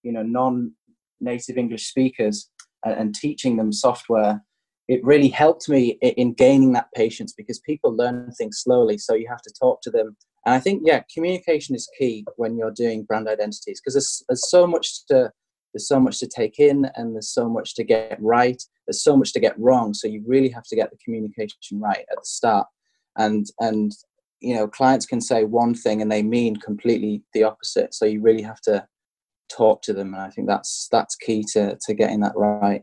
you 0.02 0.12
know 0.12 0.22
non-native 0.22 1.56
English 1.56 1.86
speakers 1.86 2.50
and, 2.84 2.94
and 2.94 3.14
teaching 3.14 3.56
them 3.56 3.72
software, 3.72 4.42
it 4.88 5.04
really 5.04 5.28
helped 5.28 5.68
me 5.68 5.98
in 6.02 6.34
gaining 6.34 6.72
that 6.72 6.88
patience 6.94 7.32
because 7.32 7.60
people 7.60 7.96
learn 7.96 8.30
things 8.32 8.58
slowly. 8.58 8.98
So 8.98 9.14
you 9.14 9.28
have 9.28 9.42
to 9.42 9.52
talk 9.58 9.80
to 9.82 9.90
them, 9.90 10.16
and 10.46 10.54
I 10.54 10.60
think 10.60 10.82
yeah, 10.84 11.02
communication 11.12 11.74
is 11.74 11.88
key 11.98 12.24
when 12.36 12.56
you're 12.56 12.70
doing 12.70 13.04
brand 13.04 13.28
identities 13.28 13.80
because 13.80 13.94
there's, 13.94 14.22
there's 14.28 14.50
so 14.50 14.66
much 14.66 15.06
to 15.06 15.30
there's 15.72 15.88
so 15.88 15.98
much 15.98 16.20
to 16.20 16.28
take 16.28 16.60
in 16.60 16.88
and 16.94 17.14
there's 17.14 17.32
so 17.32 17.48
much 17.48 17.74
to 17.74 17.82
get 17.82 18.16
right 18.20 18.62
there's 18.86 19.02
so 19.02 19.16
much 19.16 19.32
to 19.32 19.40
get 19.40 19.58
wrong 19.58 19.92
so 19.92 20.06
you 20.06 20.22
really 20.26 20.48
have 20.48 20.64
to 20.64 20.76
get 20.76 20.90
the 20.90 20.98
communication 21.04 21.80
right 21.80 22.04
at 22.10 22.16
the 22.16 22.24
start. 22.24 22.66
And 23.16 23.46
and 23.60 23.92
you 24.40 24.54
know 24.54 24.68
clients 24.68 25.06
can 25.06 25.20
say 25.20 25.44
one 25.44 25.74
thing 25.74 26.02
and 26.02 26.10
they 26.12 26.22
mean 26.22 26.56
completely 26.56 27.22
the 27.32 27.44
opposite 27.44 27.94
so 27.94 28.04
you 28.04 28.20
really 28.20 28.42
have 28.42 28.60
to 28.62 28.86
talk 29.48 29.82
to 29.82 29.92
them 29.92 30.12
and 30.14 30.22
i 30.22 30.30
think 30.30 30.48
that's 30.48 30.88
that's 30.90 31.14
key 31.16 31.44
to 31.52 31.78
to 31.86 31.94
getting 31.94 32.20
that 32.20 32.36
right. 32.36 32.82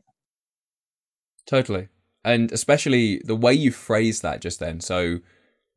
Totally. 1.47 1.89
And 2.23 2.51
especially 2.51 3.21
the 3.25 3.35
way 3.35 3.53
you 3.53 3.71
phrase 3.71 4.21
that 4.21 4.41
just 4.41 4.59
then 4.59 4.79
so 4.79 5.19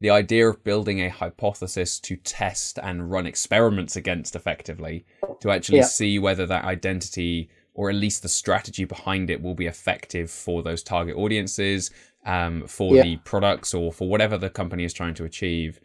the 0.00 0.10
idea 0.10 0.48
of 0.48 0.64
building 0.64 1.00
a 1.00 1.08
hypothesis 1.08 1.98
to 2.00 2.16
test 2.16 2.78
and 2.82 3.10
run 3.10 3.26
experiments 3.26 3.96
against 3.96 4.36
effectively 4.36 5.04
to 5.40 5.50
actually 5.50 5.78
yeah. 5.78 5.84
see 5.84 6.18
whether 6.18 6.46
that 6.46 6.64
identity 6.64 7.48
or 7.74 7.90
at 7.90 7.96
least 7.96 8.22
the 8.22 8.28
strategy 8.28 8.84
behind 8.84 9.30
it 9.30 9.42
will 9.42 9.54
be 9.54 9.66
effective 9.66 10.30
for 10.30 10.62
those 10.62 10.82
target 10.82 11.16
audiences 11.16 11.90
um, 12.24 12.66
for 12.66 12.94
yeah. 12.94 13.02
the 13.02 13.16
products 13.18 13.74
or 13.74 13.92
for 13.92 14.08
whatever 14.08 14.38
the 14.38 14.48
company 14.48 14.84
is 14.84 14.92
trying 14.92 15.14
to 15.14 15.24
achieve. 15.24 15.80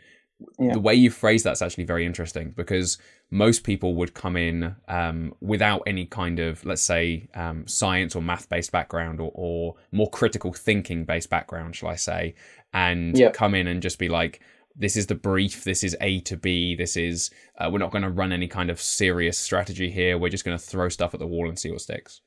Yeah. 0.57 0.73
The 0.73 0.79
way 0.79 0.95
you 0.95 1.09
phrase 1.09 1.43
that's 1.43 1.61
actually 1.61 1.83
very 1.83 2.05
interesting 2.05 2.51
because 2.55 2.97
most 3.31 3.63
people 3.63 3.95
would 3.95 4.13
come 4.13 4.37
in 4.37 4.75
um, 4.87 5.33
without 5.41 5.83
any 5.85 6.05
kind 6.05 6.39
of, 6.39 6.65
let's 6.65 6.81
say, 6.81 7.27
um, 7.35 7.67
science 7.67 8.15
or 8.15 8.21
math 8.21 8.49
based 8.49 8.71
background 8.71 9.19
or, 9.19 9.31
or, 9.33 9.75
more 9.91 10.09
critical 10.09 10.53
thinking 10.53 11.03
based 11.03 11.29
background, 11.29 11.75
shall 11.75 11.89
I 11.89 11.95
say, 11.95 12.35
and 12.73 13.17
yeah. 13.17 13.31
come 13.31 13.53
in 13.53 13.67
and 13.67 13.81
just 13.81 13.99
be 13.99 14.09
like, 14.09 14.41
this 14.75 14.95
is 14.95 15.07
the 15.07 15.15
brief, 15.15 15.63
this 15.65 15.83
is 15.83 15.95
A 15.99 16.21
to 16.21 16.37
B, 16.37 16.75
this 16.75 16.95
is, 16.95 17.31
uh, 17.57 17.69
we're 17.71 17.79
not 17.79 17.91
going 17.91 18.03
to 18.03 18.09
run 18.09 18.31
any 18.31 18.47
kind 18.47 18.69
of 18.69 18.79
serious 18.79 19.37
strategy 19.37 19.91
here, 19.91 20.17
we're 20.17 20.29
just 20.29 20.45
going 20.45 20.57
to 20.57 20.63
throw 20.63 20.87
stuff 20.89 21.13
at 21.13 21.19
the 21.19 21.27
wall 21.27 21.49
and 21.49 21.59
see 21.59 21.69
what 21.69 21.81
sticks. 21.81 22.21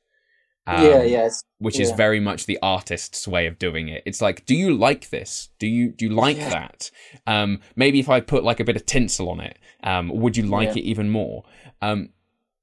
Um, 0.65 0.83
yeah, 0.83 1.03
yes. 1.03 1.43
Which 1.57 1.77
yeah. 1.77 1.83
is 1.83 1.91
very 1.91 2.19
much 2.19 2.45
the 2.45 2.59
artist's 2.61 3.27
way 3.27 3.47
of 3.47 3.59
doing 3.59 3.89
it. 3.89 4.03
It's 4.05 4.21
like, 4.21 4.45
do 4.45 4.55
you 4.55 4.75
like 4.75 5.09
this? 5.09 5.49
Do 5.59 5.67
you 5.67 5.89
do 5.91 6.05
you 6.05 6.11
like 6.11 6.37
yeah. 6.37 6.49
that? 6.49 6.91
Um, 7.27 7.59
maybe 7.75 7.99
if 7.99 8.09
I 8.09 8.21
put 8.21 8.43
like 8.43 8.59
a 8.59 8.63
bit 8.63 8.75
of 8.75 8.85
tinsel 8.85 9.29
on 9.29 9.39
it, 9.39 9.59
um, 9.83 10.09
would 10.09 10.37
you 10.37 10.45
like 10.45 10.69
yeah. 10.69 10.81
it 10.81 10.85
even 10.85 11.09
more? 11.09 11.43
Um, 11.81 12.09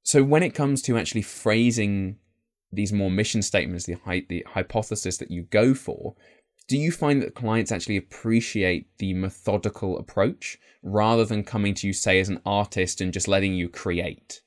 so 0.03 0.23
when 0.23 0.43
it 0.43 0.55
comes 0.55 0.81
to 0.83 0.97
actually 0.97 1.21
phrasing 1.21 2.17
these 2.71 2.91
more 2.91 3.11
mission 3.11 3.41
statements, 3.41 3.85
the 3.85 3.97
hy- 4.05 4.25
the 4.27 4.45
hypothesis 4.49 5.17
that 5.17 5.29
you 5.29 5.43
go 5.43 5.73
for, 5.73 6.15
do 6.67 6.77
you 6.77 6.91
find 6.91 7.21
that 7.21 7.35
clients 7.35 7.71
actually 7.71 7.97
appreciate 7.97 8.87
the 8.97 9.13
methodical 9.13 9.97
approach 9.99 10.57
rather 10.81 11.25
than 11.25 11.43
coming 11.43 11.75
to 11.75 11.85
you, 11.85 11.93
say, 11.93 12.19
as 12.19 12.29
an 12.29 12.41
artist 12.45 13.01
and 13.01 13.13
just 13.13 13.27
letting 13.27 13.53
you 13.53 13.69
create? 13.69 14.41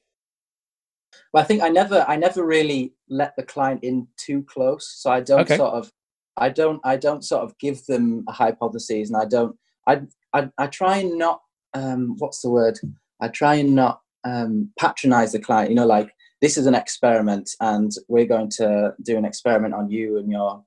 But 1.34 1.40
I 1.40 1.46
think 1.46 1.62
I 1.62 1.68
never 1.68 2.04
I 2.06 2.14
never 2.14 2.46
really 2.46 2.94
let 3.08 3.34
the 3.36 3.42
client 3.42 3.82
in 3.82 4.06
too 4.16 4.44
close. 4.44 4.88
So 4.96 5.10
I 5.10 5.20
don't 5.20 5.40
okay. 5.40 5.56
sort 5.56 5.74
of 5.74 5.90
I 6.36 6.48
don't 6.48 6.80
I 6.84 6.96
don't 6.96 7.24
sort 7.24 7.42
of 7.42 7.58
give 7.58 7.84
them 7.86 8.24
a 8.28 8.32
hypothesis 8.32 9.10
and 9.10 9.16
I 9.20 9.24
don't 9.24 9.56
I 9.88 10.02
I, 10.32 10.48
I 10.58 10.68
try 10.68 10.98
and 10.98 11.18
not 11.18 11.40
um 11.74 12.14
what's 12.18 12.40
the 12.40 12.50
word? 12.50 12.78
I 13.20 13.26
try 13.28 13.56
and 13.56 13.74
not 13.74 14.00
um 14.22 14.70
patronize 14.78 15.32
the 15.32 15.40
client, 15.40 15.70
you 15.70 15.76
know, 15.76 15.86
like 15.86 16.12
this 16.40 16.56
is 16.56 16.68
an 16.68 16.76
experiment 16.76 17.50
and 17.60 17.90
we're 18.06 18.26
going 18.26 18.50
to 18.50 18.94
do 19.02 19.16
an 19.16 19.24
experiment 19.24 19.74
on 19.74 19.90
you 19.90 20.18
and 20.18 20.30
your 20.30 20.62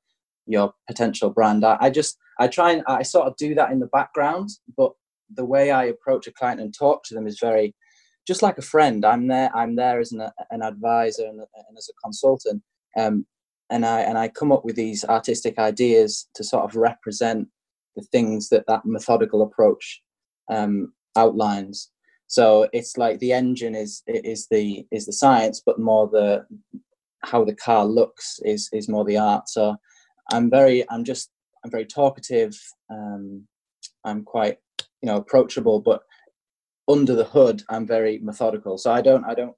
your 0.48 0.74
potential 0.86 1.30
brand. 1.30 1.64
I, 1.64 1.78
I 1.80 1.90
just 1.90 2.18
I 2.42 2.50
try 2.50 2.74
and 2.74 2.84
I 2.88 3.04
sort 3.04 3.28
of 3.28 3.38
do 3.38 3.56
that 3.56 3.72
in 3.72 3.80
the 3.80 3.88
background, 3.88 4.50
but 4.76 4.92
the 5.34 5.46
way 5.46 5.72
I 5.72 5.86
approach 5.86 6.28
a 6.28 6.34
client 6.34 6.60
and 6.60 6.74
talk 6.78 7.06
to 7.06 7.14
them 7.14 7.26
is 7.26 7.40
very 7.40 7.74
just 8.28 8.44
like 8.44 8.58
a 8.58 8.62
friend. 8.64 9.06
I'm 9.06 9.28
there. 9.28 9.50
I'm 9.56 9.76
there 9.76 10.00
as 10.00 10.12
an, 10.12 10.22
an 10.52 10.62
advisor 10.62 11.26
and, 11.26 11.40
and, 11.40 11.78
as 11.78 11.90
a 11.90 12.02
consultant. 12.04 12.62
Um, 12.98 13.26
and 13.70 13.86
I 13.86 14.02
and 14.02 14.18
I 14.18 14.28
come 14.28 14.52
up 14.52 14.66
with 14.66 14.76
these 14.76 15.04
artistic 15.06 15.58
ideas 15.58 16.28
to 16.36 16.44
sort 16.44 16.64
of 16.64 16.76
represent 16.76 17.48
the 17.96 18.04
things 18.04 18.50
that 18.50 18.66
that 18.68 18.86
methodical 18.86 19.42
approach 19.42 20.02
um, 20.50 20.94
outlines. 21.16 21.90
So 22.28 22.68
it's 22.74 22.98
like 22.98 23.20
the 23.20 23.34
engine 23.34 23.76
is 23.76 24.04
is 24.08 24.48
the 24.52 24.86
is 24.92 25.06
the 25.06 25.14
science, 25.14 25.62
but 25.66 25.80
more 25.80 26.08
the 26.08 26.46
how 27.24 27.44
the 27.44 27.56
car 27.56 27.86
looks 27.86 28.40
is 28.44 28.70
is 28.74 28.90
more 28.90 29.06
the 29.06 29.18
art. 29.18 29.50
So 29.50 29.76
I'm 30.32 30.50
very 30.50 30.90
I'm 30.90 31.04
just 31.04 31.30
I'm 31.64 31.72
very 31.72 31.86
talkative. 31.86 32.58
Um, 32.90 33.48
I'm 34.06 34.24
quite 34.24 34.58
you 35.02 35.08
know 35.08 35.18
approachable, 35.18 35.82
but 35.82 36.04
under 36.88 37.16
the 37.16 37.26
hood 37.26 37.64
i'm 37.70 37.86
very 37.86 38.18
methodical 38.20 38.78
so 38.78 38.92
i 38.92 39.02
don't 39.02 39.26
i 39.26 39.34
don't 39.34 39.56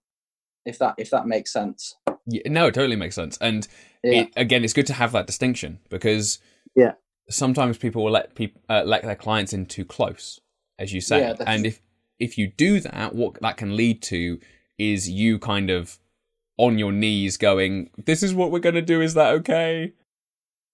if 0.65 0.78
that 0.80 0.96
if 0.98 1.10
that 1.10 1.28
makes 1.28 1.52
sense 1.52 1.96
yeah, 2.26 2.42
no 2.48 2.68
it 2.68 2.74
totally 2.74 2.96
makes 2.96 3.15
sense 3.15 3.38
and 3.39 3.68
yeah. 4.04 4.22
it, 4.22 4.30
again 4.36 4.63
it's 4.63 4.74
good 4.74 4.88
to 4.88 4.94
have 4.94 5.12
that 5.12 5.28
distinction 5.28 5.80
because 5.89 6.39
yeah 6.76 6.94
sometimes 7.30 7.78
people 7.78 8.04
will 8.04 8.12
let 8.12 8.36
people 8.36 8.62
uh, 8.70 8.84
let 8.86 9.04
their 9.04 9.15
clients 9.15 9.54
in 9.54 9.65
too 9.65 9.86
close 9.86 10.39
as 10.78 10.94
you 10.94 11.02
say 11.02 11.20
yeah, 11.20 11.36
and 11.46 11.65
if 11.65 11.82
if 12.20 12.38
you 12.38 12.48
do 12.48 12.80
that 12.80 13.15
what 13.15 13.39
that 13.42 13.58
can 13.58 13.76
lead 13.76 14.02
to 14.02 14.39
is 14.78 15.10
you 15.10 15.38
kind 15.39 15.70
of 15.70 16.00
on 16.58 16.78
your 16.78 16.92
knees 16.92 17.38
going, 17.38 17.89
"This 17.98 18.22
is 18.22 18.34
what 18.34 18.52
we're 18.52 18.60
going 18.60 18.76
to 18.76 18.82
do. 18.82 19.02
Is 19.02 19.13
that 19.13 19.34
okay?" 19.36 19.94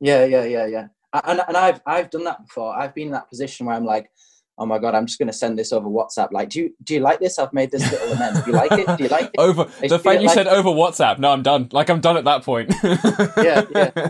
Yeah, 0.01 0.25
yeah, 0.25 0.43
yeah, 0.43 0.65
yeah. 0.65 0.87
And 1.13 1.41
and 1.47 1.55
I've 1.55 1.81
I've 1.85 2.09
done 2.09 2.25
that 2.25 2.45
before. 2.45 2.75
I've 2.75 2.93
been 2.93 3.07
in 3.07 3.13
that 3.13 3.29
position 3.29 3.65
where 3.65 3.75
I'm 3.75 3.85
like, 3.85 4.09
oh 4.57 4.65
my 4.65 4.79
god, 4.79 4.95
I'm 4.95 5.05
just 5.05 5.19
going 5.19 5.27
to 5.27 5.33
send 5.33 5.57
this 5.59 5.73
over 5.73 5.87
WhatsApp. 5.87 6.31
Like, 6.31 6.49
do 6.49 6.61
you 6.61 6.75
do 6.83 6.93
you 6.93 6.99
like 6.99 7.19
this? 7.19 7.39
I've 7.39 7.53
made 7.53 7.71
this 7.71 7.89
little 7.91 8.13
amend. 8.13 8.43
Do 8.43 8.51
you 8.51 8.57
like 8.57 8.71
it? 8.71 8.97
Do 8.97 9.03
you 9.03 9.09
like 9.09 9.25
it? 9.25 9.39
Over 9.39 9.65
the 9.81 9.99
fact 9.99 10.21
you 10.21 10.27
like... 10.27 10.35
said 10.35 10.47
over 10.47 10.69
WhatsApp. 10.69 11.19
No, 11.19 11.31
I'm 11.31 11.43
done. 11.43 11.69
Like 11.71 11.89
I'm 11.89 12.01
done 12.01 12.17
at 12.17 12.25
that 12.25 12.43
point. 12.43 12.73
yeah, 12.83 13.65
yeah. 13.71 14.09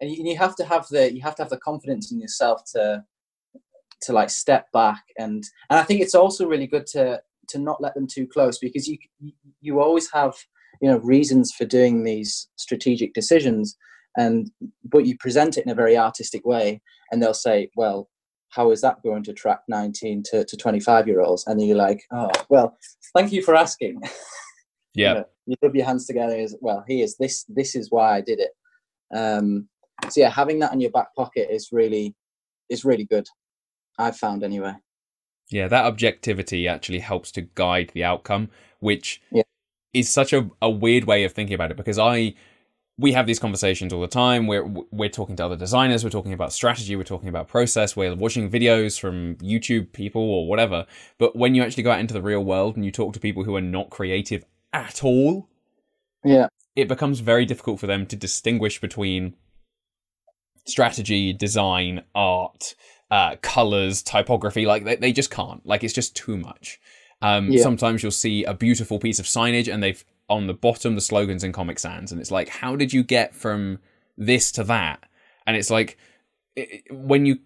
And 0.00 0.10
you, 0.10 0.24
you 0.24 0.36
have 0.36 0.56
to 0.56 0.64
have 0.64 0.86
the 0.88 1.12
you 1.12 1.22
have 1.22 1.34
to 1.36 1.42
have 1.42 1.50
the 1.50 1.58
confidence 1.58 2.12
in 2.12 2.20
yourself 2.20 2.62
to 2.74 3.04
to 4.02 4.12
like 4.12 4.30
step 4.30 4.66
back 4.72 5.02
and 5.16 5.44
and 5.70 5.78
I 5.78 5.84
think 5.84 6.00
it's 6.00 6.14
also 6.14 6.46
really 6.46 6.66
good 6.66 6.86
to 6.88 7.22
to 7.48 7.58
not 7.58 7.80
let 7.80 7.94
them 7.94 8.06
too 8.06 8.26
close 8.26 8.58
because 8.58 8.88
you 8.88 8.98
you 9.60 9.80
always 9.80 10.10
have 10.12 10.34
you 10.80 10.90
know 10.90 10.98
reasons 10.98 11.52
for 11.52 11.64
doing 11.64 12.02
these 12.02 12.48
strategic 12.56 13.14
decisions 13.14 13.76
and 14.16 14.50
but 14.84 15.06
you 15.06 15.16
present 15.18 15.56
it 15.56 15.64
in 15.64 15.70
a 15.70 15.74
very 15.74 15.96
artistic 15.96 16.44
way 16.44 16.82
and 17.10 17.22
they'll 17.22 17.32
say 17.32 17.70
well 17.76 18.08
how 18.52 18.70
is 18.70 18.82
that 18.82 19.02
going 19.02 19.22
to 19.24 19.30
attract 19.30 19.68
19 19.68 20.22
to, 20.30 20.44
to 20.44 20.56
25 20.56 21.08
year 21.08 21.20
olds 21.20 21.44
and 21.46 21.58
then 21.58 21.66
you're 21.66 21.76
like 21.76 22.04
oh 22.12 22.30
well 22.48 22.76
thank 23.14 23.32
you 23.32 23.42
for 23.42 23.54
asking. 23.54 24.00
Yeah. 24.94 25.08
You, 25.08 25.14
know, 25.14 25.26
you 25.46 25.56
rub 25.62 25.74
your 25.74 25.86
hands 25.86 26.06
together 26.06 26.36
as 26.36 26.54
well 26.60 26.84
here's 26.86 27.16
this 27.16 27.46
this 27.48 27.74
is 27.74 27.90
why 27.90 28.18
i 28.18 28.20
did 28.20 28.40
it. 28.40 28.50
Um 29.16 29.68
so 30.10 30.20
yeah 30.20 30.28
having 30.28 30.58
that 30.58 30.74
in 30.74 30.82
your 30.82 30.90
back 30.90 31.14
pocket 31.16 31.48
is 31.50 31.70
really 31.72 32.14
is 32.68 32.84
really 32.84 33.06
good 33.06 33.26
i've 33.98 34.18
found 34.18 34.44
anyway. 34.44 34.74
Yeah 35.50 35.66
that 35.68 35.86
objectivity 35.86 36.68
actually 36.68 36.98
helps 36.98 37.32
to 37.32 37.40
guide 37.40 37.90
the 37.94 38.04
outcome 38.04 38.50
which 38.80 39.22
yeah. 39.32 39.44
is 39.94 40.10
such 40.10 40.34
a, 40.34 40.50
a 40.60 40.68
weird 40.68 41.04
way 41.04 41.24
of 41.24 41.32
thinking 41.32 41.54
about 41.54 41.70
it 41.70 41.78
because 41.78 41.98
i 41.98 42.34
we 42.98 43.12
have 43.12 43.26
these 43.26 43.38
conversations 43.38 43.92
all 43.92 44.00
the 44.00 44.08
time. 44.08 44.46
We're 44.46 44.64
we're 44.64 45.08
talking 45.08 45.36
to 45.36 45.44
other 45.44 45.56
designers. 45.56 46.04
We're 46.04 46.10
talking 46.10 46.32
about 46.32 46.52
strategy. 46.52 46.94
We're 46.94 47.04
talking 47.04 47.28
about 47.28 47.48
process. 47.48 47.96
We're 47.96 48.14
watching 48.14 48.50
videos 48.50 49.00
from 49.00 49.36
YouTube 49.36 49.92
people 49.92 50.22
or 50.22 50.46
whatever. 50.46 50.86
But 51.18 51.34
when 51.34 51.54
you 51.54 51.62
actually 51.62 51.84
go 51.84 51.90
out 51.90 52.00
into 52.00 52.14
the 52.14 52.22
real 52.22 52.44
world 52.44 52.76
and 52.76 52.84
you 52.84 52.90
talk 52.90 53.14
to 53.14 53.20
people 53.20 53.44
who 53.44 53.56
are 53.56 53.62
not 53.62 53.90
creative 53.90 54.44
at 54.72 55.02
all, 55.02 55.48
yeah, 56.24 56.48
it 56.76 56.88
becomes 56.88 57.20
very 57.20 57.46
difficult 57.46 57.80
for 57.80 57.86
them 57.86 58.06
to 58.06 58.16
distinguish 58.16 58.80
between 58.80 59.34
strategy, 60.66 61.32
design, 61.32 62.02
art, 62.14 62.74
uh, 63.10 63.36
colors, 63.40 64.02
typography. 64.02 64.66
Like 64.66 64.84
they, 64.84 64.96
they 64.96 65.12
just 65.12 65.30
can't. 65.30 65.64
Like 65.64 65.82
it's 65.82 65.94
just 65.94 66.14
too 66.14 66.36
much. 66.36 66.78
Um, 67.22 67.50
yeah. 67.50 67.62
Sometimes 67.62 68.02
you'll 68.02 68.12
see 68.12 68.44
a 68.44 68.52
beautiful 68.52 68.98
piece 68.98 69.18
of 69.18 69.26
signage 69.26 69.72
and 69.72 69.82
they've 69.82 70.04
on 70.32 70.46
the 70.46 70.54
bottom 70.54 70.94
the 70.94 71.00
slogans 71.00 71.44
in 71.44 71.52
Comic 71.52 71.78
Sans, 71.78 72.10
and 72.10 72.20
it's 72.20 72.30
like, 72.30 72.48
how 72.48 72.76
did 72.76 72.92
you 72.92 73.02
get 73.02 73.34
from 73.34 73.78
this 74.16 74.50
to 74.52 74.64
that? 74.64 75.04
And 75.46 75.56
it's 75.56 75.70
like 75.70 75.98
it, 76.56 76.84
when 76.90 77.26
you 77.26 77.38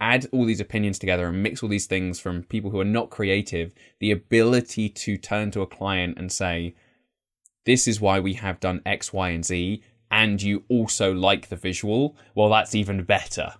add 0.00 0.26
all 0.32 0.44
these 0.44 0.60
opinions 0.60 0.98
together 0.98 1.28
and 1.28 1.42
mix 1.42 1.62
all 1.62 1.68
these 1.68 1.86
things 1.86 2.18
from 2.18 2.42
people 2.42 2.70
who 2.70 2.80
are 2.80 2.84
not 2.84 3.10
creative, 3.10 3.72
the 4.00 4.10
ability 4.10 4.88
to 4.88 5.16
turn 5.16 5.50
to 5.52 5.62
a 5.62 5.66
client 5.66 6.18
and 6.18 6.32
say, 6.32 6.74
"This 7.64 7.86
is 7.86 8.00
why 8.00 8.18
we 8.20 8.34
have 8.34 8.60
done 8.60 8.82
X, 8.84 9.12
Y, 9.12 9.30
and 9.30 9.44
Z," 9.44 9.82
and 10.10 10.42
you 10.42 10.64
also 10.68 11.14
like 11.14 11.48
the 11.48 11.56
visual, 11.56 12.16
well, 12.34 12.50
that's 12.50 12.74
even 12.74 13.04
better. 13.04 13.54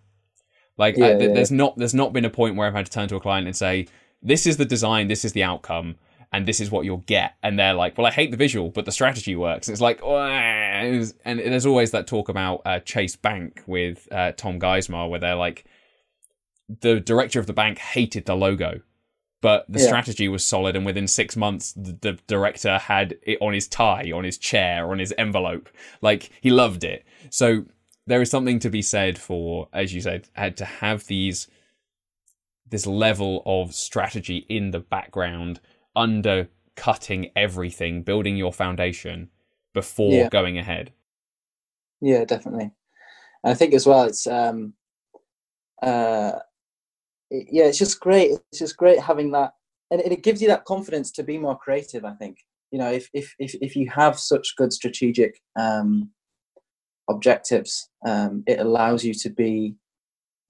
Like, 0.77 0.97
yeah, 0.97 1.17
yeah. 1.19 1.33
there's 1.33 1.53
not 1.53 1.77
there's 1.77 1.95
not 1.95 2.13
been 2.13 2.25
a 2.25 2.31
point 2.31 2.57
where 2.57 2.67
I've 2.67 2.75
had 2.75 2.87
to 2.87 2.93
turn 2.93 3.09
to 3.09 3.17
a 3.17 3.21
client 3.21 3.47
and 3.47 3.57
say, 3.57 3.87
"This 4.21 4.47
is 4.47 4.57
the 4.57 4.65
design, 4.65 5.09
this 5.09 5.25
is 5.25 5.33
the 5.33 5.45
outcome." 5.45 5.97
And 6.33 6.47
this 6.47 6.61
is 6.61 6.71
what 6.71 6.85
you'll 6.85 7.05
get. 7.07 7.35
And 7.43 7.59
they're 7.59 7.75
like, 7.75 7.99
well, 7.99 8.07
I 8.07 8.11
hate 8.11 8.31
the 8.31 8.37
visual, 8.37 8.71
but 8.71 8.87
the 8.87 8.93
strategy 8.93 9.37
works. 9.37 9.69
And 9.69 9.75
it's 9.75 9.83
like, 9.83 10.03
and 10.03 11.13
there's 11.25 11.67
always 11.67 11.91
that 11.91 12.07
talk 12.07 12.29
about 12.29 12.63
uh, 12.65 12.81
Chase 12.81 13.17
Bank 13.17 13.63
with 13.67 14.09
uh, 14.11 14.33
Tom 14.33 14.59
Geismar, 14.59 15.11
where 15.11 15.21
they're 15.21 15.35
like, 15.35 15.65
the 16.81 17.01
director 17.01 17.39
of 17.39 17.47
the 17.47 17.53
bank 17.53 17.79
hated 17.79 18.25
the 18.25 18.35
logo, 18.35 18.81
but 19.43 19.67
the 19.69 19.81
yeah. 19.81 19.87
strategy 19.87 20.27
was 20.27 20.45
solid. 20.45 20.75
And 20.75 20.87
within 20.87 21.07
six 21.07 21.37
months, 21.37 21.73
the, 21.75 21.99
the 22.01 22.19
director 22.27 22.79
had 22.79 23.19
it 23.23 23.39
on 23.43 23.53
his 23.53 23.69
tie, 23.69 24.11
on 24.11 24.25
his 24.25 24.39
chair, 24.39 24.91
on 24.91 24.99
his 24.99 25.13
envelope. 25.19 25.69
Like 26.01 26.31
he 26.41 26.51
loved 26.51 26.83
it. 26.83 27.05
So 27.29 27.67
there 28.07 28.23
is 28.23 28.31
something 28.31 28.59
to 28.61 28.71
be 28.71 28.81
said 28.81 29.19
for, 29.19 29.69
as 29.73 29.93
you 29.93 30.01
said, 30.01 30.29
had 30.33 30.57
to 30.57 30.65
have 30.65 31.07
these 31.07 31.47
this 32.71 32.87
level 32.87 33.43
of 33.45 33.75
strategy 33.75 34.47
in 34.49 34.71
the 34.71 34.81
background 34.81 35.61
undercutting 35.95 37.31
everything, 37.37 38.03
building 38.03 38.37
your 38.37 38.53
foundation 38.53 39.29
before 39.75 40.13
yeah. 40.13 40.29
going 40.29 40.59
ahead. 40.59 40.93
Yeah, 42.01 42.25
definitely. 42.25 42.71
And 43.45 43.53
I 43.53 43.55
think 43.55 43.75
as 43.75 43.87
well, 43.87 44.05
it's 44.05 44.27
um, 44.27 44.75
uh, 45.83 46.33
it, 47.31 47.49
yeah, 47.51 47.65
it's 47.65 47.79
just 47.79 48.01
great. 48.01 48.33
It's 48.51 48.59
just 48.59 48.77
great 48.77 49.01
having 49.01 49.31
that, 49.33 49.53
and 49.91 50.01
it, 50.01 50.13
it 50.13 50.23
gives 50.23 50.41
you 50.41 50.49
that 50.49 50.65
confidence 50.65 51.11
to 51.13 51.23
be 51.23 51.39
more 51.39 51.57
creative. 51.57 52.05
I 52.05 52.15
think 52.15 52.39
you 52.71 52.79
know 52.79 52.91
if 52.91 53.09
if 53.13 53.35
if, 53.39 53.55
if 53.61 53.77
you 53.77 53.89
have 53.91 54.19
such 54.19 54.57
good 54.57 54.73
strategic 54.73 55.41
um, 55.59 56.11
objectives, 57.09 57.89
um, 58.07 58.43
it 58.47 58.61
allows 58.61 59.05
you 59.05 59.15
to 59.15 59.31
be 59.31 59.75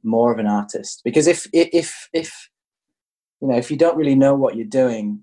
more 0.03 0.33
of 0.33 0.39
an 0.39 0.47
artist. 0.47 1.03
Because 1.05 1.27
if 1.27 1.47
if 1.53 2.09
if 2.13 2.49
you 3.41 3.49
know 3.49 3.57
if 3.57 3.71
you 3.71 3.77
don't 3.77 3.97
really 3.97 4.15
know 4.15 4.35
what 4.35 4.57
you're 4.57 4.67
doing, 4.67 5.21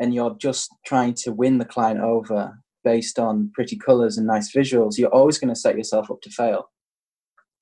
and 0.00 0.14
you're 0.14 0.36
just 0.40 0.70
trying 0.86 1.14
to 1.14 1.32
win 1.32 1.58
the 1.58 1.64
client 1.64 2.00
over 2.00 2.58
based 2.82 3.18
on 3.18 3.50
pretty 3.54 3.76
colors 3.76 4.18
and 4.18 4.26
nice 4.26 4.54
visuals, 4.54 4.98
you're 4.98 5.14
always 5.14 5.38
going 5.38 5.52
to 5.52 5.58
set 5.58 5.76
yourself 5.76 6.10
up 6.10 6.20
to 6.22 6.30
fail. 6.30 6.70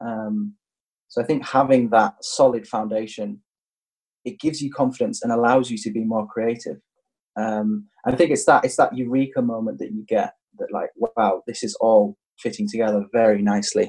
Um, 0.05 0.55
so 1.09 1.23
I 1.23 1.25
think 1.25 1.47
having 1.47 1.91
that 1.91 2.15
solid 2.23 2.67
foundation, 2.67 3.41
it 4.25 4.41
gives 4.41 4.61
you 4.61 4.73
confidence 4.73 5.23
and 5.23 5.33
allows 5.33 5.71
you 5.71 5.79
to 5.79 5.91
be 5.91 6.05
more 6.05 6.27
creative. 6.27 6.79
Um, 7.37 7.89
I 8.05 8.15
think 8.15 8.31
it's 8.31 8.45
that 8.47 8.65
it's 8.65 8.77
that 8.77 8.97
eureka 8.97 9.43
moment 9.43 9.79
that 9.79 9.93
you 9.93 10.05
get 10.07 10.35
that 10.59 10.73
like, 10.73 10.91
wow, 10.97 11.43
this 11.47 11.63
is 11.63 11.75
all 11.81 12.17
fitting 12.39 12.69
together 12.69 13.05
very 13.13 13.43
nicely. 13.43 13.89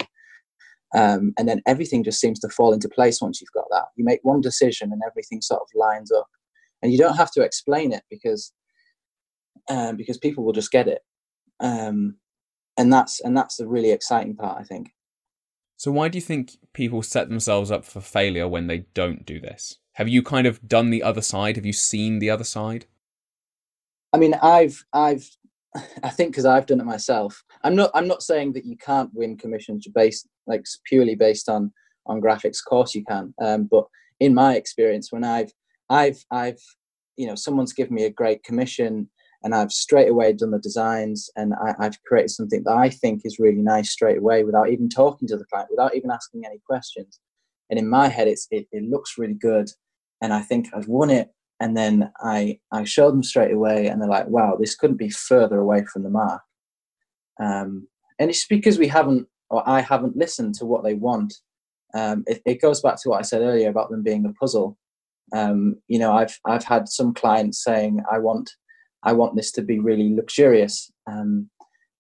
Um, 0.96 1.34
and 1.40 1.48
then 1.48 1.62
everything 1.66 2.04
just 2.04 2.20
seems 2.20 2.40
to 2.42 2.50
fall 2.50 2.72
into 2.72 2.88
place 2.88 3.20
once 3.22 3.42
you've 3.42 3.52
got 3.54 3.66
that. 3.72 3.86
You 3.96 4.06
make 4.06 4.20
one 4.22 4.42
decision 4.42 4.92
and 4.92 5.02
everything 5.06 5.42
sort 5.42 5.62
of 5.62 5.68
lines 5.74 6.12
up 6.12 6.28
and 6.84 6.92
you 6.92 7.00
don't 7.00 7.16
have 7.16 7.32
to 7.32 7.42
explain 7.42 7.94
it 7.94 8.04
because 8.12 8.52
um, 9.70 9.96
because 9.96 10.18
people 10.18 10.44
will 10.44 10.54
just 10.54 10.72
get 10.72 10.88
it. 10.88 11.02
Um, 11.60 12.18
and 12.78 12.92
that's 12.92 13.22
and 13.22 13.36
that's 13.36 13.58
the 13.58 13.68
really 13.68 13.92
exciting 13.92 14.36
part 14.36 14.60
i 14.60 14.64
think. 14.64 14.92
So 15.78 15.92
why 15.92 16.08
do 16.08 16.18
you 16.18 16.22
think 16.22 16.58
people 16.74 17.02
set 17.02 17.30
themselves 17.30 17.72
up 17.72 17.84
for 17.84 18.00
failure 18.02 18.48
when 18.48 18.68
they 18.68 18.86
don't 18.94 19.26
do 19.26 19.40
this? 19.40 19.78
Have 19.94 20.08
you 20.08 20.24
kind 20.24 20.48
of 20.48 20.66
done 20.68 20.90
the 20.90 21.04
other 21.04 21.22
side? 21.22 21.56
Have 21.56 21.66
you 21.66 21.74
seen 21.74 22.20
the 22.20 22.30
other 22.30 22.44
side? 22.44 22.86
I 24.12 24.18
mean 24.18 24.34
i've 24.42 24.84
i've 24.94 25.28
i 26.04 26.10
think 26.10 26.32
because 26.32 26.46
i've 26.46 26.66
done 26.66 26.82
it 26.82 26.86
myself. 26.86 27.44
I'm 27.64 27.76
not 27.76 27.92
i'm 27.94 28.08
not 28.08 28.24
saying 28.24 28.54
that 28.54 28.66
you 28.66 28.78
can't 28.78 29.12
win 29.14 29.38
commissions 29.38 29.88
based 29.94 30.28
like 30.48 30.66
purely 30.86 31.16
based 31.16 31.48
on 31.48 31.72
on 32.06 32.22
graphics. 32.22 32.60
Of 32.60 32.66
course 32.68 32.94
you 32.96 33.06
can. 33.06 33.34
Um, 33.42 33.70
but 33.70 33.86
in 34.20 34.34
my 34.34 34.56
experience 34.56 35.12
when 35.12 35.24
i've 35.24 35.52
I've 35.90 36.24
I've 36.32 36.62
you 37.18 37.28
know 37.28 37.36
someone's 37.36 37.74
given 37.74 37.94
me 37.94 38.06
a 38.06 38.10
great 38.10 38.44
commission 38.44 39.10
and 39.44 39.54
I've 39.54 39.72
straight 39.72 40.10
away 40.10 40.34
done 40.34 40.52
the 40.52 40.60
designs 40.60 41.30
and 41.36 41.54
I, 41.54 41.84
have 41.84 42.02
created 42.04 42.30
something 42.30 42.64
that 42.64 42.74
I 42.74 42.90
think 42.90 43.22
is 43.26 43.40
really 43.40 43.62
nice 43.62 43.92
straight 43.92 44.18
away 44.18 44.44
without 44.44 44.70
even 44.70 44.88
talking 44.88 45.28
to 45.28 45.38
the 45.38 45.46
client, 45.46 45.70
without 45.70 45.96
even 45.96 46.12
asking 46.12 46.46
any 46.46 46.62
questions. 46.66 47.20
And 47.70 47.78
in 47.78 47.90
my 47.90 48.08
head, 48.08 48.28
it's 48.28 48.48
it, 48.52 48.68
it 48.72 48.84
looks 48.90 49.18
really 49.18 49.34
good, 49.34 49.70
and 50.22 50.34
I 50.34 50.42
think 50.42 50.68
I've 50.74 50.88
won 50.88 51.10
it. 51.10 51.30
And 51.60 51.78
then 51.78 52.12
I 52.22 52.60
I 52.72 52.84
show 52.84 53.10
them 53.10 53.24
straight 53.24 53.52
away, 53.54 53.88
and 53.88 54.02
they're 54.02 54.10
like, 54.10 54.28
"Wow, 54.28 54.58
this 54.60 54.76
couldn't 54.76 54.98
be 54.98 55.10
further 55.10 55.60
away 55.60 55.86
from 55.86 56.04
the 56.04 56.10
mark." 56.10 56.42
Um, 57.40 57.88
and 58.20 58.30
it's 58.30 58.46
because 58.46 58.78
we 58.78 58.88
haven't, 58.88 59.28
or 59.50 59.68
I 59.68 59.82
haven't 59.82 60.18
listened 60.18 60.56
to 60.56 60.66
what 60.66 60.84
they 60.84 60.94
want. 60.94 61.34
Um, 61.96 62.24
it, 62.28 62.42
it 62.46 62.62
goes 62.62 62.82
back 62.82 63.02
to 63.02 63.10
what 63.10 63.20
I 63.20 63.24
said 63.24 63.42
earlier 63.42 63.70
about 63.70 63.90
them 63.90 64.04
being 64.04 64.26
a 64.26 64.34
puzzle 64.34 64.78
um, 65.32 65.76
you 65.88 66.00
know, 66.00 66.14
I've 66.14 66.38
I've 66.46 66.64
had 66.64 66.90
some 66.90 67.14
clients 67.14 67.64
saying 67.64 68.04
I 68.12 68.20
want 68.20 68.52
I 69.04 69.14
want 69.14 69.36
this 69.36 69.52
to 69.54 69.62
be 69.62 69.80
really 69.80 70.14
luxurious, 70.14 70.92
um, 71.08 71.50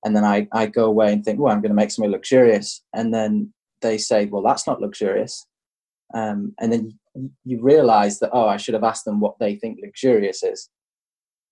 and 0.03 0.15
then 0.15 0.23
I 0.23 0.47
I 0.51 0.67
go 0.67 0.85
away 0.85 1.11
and 1.13 1.23
think, 1.23 1.39
well, 1.39 1.53
I'm 1.53 1.61
going 1.61 1.71
to 1.71 1.75
make 1.75 1.91
something 1.91 2.11
luxurious, 2.11 2.83
and 2.93 3.13
then 3.13 3.53
they 3.81 3.97
say, 3.97 4.25
well, 4.25 4.43
that's 4.43 4.67
not 4.67 4.81
luxurious, 4.81 5.45
um, 6.13 6.53
and 6.59 6.71
then 6.71 6.97
you, 7.15 7.31
you 7.43 7.61
realize 7.61 8.19
that 8.19 8.31
oh, 8.33 8.47
I 8.47 8.57
should 8.57 8.73
have 8.73 8.83
asked 8.83 9.05
them 9.05 9.19
what 9.19 9.39
they 9.39 9.55
think 9.55 9.79
luxurious 9.81 10.43
is. 10.43 10.69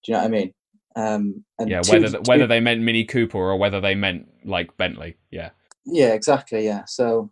Do 0.03 0.11
you 0.11 0.17
know 0.17 0.23
what 0.23 0.27
I 0.27 0.31
mean? 0.31 0.53
Um, 0.95 1.45
yeah, 1.65 1.81
two, 1.81 2.01
whether 2.01 2.19
whether 2.25 2.47
they 2.47 2.59
meant 2.59 2.81
Mini 2.81 3.05
Cooper 3.05 3.37
or 3.37 3.57
whether 3.57 3.79
they 3.79 3.95
meant 3.95 4.27
like 4.43 4.75
Bentley. 4.77 5.17
Yeah. 5.29 5.51
Yeah, 5.85 6.13
exactly. 6.13 6.65
Yeah. 6.65 6.83
So, 6.85 7.31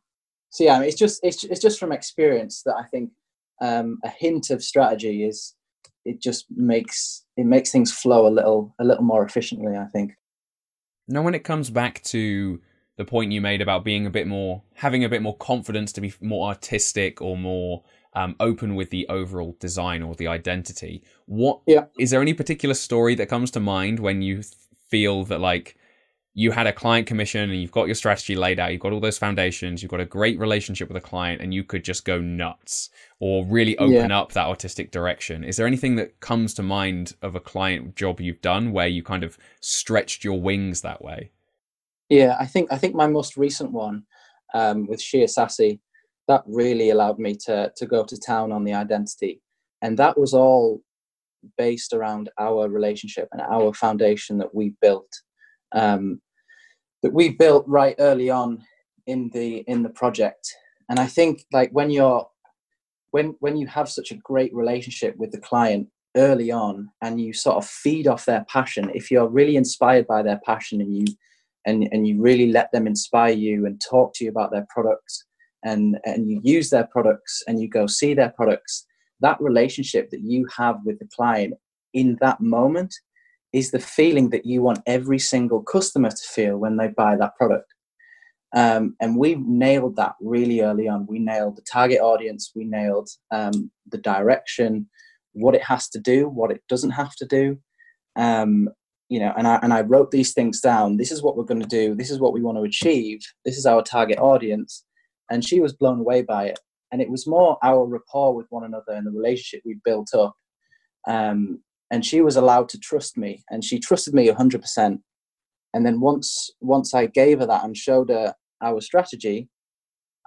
so 0.50 0.64
yeah, 0.64 0.76
I 0.76 0.80
mean, 0.80 0.88
it's 0.88 0.98
just 0.98 1.20
it's 1.24 1.44
it's 1.44 1.62
just 1.62 1.80
from 1.80 1.92
experience 1.92 2.64
that 2.66 2.76
I 2.76 2.86
think 2.86 3.12
um, 3.62 4.00
a 4.04 4.10
hint 4.10 4.50
of 4.50 4.64
strategy 4.64 5.24
is 5.24 5.56
it 6.06 6.22
just 6.22 6.46
makes 6.50 7.26
it 7.38 7.46
makes 7.46 7.72
things 7.72 7.92
flow 7.92 8.28
a 8.28 8.30
little 8.30 8.74
a 8.80 8.84
little 8.84 9.04
more 9.04 9.26
efficiently. 9.26 9.76
I 9.76 9.86
think. 9.86 10.14
Now, 11.08 11.24
when 11.24 11.36
it 11.36 11.44
comes 11.44 11.70
back 11.70 12.04
to 12.04 12.62
the 12.98 13.06
point 13.06 13.32
you 13.32 13.42
made 13.42 13.62
about 13.62 13.84
being 13.84 14.06
a 14.06 14.10
bit 14.10 14.28
more, 14.28 14.62
having 14.76 15.04
a 15.04 15.10
bit 15.10 15.22
more 15.22 15.38
confidence 15.38 15.92
to 15.94 16.02
be 16.02 16.14
more 16.22 16.48
artistic 16.48 17.22
or 17.22 17.38
more 17.38 17.84
um, 18.14 18.36
open 18.40 18.76
with 18.76 18.90
the 18.90 19.08
overall 19.08 19.56
design 19.60 20.04
or 20.04 20.16
the 20.16 20.28
identity, 20.28 21.04
what 21.26 21.62
yeah. 21.66 21.86
is 21.98 22.12
there 22.12 22.22
any 22.22 22.34
particular 22.34 22.76
story 22.76 23.16
that 23.16 23.28
comes 23.28 23.52
to 23.52 23.60
mind 23.60 24.00
when 24.00 24.22
you 24.22 24.44
feel 24.88 25.24
that 25.26 25.40
like 25.40 25.78
you 26.34 26.52
had 26.52 26.68
a 26.68 26.74
client 26.74 27.08
commission 27.08 27.50
and 27.50 27.60
you've 27.60 27.72
got 27.72 27.88
your 27.88 27.96
strategy 27.96 28.36
laid 28.36 28.60
out, 28.60 28.72
you've 28.72 28.82
got 28.82 28.94
all 28.94 29.00
those 29.00 29.18
foundations, 29.18 29.82
you've 29.82 29.92
got 29.92 30.00
a 30.00 30.06
great 30.06 30.40
relationship 30.40 30.88
with 30.88 30.98
a 30.98 31.02
client, 31.02 31.42
and 31.42 31.54
you 31.54 31.64
could 31.64 31.84
just 31.84 32.06
go 32.06 32.20
nuts 32.20 32.90
or 33.20 33.46
really 33.46 33.78
open 33.78 34.10
yeah. 34.10 34.20
up 34.20 34.32
that 34.34 34.48
artistic 34.48 34.92
direction. 34.92 35.44
Is 35.44 35.58
there 35.58 35.68
anything 35.68 35.96
that 35.96 36.20
comes 36.20 36.54
to 36.56 36.64
mind 36.64 37.16
of 37.22 37.36
a 37.36 37.40
client 37.40 37.96
job 37.96 38.22
you've 38.22 38.42
done 38.42 38.72
where 38.72 38.88
you 38.88 39.04
kind 39.04 39.24
of 39.24 39.38
stretched 39.60 40.24
your 40.24 40.40
wings 40.40 40.82
that 40.82 41.02
way? 41.02 41.32
Yeah, 42.10 42.38
I 42.40 42.46
think 42.46 42.72
I 42.72 42.78
think 42.78 42.96
my 42.96 43.08
most 43.08 43.38
recent 43.38 43.72
one 43.72 44.04
um, 44.54 44.88
with 44.88 45.00
Shia 45.00 45.30
Sassy, 45.30 45.80
that 46.28 46.44
really 46.46 46.90
allowed 46.90 47.20
me 47.20 47.36
to 47.46 47.72
to 47.76 47.86
go 47.86 48.04
to 48.04 48.18
town 48.18 48.52
on 48.52 48.64
the 48.64 48.74
identity, 48.74 49.42
and 49.82 49.98
that 49.98 50.18
was 50.18 50.34
all 50.34 50.82
based 51.58 51.94
around 51.94 52.30
our 52.40 52.68
relationship 52.68 53.30
and 53.32 53.42
our 53.42 53.74
foundation 53.74 54.38
that 54.40 54.54
we 54.54 54.74
built. 54.82 55.22
Um, 55.74 56.22
that 57.02 57.14
we 57.14 57.30
built 57.30 57.66
right 57.68 57.96
early 58.00 58.30
on 58.30 58.62
in 59.08 59.30
the 59.30 59.58
in 59.68 59.84
the 59.84 59.90
project. 59.90 60.54
And 60.90 61.00
i 61.00 61.06
think 61.06 61.46
like 61.52 61.72
when 61.72 61.90
you're 61.90 62.28
when 63.12 63.36
when 63.40 63.58
you 63.58 63.68
have 63.68 63.90
such 63.90 64.12
a 64.12 64.16
great 64.16 64.54
relationship 64.54 65.16
with 65.18 65.32
the 65.32 65.40
client 65.40 65.88
early 66.18 66.52
on 66.52 66.90
and 67.02 67.22
you 67.22 67.34
sort 67.34 67.58
of 67.58 67.66
feed 67.66 68.08
off 68.08 68.26
their 68.26 68.46
passion 68.50 68.92
if 68.94 69.12
you're 69.12 69.28
really 69.28 69.56
inspired 69.56 70.08
by 70.08 70.24
their 70.24 70.40
passion 70.46 70.82
and 70.82 70.96
you 70.96 71.06
and 71.66 71.88
and 71.92 72.08
you 72.08 72.22
really 72.22 72.52
let 72.52 72.72
them 72.72 72.88
inspire 72.88 73.34
you 73.34 73.66
and 73.66 73.82
talk 73.82 74.14
to 74.14 74.24
you 74.24 74.30
about 74.30 74.52
their 74.52 74.66
products 74.70 75.26
and 75.64 76.00
and 76.06 76.30
you 76.30 76.40
use 76.44 76.70
their 76.70 76.88
products 76.92 77.44
and 77.48 77.62
you 77.62 77.68
go 77.70 77.86
see 77.86 78.14
their 78.14 78.34
products 78.36 78.86
that 79.22 79.40
relationship 79.42 80.10
that 80.10 80.22
you 80.22 80.48
have 80.56 80.78
with 80.86 80.98
the 81.00 81.10
client 81.16 81.54
in 81.94 82.18
that 82.22 82.40
moment 82.40 82.94
is 83.54 83.72
the 83.72 83.80
feeling 83.80 84.30
that 84.30 84.46
you 84.46 84.62
want 84.62 84.80
every 84.86 85.20
single 85.20 85.62
customer 85.62 86.10
to 86.10 86.24
feel 86.28 86.58
when 86.58 86.78
they 86.78 86.88
buy 86.88 87.16
that 87.16 87.36
product. 87.36 87.74
Um, 88.56 88.96
and 89.00 89.18
we 89.18 89.36
nailed 89.36 89.96
that 89.98 90.16
really 90.22 90.62
early 90.62 90.88
on. 90.88 91.06
We 91.08 91.20
nailed 91.20 91.56
the 91.56 91.62
target 91.62 92.00
audience, 92.00 92.52
we 92.56 92.64
nailed 92.66 93.10
um, 93.32 93.72
the 93.88 94.00
direction, 94.00 94.90
what 95.34 95.56
it 95.56 95.64
has 95.64 95.88
to 95.90 96.00
do, 96.00 96.28
what 96.28 96.52
it 96.52 96.62
doesn't 96.68 96.92
have 96.92 97.16
to 97.18 97.26
do. 97.26 97.60
Um, 98.16 98.70
you 99.08 99.20
know, 99.20 99.34
and 99.38 99.48
I 99.48 99.60
and 99.64 99.74
I 99.74 99.82
wrote 99.82 100.12
these 100.12 100.34
things 100.34 100.62
down. 100.62 100.98
This 100.98 101.12
is 101.12 101.24
what 101.24 101.36
we're 101.36 101.44
going 101.44 101.62
to 101.62 101.68
do. 101.68 101.96
This 101.96 102.12
is 102.12 102.20
what 102.20 102.34
we 102.34 102.42
want 102.42 102.58
to 102.58 102.64
achieve. 102.64 103.20
This 103.44 103.58
is 103.58 103.66
our 103.66 103.82
target 103.82 104.20
audience. 104.20 104.84
And 105.32 105.46
she 105.46 105.60
was 105.60 105.74
blown 105.74 106.00
away 106.00 106.22
by 106.22 106.46
it. 106.46 106.60
And 106.92 107.02
it 107.02 107.10
was 107.10 107.28
more 107.28 107.58
our 107.64 107.86
rapport 107.86 108.36
with 108.36 108.48
one 108.50 108.64
another 108.64 108.94
and 108.94 109.06
the 109.06 109.12
relationship 109.12 109.62
we 109.66 109.78
built 109.84 110.14
up 110.16 110.36
um, 111.08 111.62
and 111.92 112.06
she 112.06 112.22
was 112.22 112.36
allowed 112.36 112.70
to 112.70 112.80
trust 112.80 113.18
me 113.18 113.44
and 113.50 113.64
she 113.64 113.80
trusted 113.80 114.14
me 114.14 114.28
100% 114.28 115.00
and 115.74 115.86
then 115.86 116.00
once 116.00 116.52
once 116.62 116.94
i 116.94 117.06
gave 117.06 117.40
her 117.40 117.46
that 117.46 117.64
and 117.64 117.78
showed 117.78 118.10
her 118.10 118.34
our 118.62 118.82
strategy 118.82 119.50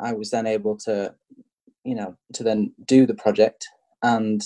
i 0.00 0.12
was 0.12 0.30
then 0.30 0.46
able 0.46 0.76
to 0.76 1.14
you 1.84 1.94
know 1.94 2.16
to 2.32 2.42
then 2.42 2.72
do 2.86 3.06
the 3.06 3.14
project. 3.14 3.66
And 4.02 4.42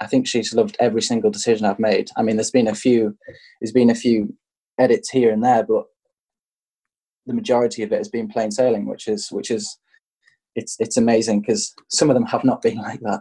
i 0.00 0.06
think 0.06 0.26
she's 0.26 0.54
loved 0.54 0.76
every 0.80 1.02
single 1.02 1.30
decision 1.30 1.66
i've 1.66 1.78
made. 1.78 2.10
I 2.16 2.22
mean 2.22 2.36
there's 2.36 2.50
been 2.50 2.68
a 2.68 2.74
few 2.74 3.16
there's 3.60 3.72
been 3.72 3.90
a 3.90 3.94
few 3.94 4.34
edits 4.78 5.10
here 5.10 5.32
and 5.32 5.42
there 5.42 5.64
but 5.64 5.86
the 7.26 7.34
majority 7.34 7.82
of 7.82 7.92
it 7.92 7.98
has 7.98 8.08
been 8.08 8.28
plain 8.28 8.50
sailing 8.50 8.86
which 8.86 9.08
is 9.08 9.30
which 9.30 9.50
is 9.50 9.78
it's 10.54 10.76
it's 10.78 10.96
amazing 10.96 11.40
because 11.40 11.74
some 11.88 12.10
of 12.10 12.14
them 12.14 12.26
have 12.26 12.44
not 12.44 12.62
been 12.62 12.76
like 12.88 13.00
that 13.00 13.20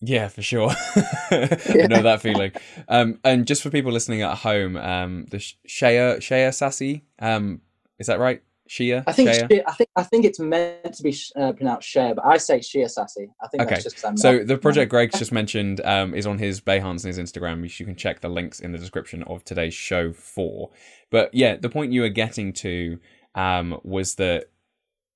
yeah, 0.00 0.28
for 0.28 0.42
sure. 0.42 0.70
I 0.96 1.86
know 1.88 2.02
that 2.02 2.20
feeling. 2.20 2.52
Um, 2.88 3.18
and 3.24 3.46
just 3.46 3.62
for 3.62 3.70
people 3.70 3.92
listening 3.92 4.22
at 4.22 4.38
home, 4.38 4.76
um, 4.76 5.26
the 5.30 5.38
Shea 5.66 6.18
Shea 6.20 6.50
Sassy, 6.50 7.04
um, 7.18 7.60
is 7.98 8.06
that 8.08 8.18
right? 8.18 8.42
Shia. 8.68 9.04
I 9.06 9.12
think 9.12 9.30
Shea? 9.30 9.62
I 9.66 9.72
think 9.72 9.90
I 9.94 10.02
think 10.02 10.24
it's 10.24 10.40
meant 10.40 10.94
to 10.94 11.02
be 11.02 11.14
uh, 11.36 11.52
pronounced 11.52 11.86
Shea, 11.86 12.12
but 12.14 12.24
I 12.24 12.38
say 12.38 12.58
Shia 12.60 12.90
Sassy. 12.90 13.30
I 13.42 13.48
think 13.48 13.62
okay. 13.64 13.80
so 14.16 14.42
the 14.42 14.56
project 14.56 14.90
Greg's 14.90 15.18
just 15.18 15.32
mentioned 15.32 15.80
um, 15.84 16.14
is 16.14 16.26
on 16.26 16.38
his 16.38 16.60
Behance 16.60 17.04
and 17.04 17.14
his 17.14 17.18
Instagram. 17.18 17.78
You 17.78 17.86
can 17.86 17.96
check 17.96 18.20
the 18.20 18.28
links 18.28 18.60
in 18.60 18.72
the 18.72 18.78
description 18.78 19.22
of 19.24 19.44
today's 19.44 19.74
show 19.74 20.12
for. 20.12 20.70
But 21.10 21.34
yeah, 21.34 21.56
the 21.56 21.68
point 21.68 21.92
you 21.92 22.00
were 22.00 22.08
getting 22.08 22.52
to 22.54 22.98
um, 23.34 23.78
was 23.82 24.14
that 24.14 24.46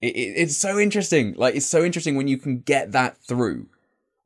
it, 0.02 0.14
it, 0.14 0.34
it's 0.36 0.56
so 0.56 0.78
interesting. 0.78 1.34
Like 1.34 1.54
it's 1.54 1.66
so 1.66 1.82
interesting 1.84 2.16
when 2.16 2.28
you 2.28 2.36
can 2.36 2.60
get 2.60 2.92
that 2.92 3.16
through 3.16 3.68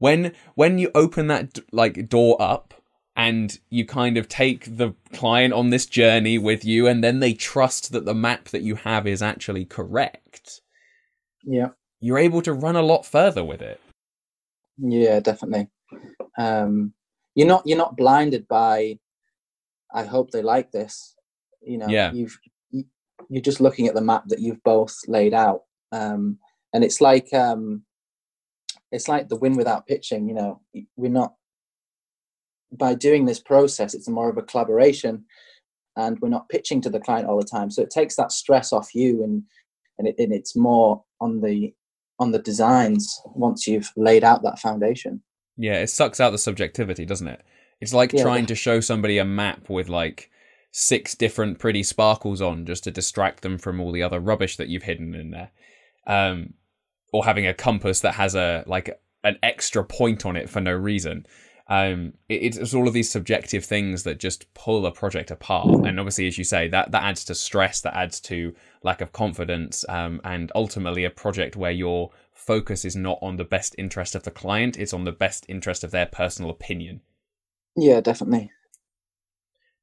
when 0.03 0.33
when 0.57 0.79
you 0.79 0.91
open 0.97 1.29
that 1.29 1.61
like 1.71 2.09
door 2.09 2.37
up 2.41 2.75
and 3.15 3.61
you 3.71 3.87
kind 3.87 4.19
of 4.19 4.29
take 4.29 4.77
the 4.79 4.93
client 5.13 5.55
on 5.55 5.71
this 5.71 5.87
journey 5.87 6.39
with 6.39 6.65
you 6.65 6.89
and 6.89 7.05
then 7.05 7.21
they 7.21 7.33
trust 7.33 7.93
that 7.93 8.05
the 8.05 8.15
map 8.15 8.49
that 8.49 8.63
you 8.63 8.75
have 8.75 9.07
is 9.07 9.23
actually 9.23 9.65
correct 9.65 10.61
yeah. 11.45 11.69
you're 12.01 12.19
able 12.19 12.43
to 12.43 12.53
run 12.53 12.75
a 12.75 12.83
lot 12.83 13.07
further 13.07 13.45
with 13.45 13.63
it. 13.63 13.81
Yeah 14.77 15.21
definitely. 15.21 15.69
Um 16.37 16.95
you're 17.37 17.47
not 17.47 17.63
you're 17.65 17.79
not 17.79 17.97
blinded 17.97 18.49
by 18.49 18.99
i 19.95 20.03
hope 20.05 20.33
they 20.33 20.43
like 20.43 20.73
this. 20.73 21.15
You 21.61 21.79
know 21.79 21.89
yeah. 21.89 22.11
you've 22.13 22.37
you're 23.29 23.49
just 23.51 23.61
looking 23.61 23.87
at 23.87 23.95
the 23.95 24.01
map 24.01 24.25
that 24.27 24.41
you've 24.41 24.65
both 24.65 24.97
laid 25.07 25.33
out. 25.33 25.63
Um 25.93 26.39
and 26.73 26.83
it's 26.83 27.01
like 27.01 27.33
um 27.33 27.85
it's 28.93 29.09
like 29.09 29.29
the 29.29 29.37
win 29.37 29.57
without 29.57 29.87
pitching 29.87 30.29
you 30.29 30.35
know 30.35 30.61
we're 30.97 31.11
not 31.11 31.35
by 32.73 32.95
doing 32.95 33.25
this 33.25 33.41
process 33.41 33.95
it's 33.95 34.09
more 34.09 34.31
of 34.31 34.39
a 34.39 34.43
collaboration 34.43 35.25
and 35.97 36.19
we're 36.21 36.29
not 36.29 36.49
pitching 36.49 36.81
to 36.83 36.91
the 36.91 37.01
client 37.01 37.29
all 37.29 37.39
the 37.39 37.45
time. 37.45 37.71
So 37.71 37.83
it 37.83 37.91
takes 37.91 38.17
that 38.17 38.33
stress 38.33 38.73
off 38.73 38.95
you 38.95 39.23
and 39.23 39.43
and, 39.99 40.09
it, 40.09 40.15
and 40.19 40.33
it's 40.33 40.57
more 40.57 41.05
on 41.21 41.41
the 41.41 41.75
on 42.19 42.33
the 42.33 42.39
designs 42.39 43.21
once 43.35 43.67
you've 43.67 43.93
laid 43.97 44.25
out 44.25 44.43
that 44.43 44.59
foundation. 44.59 45.23
Yeah 45.57 45.81
it 45.81 45.91
sucks 45.91 46.21
out 46.21 46.31
the 46.31 46.39
subjectivity 46.39 47.05
doesn't 47.05 47.29
it? 47.29 47.43
It's 47.81 47.95
like 47.95 48.13
yeah. 48.13 48.23
trying 48.23 48.47
to 48.47 48.55
show 48.55 48.81
somebody 48.81 49.19
a 49.19 49.25
map 49.25 49.69
with 49.69 49.89
like 49.89 50.31
six 50.71 51.15
different 51.15 51.59
pretty 51.59 51.83
sparkles 51.83 52.41
on 52.41 52.65
just 52.65 52.85
to 52.85 52.91
distract 52.91 53.43
them 53.43 53.59
from 53.59 53.81
all 53.81 53.93
the 53.93 54.03
other 54.03 54.21
rubbish 54.21 54.57
that 54.57 54.69
you've 54.69 54.85
hidden 54.85 55.15
in 55.15 55.31
there. 55.31 55.51
Um 56.07 56.55
or 57.13 57.25
having 57.25 57.47
a 57.47 57.55
compass 57.55 58.01
that 58.01 58.15
has 58.15 58.35
a 58.35 58.65
like 58.67 58.99
an 59.25 59.39
extra 59.43 59.85
point 59.85 60.27
on 60.27 60.37
it 60.37 60.51
for 60.51 60.61
no 60.61 60.73
reason. 60.73 61.27
Um, 61.69 62.15
it, 62.29 62.57
it's 62.57 62.75
all 62.75 62.89
of 62.89 62.93
these 62.93 63.11
subjective 63.11 63.65
things 63.65 64.03
that 64.03 64.19
just 64.19 64.53
pull 64.53 64.85
a 64.85 64.91
project 64.91 65.31
apart. 65.31 65.87
And 65.87 66.01
obviously, 66.01 66.27
as 66.27 66.37
you 66.37 66.45
say, 66.45 66.69
that 66.69 66.91
that 66.91 67.05
adds 67.05 67.25
to 67.27 67.35
stress, 67.35 67.81
that 67.83 67.97
adds 67.97 68.21
to 68.23 68.55
lack 68.83 69.01
of 69.01 69.13
confidence, 69.13 69.85
um, 69.89 70.21
and 70.25 70.51
ultimately 70.55 71.05
a 71.05 71.11
project 71.11 71.57
where 71.57 71.71
your 71.71 72.11
focus 72.33 72.85
is 72.85 72.97
not 72.97 73.19
on 73.23 73.37
the 73.37 73.45
best 73.45 73.75
interest 73.79 74.15
of 74.15 74.25
the 74.25 74.31
client; 74.31 74.77
it's 74.79 74.93
on 74.93 75.05
the 75.05 75.13
best 75.13 75.47
interest 75.49 75.85
of 75.85 75.93
their 75.93 76.07
personal 76.07 76.51
opinion. 76.51 77.01
Yeah, 77.77 78.01
definitely. 78.01 78.51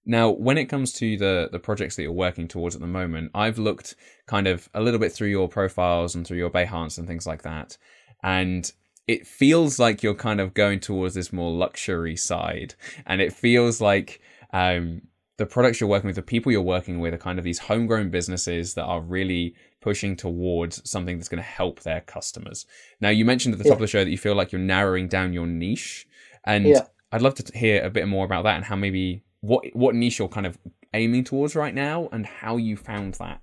Now, 0.10 0.32
when 0.32 0.58
it 0.58 0.66
comes 0.66 0.92
to 0.94 1.18
the 1.18 1.50
the 1.52 1.60
projects 1.60 1.96
that 1.96 2.02
you're 2.02 2.12
working 2.12 2.48
towards 2.48 2.74
at 2.74 2.82
the 2.82 2.88
moment, 2.88 3.30
I've 3.36 3.60
looked 3.60 3.94
kind 4.26 4.48
of 4.48 4.68
a 4.74 4.82
little 4.82 5.00
bit 5.00 5.12
through 5.12 5.28
your 5.28 5.48
profiles 5.48 6.16
and 6.16 6.26
through 6.26 6.40
your 6.40 6.50
Behance 6.50 6.98
and 6.98 7.08
things 7.08 7.28
like 7.28 7.44
that, 7.44 7.78
and 8.24 8.72
it 9.08 9.28
feels 9.28 9.78
like 9.78 10.02
you're 10.02 10.16
kind 10.16 10.42
of 10.42 10.56
going 10.56 10.80
towards 10.80 11.14
this 11.14 11.32
more 11.32 11.52
luxury 11.52 12.16
side, 12.16 12.74
and 13.06 13.22
it 13.22 13.32
feels 13.32 13.82
like 13.82 14.20
um, 14.52 15.04
the 15.38 15.46
products 15.46 15.80
you're 15.80 15.88
working 15.88 16.08
with, 16.08 16.16
the 16.16 16.24
people 16.24 16.52
you're 16.52 16.64
working 16.64 17.00
with, 17.00 17.14
are 17.14 17.20
kind 17.20 17.38
of 17.38 17.46
these 17.46 17.60
homegrown 17.60 18.10
businesses 18.10 18.74
that 18.74 18.86
are 18.86 19.02
really 19.02 19.54
pushing 19.80 20.16
towards 20.16 20.90
something 20.90 21.18
that's 21.18 21.30
going 21.30 21.44
to 21.44 21.48
help 21.48 21.82
their 21.82 22.02
customers. 22.02 22.66
Now, 23.00 23.10
you 23.10 23.26
mentioned 23.26 23.54
at 23.54 23.60
the 23.60 23.64
top 23.64 23.74
of 23.74 23.82
the 23.82 23.88
show 23.88 24.04
that 24.04 24.10
you 24.10 24.18
feel 24.18 24.34
like 24.34 24.52
you're 24.52 24.60
narrowing 24.60 25.08
down 25.08 25.34
your 25.34 25.46
niche, 25.46 26.08
and 26.46 26.66
yeah. 26.66 26.88
I'd 27.12 27.22
love 27.22 27.36
to 27.36 27.56
hear 27.56 27.84
a 27.84 27.92
bit 27.92 28.08
more 28.08 28.26
about 28.26 28.46
that 28.46 28.56
and 28.56 28.66
how 28.66 28.76
maybe 28.76 29.24
what 29.42 29.66
what 29.74 29.96
niche 29.96 30.20
you're 30.20 30.28
kind 30.28 30.46
of 30.46 30.58
aiming 30.94 31.24
towards 31.24 31.56
right 31.56 31.74
now 31.74 32.10
and 32.12 32.26
how 32.26 32.58
you 32.58 32.76
found 32.76 33.16
that? 33.16 33.42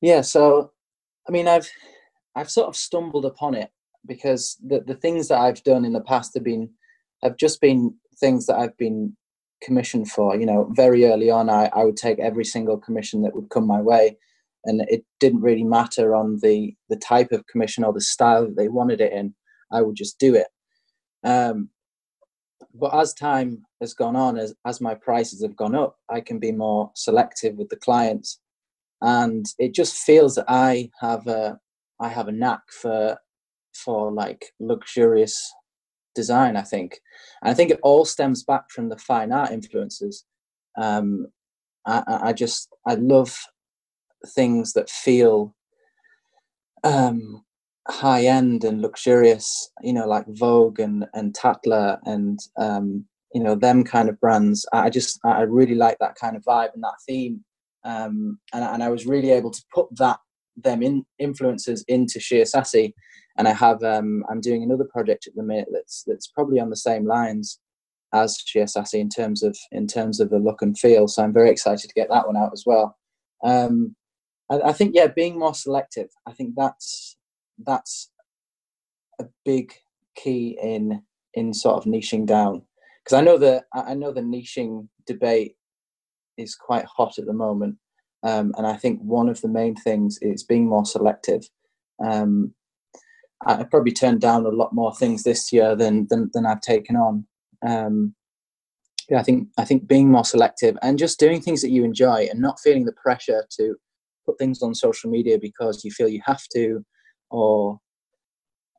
Yeah 0.00 0.20
so 0.20 0.72
i 1.28 1.32
mean 1.32 1.48
i've 1.48 1.68
i've 2.36 2.50
sort 2.50 2.68
of 2.68 2.76
stumbled 2.76 3.24
upon 3.24 3.54
it 3.54 3.70
because 4.06 4.56
the 4.64 4.80
the 4.80 4.94
things 4.94 5.28
that 5.28 5.40
i've 5.40 5.62
done 5.64 5.84
in 5.84 5.92
the 5.92 6.00
past 6.00 6.32
have 6.34 6.44
been 6.44 6.70
have 7.22 7.36
just 7.36 7.60
been 7.60 7.94
things 8.20 8.46
that 8.46 8.56
i've 8.56 8.76
been 8.76 9.16
commissioned 9.60 10.08
for. 10.08 10.36
You 10.36 10.46
know 10.46 10.70
very 10.76 11.04
early 11.04 11.30
on 11.30 11.50
i, 11.50 11.68
I 11.74 11.84
would 11.84 11.96
take 11.96 12.20
every 12.20 12.44
single 12.44 12.78
commission 12.78 13.22
that 13.22 13.34
would 13.34 13.50
come 13.50 13.66
my 13.66 13.80
way 13.80 14.16
and 14.64 14.82
it 14.88 15.04
didn't 15.20 15.40
really 15.40 15.64
matter 15.64 16.14
on 16.14 16.38
the 16.42 16.74
the 16.88 16.96
type 16.96 17.32
of 17.32 17.46
commission 17.46 17.84
or 17.84 17.92
the 17.92 18.00
style 18.00 18.46
that 18.46 18.56
they 18.56 18.68
wanted 18.68 19.00
it 19.00 19.12
in. 19.12 19.34
I 19.72 19.82
would 19.82 19.96
just 19.96 20.18
do 20.18 20.34
it. 20.34 20.48
Um, 21.24 21.70
but 22.74 22.94
as 22.94 23.14
time 23.14 23.64
has 23.80 23.94
gone 23.94 24.16
on, 24.16 24.38
as 24.38 24.54
as 24.66 24.80
my 24.80 24.94
prices 24.94 25.42
have 25.42 25.56
gone 25.56 25.74
up, 25.74 25.96
I 26.08 26.20
can 26.20 26.38
be 26.38 26.52
more 26.52 26.90
selective 26.94 27.56
with 27.56 27.68
the 27.68 27.76
clients, 27.76 28.40
and 29.00 29.46
it 29.58 29.74
just 29.74 29.96
feels 29.96 30.34
that 30.36 30.46
I 30.48 30.90
have 31.00 31.26
a 31.26 31.58
I 32.00 32.08
have 32.08 32.28
a 32.28 32.32
knack 32.32 32.62
for 32.70 33.18
for 33.74 34.12
like 34.12 34.46
luxurious 34.60 35.52
design. 36.14 36.56
I 36.56 36.62
think, 36.62 37.00
and 37.42 37.50
I 37.50 37.54
think 37.54 37.70
it 37.70 37.80
all 37.82 38.04
stems 38.04 38.42
back 38.42 38.70
from 38.70 38.88
the 38.88 38.98
fine 38.98 39.32
art 39.32 39.52
influences. 39.52 40.24
Um, 40.76 41.28
I, 41.86 42.02
I 42.06 42.32
just 42.32 42.68
I 42.86 42.94
love 42.94 43.38
things 44.34 44.72
that 44.72 44.90
feel 44.90 45.54
um, 46.84 47.44
high 47.90 48.24
end 48.24 48.64
and 48.64 48.82
luxurious, 48.82 49.70
you 49.82 49.92
know, 49.92 50.06
like 50.06 50.26
Vogue 50.28 50.80
and 50.80 51.06
and 51.14 51.34
Tatler 51.34 51.98
and 52.04 52.38
um, 52.58 53.04
you 53.34 53.42
know 53.42 53.54
them 53.54 53.84
kind 53.84 54.08
of 54.08 54.20
brands. 54.20 54.66
I 54.72 54.90
just 54.90 55.18
I 55.24 55.42
really 55.42 55.74
like 55.74 55.98
that 56.00 56.16
kind 56.16 56.36
of 56.36 56.42
vibe 56.42 56.74
and 56.74 56.82
that 56.82 56.96
theme, 57.06 57.44
um, 57.84 58.38
and 58.52 58.64
and 58.64 58.82
I 58.82 58.88
was 58.88 59.06
really 59.06 59.30
able 59.30 59.50
to 59.50 59.62
put 59.74 59.86
that 59.96 60.18
them 60.56 60.82
in 60.82 61.04
influences 61.18 61.84
into 61.88 62.20
Sheer 62.20 62.44
Sassy, 62.44 62.94
and 63.36 63.48
I 63.48 63.52
have 63.52 63.82
um, 63.82 64.24
I'm 64.30 64.40
doing 64.40 64.62
another 64.62 64.86
project 64.92 65.26
at 65.26 65.34
the 65.34 65.42
minute 65.42 65.68
that's 65.72 66.04
that's 66.06 66.28
probably 66.28 66.60
on 66.60 66.70
the 66.70 66.76
same 66.76 67.06
lines 67.06 67.60
as 68.14 68.38
Sheer 68.44 68.66
Sassy 68.66 69.00
in 69.00 69.08
terms 69.08 69.42
of 69.42 69.56
in 69.72 69.86
terms 69.86 70.20
of 70.20 70.30
the 70.30 70.38
look 70.38 70.62
and 70.62 70.78
feel. 70.78 71.08
So 71.08 71.22
I'm 71.22 71.32
very 71.32 71.50
excited 71.50 71.88
to 71.88 71.94
get 71.94 72.08
that 72.10 72.26
one 72.26 72.36
out 72.36 72.52
as 72.52 72.64
well. 72.66 72.96
Um, 73.44 73.94
I, 74.50 74.60
I 74.66 74.72
think 74.72 74.94
yeah, 74.94 75.08
being 75.08 75.38
more 75.38 75.54
selective. 75.54 76.08
I 76.26 76.32
think 76.32 76.54
that's 76.56 77.17
that's 77.64 78.10
a 79.20 79.24
big 79.44 79.72
key 80.16 80.58
in 80.62 81.02
in 81.34 81.54
sort 81.54 81.76
of 81.76 81.84
niching 81.84 82.26
down 82.26 82.62
because 83.04 83.18
I 83.18 83.22
know 83.22 83.38
that 83.38 83.64
I 83.72 83.94
know 83.94 84.12
the 84.12 84.20
niching 84.20 84.88
debate 85.06 85.54
is 86.36 86.54
quite 86.54 86.84
hot 86.84 87.18
at 87.18 87.26
the 87.26 87.32
moment, 87.32 87.76
um, 88.22 88.52
and 88.56 88.66
I 88.66 88.76
think 88.76 89.00
one 89.00 89.28
of 89.28 89.40
the 89.40 89.48
main 89.48 89.74
things 89.76 90.18
is 90.22 90.42
being 90.42 90.66
more 90.66 90.84
selective. 90.84 91.48
Um, 92.04 92.54
I 93.46 93.64
probably 93.64 93.92
turned 93.92 94.20
down 94.20 94.44
a 94.46 94.50
lot 94.50 94.74
more 94.74 94.94
things 94.94 95.22
this 95.22 95.52
year 95.52 95.76
than 95.76 96.06
than, 96.10 96.30
than 96.32 96.46
I've 96.46 96.60
taken 96.60 96.96
on. 96.96 97.26
Um, 97.66 98.14
yeah, 99.08 99.20
I 99.20 99.22
think 99.22 99.48
I 99.56 99.64
think 99.64 99.88
being 99.88 100.10
more 100.10 100.24
selective 100.24 100.76
and 100.82 100.98
just 100.98 101.18
doing 101.18 101.40
things 101.40 101.62
that 101.62 101.70
you 101.70 101.84
enjoy 101.84 102.28
and 102.30 102.40
not 102.40 102.60
feeling 102.60 102.84
the 102.84 102.92
pressure 102.92 103.44
to 103.58 103.74
put 104.26 104.38
things 104.38 104.62
on 104.62 104.74
social 104.74 105.10
media 105.10 105.38
because 105.40 105.84
you 105.84 105.90
feel 105.90 106.08
you 106.08 106.20
have 106.26 106.42
to, 106.54 106.84
or 107.30 107.80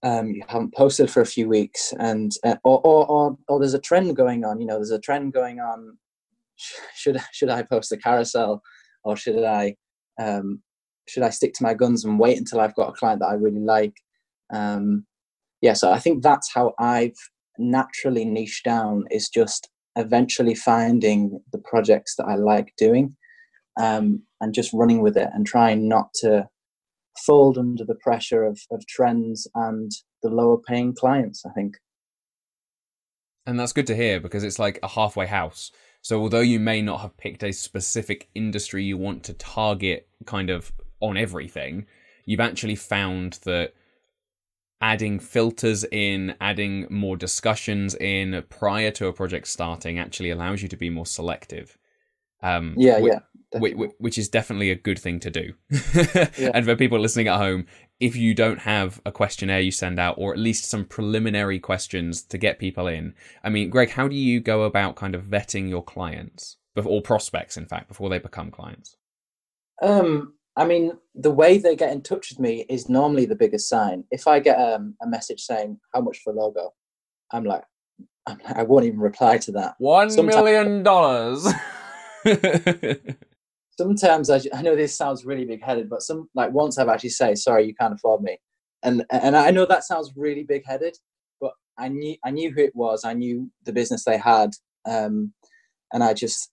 um, 0.04 0.30
you 0.30 0.44
haven't 0.48 0.74
posted 0.74 1.10
for 1.10 1.22
a 1.22 1.26
few 1.26 1.50
weeks, 1.50 1.94
and 2.00 2.32
uh, 2.46 2.56
or, 2.64 2.80
or, 2.86 3.06
or 3.08 3.38
or 3.48 3.60
there's 3.60 3.74
a 3.74 3.80
trend 3.80 4.16
going 4.16 4.46
on. 4.46 4.60
You 4.62 4.68
know, 4.68 4.76
there's 4.76 4.92
a 4.92 5.00
trend 5.00 5.34
going 5.34 5.60
on. 5.60 5.98
Should 6.94 7.22
should 7.32 7.50
I 7.50 7.64
post 7.64 7.94
a 7.94 7.98
carousel, 7.98 8.62
or 9.06 9.16
should 9.16 9.46
I 9.46 9.76
um, 10.22 10.62
should 11.08 11.24
I 11.24 11.30
stick 11.30 11.54
to 11.54 11.64
my 11.64 11.74
guns 11.74 12.04
and 12.04 12.20
wait 12.20 12.38
until 12.38 12.60
I've 12.60 12.76
got 12.76 12.90
a 12.90 12.94
client 12.94 13.22
that 13.22 13.28
I 13.30 13.36
really 13.36 13.62
like? 13.62 13.94
Um, 14.54 15.06
yeah, 15.62 15.72
so 15.72 15.90
I 15.90 16.00
think 16.00 16.22
that's 16.22 16.54
how 16.54 16.74
I've 16.78 17.16
naturally 17.58 18.26
niched 18.26 18.66
down. 18.66 19.06
Is 19.10 19.30
just 19.30 19.70
eventually 19.96 20.54
finding 20.54 21.40
the 21.54 21.60
projects 21.60 22.16
that 22.18 22.26
I 22.26 22.36
like 22.36 22.74
doing, 22.78 23.16
um, 23.80 24.22
and 24.42 24.54
just 24.54 24.74
running 24.74 25.02
with 25.02 25.16
it 25.16 25.30
and 25.34 25.46
trying 25.46 25.88
not 25.88 26.14
to 26.16 26.50
fold 27.26 27.58
under 27.58 27.84
the 27.86 27.96
pressure 27.96 28.44
of, 28.44 28.60
of 28.72 28.86
trends 28.88 29.48
and 29.56 29.92
the 30.22 30.30
lower 30.30 30.58
paying 30.58 30.94
clients, 30.94 31.46
I 31.46 31.52
think. 31.52 31.78
And 33.46 33.60
that's 33.60 33.74
good 33.74 33.88
to 33.88 33.96
hear 33.96 34.20
because 34.20 34.44
it's 34.44 34.60
like 34.60 34.80
a 34.84 34.88
halfway 34.88 35.26
house. 35.26 35.72
So, 36.02 36.22
although 36.22 36.40
you 36.40 36.60
may 36.60 36.82
not 36.82 37.02
have 37.02 37.18
picked 37.18 37.44
a 37.44 37.52
specific 37.52 38.30
industry 38.36 38.84
you 38.84 38.98
want 38.98 39.24
to 39.24 39.34
target 39.34 40.08
kind 40.26 40.50
of 40.50 40.72
on 41.00 41.18
everything, 41.18 41.88
you've 42.26 42.40
actually 42.40 42.76
found 42.76 43.40
that 43.44 43.74
adding 44.82 45.20
filters 45.20 45.84
in, 45.92 46.36
adding 46.40 46.88
more 46.90 47.18
discussions 47.18 47.96
in 47.96 48.44
prior 48.50 48.92
to 48.92 49.08
a 49.08 49.14
project 49.14 49.48
starting 49.48 50.00
actually 50.00 50.30
allows 50.30 50.62
you 50.62 50.70
to 50.70 50.78
be 50.78 50.90
more 50.90 51.06
selective. 51.06 51.78
Um, 52.42 52.76
yeah, 52.78 52.98
yeah 53.00 53.20
which, 53.54 53.76
which, 53.98 54.18
is 54.18 54.30
definitely 54.30 54.70
a 54.70 54.76
good 54.76 55.00
thing 55.00 55.20
to 55.22 55.30
do. 55.30 55.54
yeah. 55.96 56.52
And 56.54 56.66
for 56.66 56.76
people 56.76 57.00
listening 57.00 57.28
at 57.28 57.38
home, 57.38 57.66
if 58.00 58.16
you 58.16 58.34
don't 58.34 58.60
have 58.60 59.02
a 59.06 59.12
questionnaire 59.12 59.60
you 59.60 59.72
send 59.72 60.00
out, 60.00 60.16
or 60.18 60.34
at 60.34 60.40
least 60.40 60.70
some 60.70 60.86
preliminary 60.86 61.60
questions 61.60 62.22
to 62.24 62.38
get 62.38 62.60
people 62.60 62.88
in, 62.88 63.14
I 63.44 63.50
mean, 63.50 63.70
Greg, 63.70 63.90
how 63.92 64.08
do 64.08 64.16
you 64.16 64.40
go 64.40 64.64
about 64.64 64.96
kind 64.96 65.16
of 65.16 65.24
vetting 65.24 65.70
your 65.70 65.84
clients 65.84 66.58
or 66.76 67.02
prospects, 67.02 67.58
in 67.58 67.66
fact, 67.66 67.88
before 67.88 68.10
they 68.10 68.20
become 68.20 68.52
clients? 68.52 68.96
Um, 69.82 70.34
I 70.56 70.66
mean, 70.66 70.94
the 71.16 71.32
way 71.32 71.58
they 71.58 71.76
get 71.76 71.92
in 71.92 72.02
touch 72.02 72.30
with 72.30 72.40
me 72.40 72.66
is 72.70 72.90
normally 72.90 73.26
the 73.26 73.36
biggest 73.36 73.70
sign. 73.70 74.04
If 74.12 74.28
I 74.28 74.40
get 74.40 74.60
um, 74.60 74.96
a 75.02 75.08
message 75.08 75.42
saying 75.42 75.80
how 75.94 76.02
much 76.02 76.20
for 76.20 76.34
logo, 76.34 76.74
I'm 77.32 77.44
like, 77.44 77.64
I'm 78.28 78.38
like 78.44 78.58
I 78.58 78.64
won't 78.64 78.86
even 78.86 79.00
reply 79.00 79.38
to 79.40 79.52
that. 79.54 79.76
One 79.80 80.10
Sometimes- 80.10 80.36
million 80.36 80.84
dollars. 80.84 81.48
sometimes 83.80 84.30
I, 84.30 84.42
I 84.54 84.62
know 84.62 84.76
this 84.76 84.94
sounds 84.94 85.24
really 85.24 85.46
big 85.46 85.64
headed, 85.64 85.90
but 85.90 86.02
some 86.02 86.30
like 86.36 86.52
once 86.52 86.78
I've 86.78 86.90
actually 86.90 87.12
say, 87.12 87.34
sorry, 87.34 87.66
you 87.66 87.74
can't 87.74 87.94
afford 87.94 88.22
me. 88.22 88.38
And, 88.84 89.06
and 89.10 89.38
I 89.38 89.52
know 89.52 89.66
that 89.66 89.86
sounds 89.86 90.12
really 90.18 90.44
big 90.44 90.64
headed, 90.66 90.98
but 91.40 91.54
I 91.78 91.88
knew, 91.88 92.18
I 92.26 92.32
knew 92.32 92.52
who 92.52 92.62
it 92.62 92.76
was. 92.76 93.06
I 93.06 93.14
knew 93.14 93.50
the 93.66 93.72
business 93.72 94.04
they 94.04 94.18
had. 94.18 94.50
Um, 94.86 95.34
and 95.94 96.04
I 96.04 96.14
just, 96.14 96.52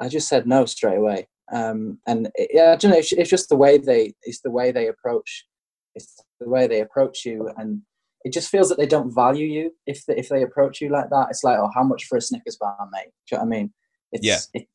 I 0.00 0.08
just 0.08 0.28
said 0.28 0.46
no 0.46 0.64
straight 0.64 0.96
away. 0.96 1.28
Um, 1.52 1.98
and 2.06 2.30
it, 2.36 2.50
yeah, 2.54 2.72
I 2.72 2.76
don't 2.76 2.92
know. 2.92 2.96
It's, 2.96 3.12
it's 3.12 3.28
just 3.28 3.50
the 3.50 3.56
way 3.56 3.76
they, 3.76 4.14
it's 4.22 4.40
the 4.40 4.50
way 4.50 4.72
they 4.72 4.88
approach, 4.88 5.46
it's 5.94 6.24
the 6.40 6.48
way 6.48 6.66
they 6.66 6.80
approach 6.80 7.26
you. 7.26 7.50
And 7.58 7.82
it 8.24 8.32
just 8.32 8.48
feels 8.48 8.70
that 8.70 8.78
they 8.78 8.86
don't 8.86 9.14
value 9.14 9.46
you 9.46 9.72
if 9.86 10.06
they, 10.06 10.16
if 10.16 10.30
they 10.30 10.42
approach 10.42 10.80
you 10.80 10.88
like 10.88 11.10
that. 11.10 11.26
It's 11.28 11.44
like, 11.44 11.58
oh, 11.58 11.70
how 11.74 11.84
much 11.84 12.04
for 12.04 12.16
a 12.16 12.22
Snickers 12.22 12.56
bar, 12.56 12.88
mate? 12.90 13.12
Do 13.28 13.36
you 13.36 13.38
know 13.38 13.44
what 13.44 13.54
I 13.54 13.58
mean? 13.58 13.72
It's, 14.12 14.26
yeah. 14.26 14.38
It 14.54 14.68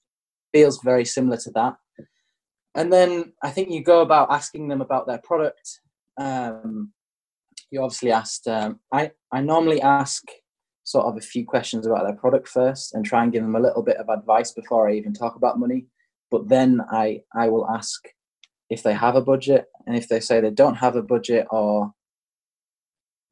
feels 0.54 0.80
very 0.84 1.06
similar 1.06 1.38
to 1.38 1.52
that 1.56 1.74
and 2.78 2.94
then 2.94 3.34
I 3.42 3.50
think 3.50 3.72
you 3.72 3.84
go 3.84 4.02
about 4.02 4.32
asking 4.32 4.68
them 4.68 4.82
about 4.82 5.08
their 5.08 5.18
product. 5.18 5.82
Um, 6.18 6.94
you 7.72 7.82
obviously 7.82 8.12
asked. 8.12 8.48
Um, 8.48 8.80
I 8.94 9.12
I 9.32 9.42
normally 9.42 9.82
ask 9.82 10.24
sort 10.84 11.08
of 11.08 11.18
a 11.18 11.22
few 11.22 11.46
questions 11.46 11.86
about 11.86 12.06
their 12.06 12.16
product 12.16 12.48
first 12.48 12.94
and 12.94 13.04
try 13.04 13.24
and 13.24 13.34
give 13.34 13.44
them 13.44 13.56
a 13.56 13.60
little 13.60 13.82
bit 13.82 13.98
of 13.98 14.08
advice 14.08 14.52
before 14.54 14.88
I 14.88 14.94
even 14.94 15.14
talk 15.14 15.36
about 15.36 15.60
money. 15.60 15.88
But 16.30 16.48
then 16.50 16.82
I 16.92 17.22
I 17.36 17.50
will 17.50 17.68
ask 17.70 18.08
if 18.70 18.84
they 18.84 18.94
have 18.94 19.16
a 19.16 19.22
budget, 19.22 19.66
and 19.88 19.98
if 19.98 20.08
they 20.08 20.20
say 20.20 20.40
they 20.40 20.52
don't 20.52 20.76
have 20.76 20.96
a 20.96 21.02
budget 21.02 21.48
or 21.50 21.92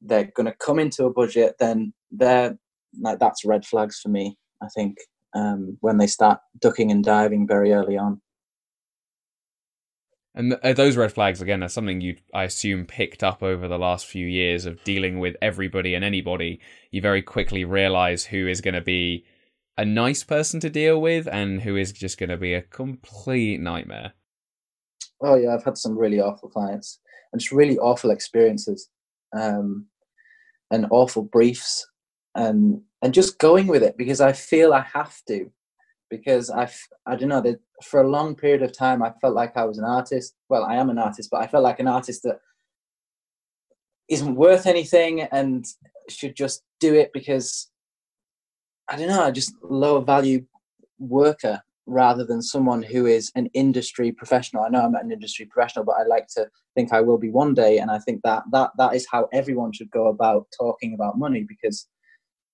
they're 0.02 0.32
going 0.36 0.48
to 0.48 0.56
come 0.60 0.80
into 0.80 1.06
a 1.06 1.14
budget, 1.14 1.56
then 1.60 1.94
they're 2.12 2.58
like 3.00 3.20
that's 3.20 3.46
red 3.46 3.64
flags 3.64 4.00
for 4.00 4.10
me. 4.10 4.38
I 4.64 4.68
think 4.70 4.98
um, 5.36 5.78
when 5.82 5.98
they 5.98 6.08
start 6.08 6.40
ducking 6.60 6.90
and 6.90 7.04
diving 7.04 7.48
very 7.48 7.74
early 7.74 7.98
on. 7.98 8.22
And 10.36 10.52
th- 10.52 10.62
uh, 10.64 10.74
those 10.74 10.98
red 10.98 11.14
flags 11.14 11.42
again 11.42 11.64
are 11.64 11.70
something 11.70 12.02
you, 12.02 12.18
I 12.34 12.44
assume, 12.44 12.86
picked 12.86 13.24
up 13.24 13.42
over 13.42 13.68
the 13.68 13.80
last 13.80 14.06
few 14.06 14.28
years 14.28 14.66
of 14.66 14.84
dealing 14.84 15.20
with 15.20 15.38
everybody 15.42 15.96
and 15.96 16.04
anybody. 16.04 16.60
You 16.92 17.02
very 17.02 17.22
quickly 17.22 17.64
realize 17.64 18.26
who 18.26 18.46
is 18.48 18.60
going 18.60 18.74
to 18.74 18.82
be 18.82 19.26
a 19.78 19.86
nice 19.86 20.24
person 20.24 20.60
to 20.60 20.70
deal 20.70 21.02
with 21.02 21.28
and 21.32 21.62
who 21.62 21.78
is 21.78 21.94
just 21.94 22.18
going 22.18 22.30
to 22.30 22.38
be 22.38 22.54
a 22.54 22.62
complete 22.62 23.62
nightmare. 23.62 24.14
Oh 25.22 25.36
yeah, 25.36 25.56
I've 25.56 25.64
had 25.64 25.78
some 25.78 25.98
really 25.98 26.20
awful 26.20 26.50
clients 26.50 27.00
and 27.32 27.40
just 27.40 27.54
really 27.54 27.78
awful 27.78 28.12
experiences, 28.12 28.90
um, 29.34 29.86
and 30.70 30.86
awful 30.92 31.24
briefs, 31.24 31.88
and 32.36 32.82
and 33.02 33.14
just 33.14 33.40
going 33.40 33.68
with 33.68 33.84
it 33.84 33.98
because 33.98 34.20
I 34.20 34.34
feel 34.34 34.74
I 34.74 34.82
have 34.82 35.22
to 35.30 35.50
because 36.18 36.50
I 36.50 36.70
I 37.06 37.16
don't 37.16 37.30
know 37.30 37.42
that 37.42 37.60
for 37.84 38.02
a 38.02 38.08
long 38.08 38.36
period 38.36 38.64
of 38.64 38.72
time 38.72 39.04
I 39.04 39.12
felt 39.22 39.36
like 39.36 39.56
I 39.58 39.66
was 39.66 39.78
an 39.78 39.86
artist. 39.86 40.36
Well, 40.50 40.64
I 40.64 40.76
am 40.76 40.90
an 40.90 40.98
artist, 40.98 41.30
but 41.32 41.42
I 41.42 41.48
felt 41.48 41.64
like 41.64 41.80
an 41.80 41.88
artist 41.88 42.24
that 42.24 42.40
isn't 44.10 44.36
worth 44.36 44.66
anything 44.66 45.22
and 45.22 45.66
should 46.10 46.36
just 46.36 46.64
do 46.80 46.94
it 46.94 47.12
because 47.14 47.70
I 48.88 48.98
don't 48.98 49.08
know, 49.08 49.24
I 49.24 49.32
just 49.32 49.54
lower 49.64 50.02
value 50.02 50.46
worker 51.00 51.62
rather 51.88 52.24
than 52.24 52.42
someone 52.42 52.82
who 52.82 53.06
is 53.06 53.32
an 53.36 53.48
industry 53.54 54.12
professional. 54.12 54.64
I 54.64 54.70
know 54.70 54.82
I'm 54.82 54.92
not 54.92 55.04
an 55.04 55.12
industry 55.12 55.46
professional, 55.46 55.86
but 55.86 55.96
I 56.00 56.04
like 56.04 56.28
to 56.36 56.48
think 56.76 56.92
I 56.92 57.02
will 57.02 57.18
be 57.18 57.30
one 57.30 57.54
day. 57.54 57.78
And 57.80 57.92
I 57.92 58.00
think 58.00 58.22
that 58.24 58.44
that 58.52 58.72
that 58.78 58.94
is 58.96 59.08
how 59.12 59.28
everyone 59.34 59.74
should 59.74 59.92
go 59.92 60.08
about 60.08 60.48
talking 60.58 60.94
about 60.94 61.18
money 61.18 61.46
because 61.48 61.88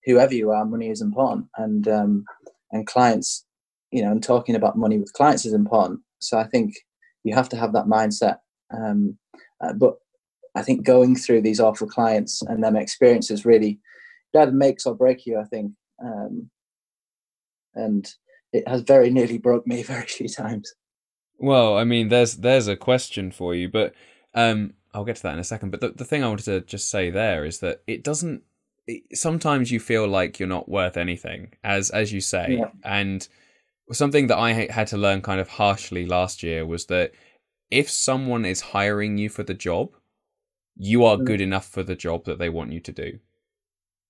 whoever 0.06 0.34
you 0.34 0.52
are, 0.52 0.66
money 0.66 0.90
is 0.90 1.02
important. 1.02 1.48
And 1.58 1.88
um, 1.88 2.26
and 2.72 2.88
clients, 2.88 3.46
you 3.92 4.02
know, 4.02 4.12
and 4.12 4.24
talking 4.24 4.56
about 4.56 4.78
money 4.78 4.98
with 4.98 5.14
clients 5.14 5.46
is 5.46 5.54
important. 5.54 6.00
So 6.20 6.38
I 6.38 6.46
think 6.46 6.74
you 7.24 7.36
have 7.36 7.50
to 7.50 7.58
have 7.58 7.74
that 7.74 7.86
mindset. 7.86 8.38
Um, 8.74 9.18
uh, 9.62 9.74
but 9.74 9.96
I 10.56 10.64
think 10.64 10.86
going 10.86 11.16
through 11.16 11.42
these 11.42 11.60
awful 11.60 11.88
clients 11.88 12.42
and 12.42 12.64
them 12.64 12.76
experiences 12.76 13.46
really 13.46 13.80
that 14.34 14.54
makes 14.54 14.86
or 14.86 14.96
break 14.96 15.26
you. 15.26 15.40
I 15.40 15.44
think 15.46 15.74
um, 16.04 16.50
and 17.76 18.08
it 18.54 18.68
has 18.68 18.82
very 18.82 19.10
nearly 19.12 19.38
broke 19.38 19.68
me 19.68 19.84
very 19.84 20.06
few 20.06 20.28
times. 20.28 20.74
Well, 21.38 21.78
I 21.78 21.84
mean, 21.84 22.10
there's 22.10 22.38
there's 22.38 22.68
a 22.68 22.76
question 22.76 23.32
for 23.32 23.56
you, 23.56 23.68
but 23.68 23.94
um, 24.36 24.74
I'll 24.94 25.06
get 25.06 25.18
to 25.18 25.24
that 25.24 25.34
in 25.34 25.40
a 25.40 25.44
second. 25.44 25.72
But 25.72 25.82
the, 25.82 25.90
the 25.90 26.06
thing 26.06 26.24
I 26.24 26.28
wanted 26.28 26.46
to 26.46 26.62
just 26.62 26.90
say 26.90 27.10
there 27.10 27.46
is 27.46 27.60
that 27.60 27.82
it 27.88 28.04
doesn't. 28.04 28.44
It, 28.88 29.18
sometimes 29.18 29.72
you 29.72 29.80
feel 29.80 30.08
like 30.08 30.40
you're 30.40 30.50
not 30.50 30.70
worth 30.70 30.98
anything, 30.98 31.54
as 31.64 31.90
as 31.90 32.14
you 32.14 32.22
say, 32.22 32.58
yeah. 32.60 32.70
and 32.84 33.28
something 33.92 34.28
that 34.28 34.38
I 34.38 34.54
had 34.72 34.88
to 34.88 34.98
learn 34.98 35.22
kind 35.22 35.40
of 35.40 35.50
harshly 35.50 36.06
last 36.06 36.44
year 36.44 36.66
was 36.66 36.86
that 36.88 37.12
if 37.70 37.90
someone 37.90 38.46
is 38.46 38.62
hiring 38.62 39.18
you 39.18 39.30
for 39.30 39.44
the 39.44 39.54
job, 39.54 39.96
you 40.76 41.06
are 41.06 41.18
mm. 41.18 41.26
good 41.26 41.42
enough 41.42 41.68
for 41.68 41.84
the 41.84 41.96
job 41.96 42.26
that 42.26 42.40
they 42.40 42.50
want 42.50 42.72
you 42.72 42.80
to 42.82 42.92
do. 42.92 43.20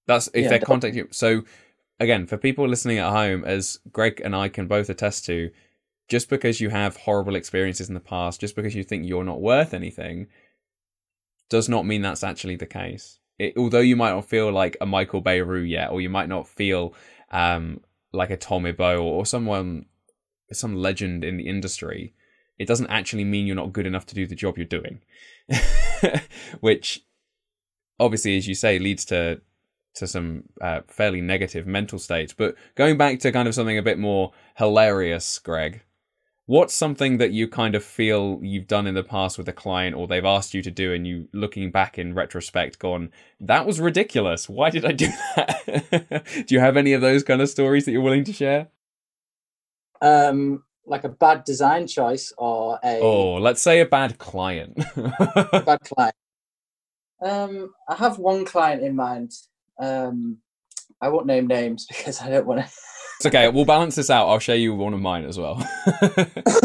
That's 0.07 0.27
if 0.34 0.43
yeah, 0.43 0.49
they're 0.49 0.59
contacting 0.59 0.99
you. 0.99 1.07
So 1.11 1.43
again, 1.99 2.25
for 2.25 2.38
people 2.38 2.67
listening 2.67 2.97
at 2.97 3.11
home, 3.11 3.43
as 3.45 3.79
Greg 3.91 4.21
and 4.23 4.36
I 4.36 4.49
can 4.49 4.67
both 4.67 4.89
attest 4.89 5.25
to, 5.25 5.51
just 6.09 6.29
because 6.29 6.59
you 6.59 6.69
have 6.69 6.97
horrible 6.97 7.36
experiences 7.36 7.88
in 7.88 7.93
the 7.93 8.01
past, 8.01 8.41
just 8.41 8.55
because 8.55 8.75
you 8.75 8.84
think 8.84 9.07
you're 9.07 9.23
not 9.23 9.41
worth 9.41 9.73
anything, 9.73 10.27
does 11.49 11.69
not 11.69 11.86
mean 11.86 12.01
that's 12.01 12.23
actually 12.23 12.55
the 12.55 12.65
case. 12.65 13.19
It, 13.39 13.53
although 13.57 13.79
you 13.79 13.95
might 13.95 14.11
not 14.11 14.25
feel 14.25 14.51
like 14.51 14.75
a 14.82 14.86
Michael 14.86 15.21
Bierut 15.21 15.69
yet, 15.69 15.91
or 15.91 16.01
you 16.01 16.09
might 16.09 16.29
not 16.29 16.47
feel 16.47 16.93
um, 17.32 17.82
like 18.14 18.30
a 18.30 18.38
Tommy 18.38 18.70
Ibo 18.70 19.01
or 19.01 19.26
someone, 19.26 19.86
some 20.51 20.76
legend 20.76 21.24
in 21.24 21.38
the 21.38 21.47
industry, 21.47 22.14
it 22.59 22.68
doesn't 22.68 22.88
actually 22.88 23.24
mean 23.24 23.47
you're 23.47 23.55
not 23.55 23.74
good 23.74 23.88
enough 23.88 24.05
to 24.07 24.16
do 24.16 24.28
the 24.28 24.36
job 24.36 24.57
you're 24.57 24.66
doing. 24.66 25.01
Which, 26.59 27.03
obviously, 27.99 28.38
as 28.38 28.47
you 28.47 28.55
say, 28.55 28.80
leads 28.80 29.05
to 29.05 29.41
to 29.93 30.07
some 30.07 30.43
uh, 30.62 30.82
fairly 30.88 31.20
negative 31.20 31.68
mental 31.68 31.99
states. 31.99 32.34
But 32.34 32.55
going 32.76 32.97
back 32.97 33.20
to 33.20 33.32
kind 33.32 33.47
of 33.47 33.55
something 33.55 33.78
a 33.78 33.84
bit 33.84 33.99
more 33.99 34.32
hilarious, 34.55 35.39
Greg, 35.39 35.82
what's 36.51 36.73
something 36.73 37.17
that 37.17 37.31
you 37.31 37.47
kind 37.47 37.75
of 37.75 37.83
feel 37.83 38.37
you've 38.41 38.67
done 38.67 38.85
in 38.85 38.93
the 38.93 39.03
past 39.03 39.37
with 39.37 39.47
a 39.47 39.53
client 39.53 39.95
or 39.95 40.05
they've 40.05 40.25
asked 40.25 40.53
you 40.53 40.61
to 40.61 40.69
do 40.69 40.91
and 40.91 41.07
you 41.07 41.25
looking 41.31 41.71
back 41.71 41.97
in 41.97 42.13
retrospect 42.13 42.77
gone 42.77 43.09
that 43.39 43.65
was 43.65 43.79
ridiculous. 43.79 44.49
Why 44.49 44.69
did 44.69 44.83
i 44.83 44.91
do 44.91 45.07
that? 45.37 46.25
Do 46.45 46.53
you 46.53 46.59
have 46.59 46.75
any 46.75 46.91
of 46.91 46.99
those 46.99 47.23
kind 47.23 47.41
of 47.41 47.47
stories 47.47 47.85
that 47.85 47.93
you're 47.93 48.01
willing 48.01 48.25
to 48.25 48.33
share? 48.33 48.67
Um 50.01 50.63
like 50.85 51.05
a 51.05 51.09
bad 51.09 51.45
design 51.45 51.87
choice 51.87 52.33
or 52.37 52.77
a 52.83 52.99
oh 52.99 53.35
let's 53.35 53.61
say 53.61 53.79
a 53.79 53.85
bad 53.85 54.17
client. 54.17 54.77
A 54.97 55.63
bad 55.65 55.79
client. 55.85 56.15
Um 57.23 57.73
i 57.87 57.95
have 57.95 58.19
one 58.19 58.43
client 58.43 58.83
in 58.83 58.93
mind. 58.93 59.31
Um 59.79 60.39
i 60.99 61.07
won't 61.07 61.27
name 61.27 61.47
names 61.47 61.85
because 61.91 62.21
i 62.21 62.27
don't 62.27 62.45
want 62.45 62.59
to 62.59 62.69
it's 63.26 63.36
okay. 63.36 63.47
We'll 63.49 63.65
balance 63.65 63.95
this 63.95 64.09
out. 64.09 64.28
I'll 64.28 64.39
show 64.39 64.53
you 64.53 64.74
one 64.74 64.95
of 64.95 64.99
mine 64.99 65.26
as 65.26 65.38
well. 65.38 65.63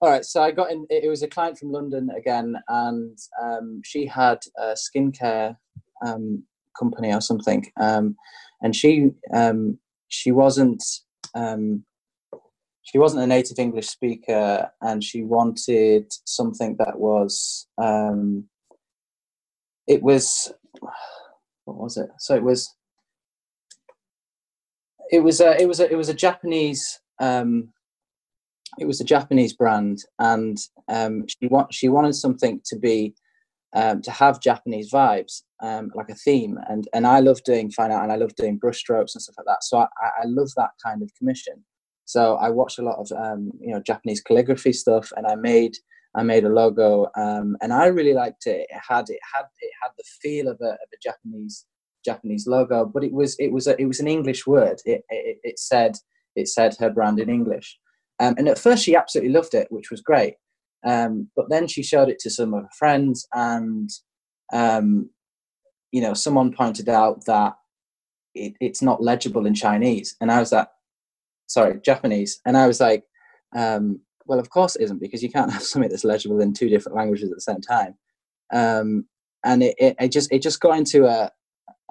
All 0.00 0.10
right. 0.10 0.24
So 0.24 0.42
I 0.42 0.50
got 0.50 0.72
in. 0.72 0.84
It 0.90 1.08
was 1.08 1.22
a 1.22 1.28
client 1.28 1.58
from 1.58 1.70
London 1.70 2.10
again, 2.16 2.56
and 2.68 3.16
um, 3.40 3.80
she 3.84 4.06
had 4.06 4.38
a 4.58 4.74
skincare 4.74 5.56
um, 6.04 6.42
company 6.76 7.14
or 7.14 7.20
something, 7.20 7.70
um, 7.80 8.16
and 8.62 8.74
she 8.74 9.10
um, 9.32 9.78
she 10.08 10.32
wasn't 10.32 10.82
um, 11.36 11.84
she 12.82 12.98
wasn't 12.98 13.22
a 13.22 13.26
native 13.28 13.60
English 13.60 13.86
speaker, 13.86 14.70
and 14.80 15.04
she 15.04 15.22
wanted 15.22 16.12
something 16.24 16.74
that 16.80 16.98
was 16.98 17.68
um, 17.78 18.48
it 19.86 20.02
was 20.02 20.52
what 21.64 21.76
was 21.76 21.96
it? 21.96 22.08
So 22.18 22.34
it 22.34 22.42
was 22.42 22.74
it 25.12 25.22
was 25.22 25.40
a 25.40 25.60
it 25.60 25.68
was 25.68 25.78
a 25.78 25.90
it 25.90 25.96
was 25.96 26.08
a 26.08 26.14
Japanese 26.14 27.00
um, 27.20 27.68
it 28.78 28.86
was 28.86 29.00
a 29.00 29.04
Japanese 29.04 29.52
brand, 29.52 29.98
and 30.18 30.56
um, 30.88 31.26
she 31.28 31.46
want 31.46 31.72
she 31.72 31.88
wanted 31.88 32.14
something 32.14 32.60
to 32.64 32.78
be 32.78 33.14
um, 33.74 34.02
to 34.02 34.10
have 34.10 34.40
Japanese 34.40 34.90
vibes, 34.90 35.42
um, 35.62 35.90
like 35.94 36.08
a 36.08 36.14
theme, 36.14 36.58
and 36.68 36.88
and 36.94 37.06
I 37.06 37.20
love 37.20 37.42
doing 37.44 37.70
fine 37.70 37.92
art 37.92 38.02
and 38.02 38.12
I 38.12 38.16
love 38.16 38.34
doing 38.34 38.58
brushstrokes 38.58 39.14
and 39.14 39.22
stuff 39.22 39.36
like 39.38 39.46
that. 39.46 39.62
So 39.62 39.78
I, 39.78 39.86
I 40.22 40.24
love 40.24 40.50
that 40.56 40.70
kind 40.84 41.02
of 41.02 41.14
commission. 41.14 41.62
So 42.06 42.36
I 42.36 42.50
watched 42.50 42.78
a 42.78 42.82
lot 42.82 42.98
of 42.98 43.12
um, 43.12 43.52
you 43.60 43.72
know 43.74 43.82
Japanese 43.82 44.22
calligraphy 44.22 44.72
stuff, 44.72 45.12
and 45.16 45.26
I 45.26 45.34
made 45.34 45.76
I 46.14 46.22
made 46.22 46.44
a 46.44 46.48
logo, 46.48 47.08
um, 47.16 47.56
and 47.60 47.72
I 47.72 47.86
really 47.86 48.14
liked 48.14 48.46
it. 48.46 48.66
It 48.70 48.80
had 48.88 49.10
it 49.10 49.20
had 49.34 49.44
it 49.60 49.72
had 49.82 49.90
the 49.98 50.04
feel 50.22 50.48
of 50.48 50.58
a, 50.62 50.70
of 50.70 50.88
a 50.92 50.96
Japanese 51.02 51.66
Japanese 52.04 52.46
logo, 52.46 52.84
but 52.84 53.04
it 53.04 53.12
was 53.12 53.36
it 53.38 53.52
was 53.52 53.66
a, 53.66 53.80
it 53.80 53.86
was 53.86 54.00
an 54.00 54.08
English 54.08 54.46
word. 54.46 54.80
It, 54.84 55.02
it, 55.08 55.38
it 55.42 55.58
said 55.58 55.96
it 56.36 56.48
said 56.48 56.76
her 56.78 56.90
brand 56.90 57.20
in 57.20 57.28
English, 57.28 57.78
um, 58.20 58.34
and 58.38 58.48
at 58.48 58.58
first 58.58 58.84
she 58.84 58.96
absolutely 58.96 59.32
loved 59.32 59.54
it, 59.54 59.68
which 59.70 59.90
was 59.90 60.00
great. 60.00 60.34
Um, 60.84 61.28
but 61.36 61.48
then 61.48 61.68
she 61.68 61.82
showed 61.82 62.08
it 62.08 62.18
to 62.20 62.30
some 62.30 62.54
of 62.54 62.62
her 62.62 62.70
friends, 62.78 63.26
and 63.32 63.90
um, 64.52 65.10
you 65.92 66.00
know, 66.00 66.14
someone 66.14 66.52
pointed 66.52 66.88
out 66.88 67.24
that 67.26 67.54
it, 68.34 68.54
it's 68.60 68.82
not 68.82 69.02
legible 69.02 69.46
in 69.46 69.54
Chinese, 69.54 70.16
and 70.20 70.30
I 70.30 70.40
was 70.40 70.52
like, 70.52 70.68
sorry, 71.46 71.80
Japanese, 71.84 72.40
and 72.46 72.56
I 72.56 72.66
was 72.66 72.80
like, 72.80 73.04
um, 73.54 74.00
well, 74.26 74.38
of 74.38 74.50
course 74.50 74.76
it 74.76 74.82
isn't 74.82 75.00
because 75.00 75.22
you 75.22 75.30
can't 75.30 75.52
have 75.52 75.62
something 75.62 75.90
that's 75.90 76.04
legible 76.04 76.40
in 76.40 76.52
two 76.52 76.68
different 76.68 76.96
languages 76.96 77.30
at 77.30 77.36
the 77.36 77.40
same 77.40 77.60
time. 77.60 77.94
Um, 78.52 79.06
and 79.44 79.62
it, 79.62 79.74
it, 79.78 79.96
it 79.98 80.12
just 80.12 80.32
it 80.32 80.42
just 80.42 80.60
got 80.60 80.78
into 80.78 81.06
a 81.06 81.30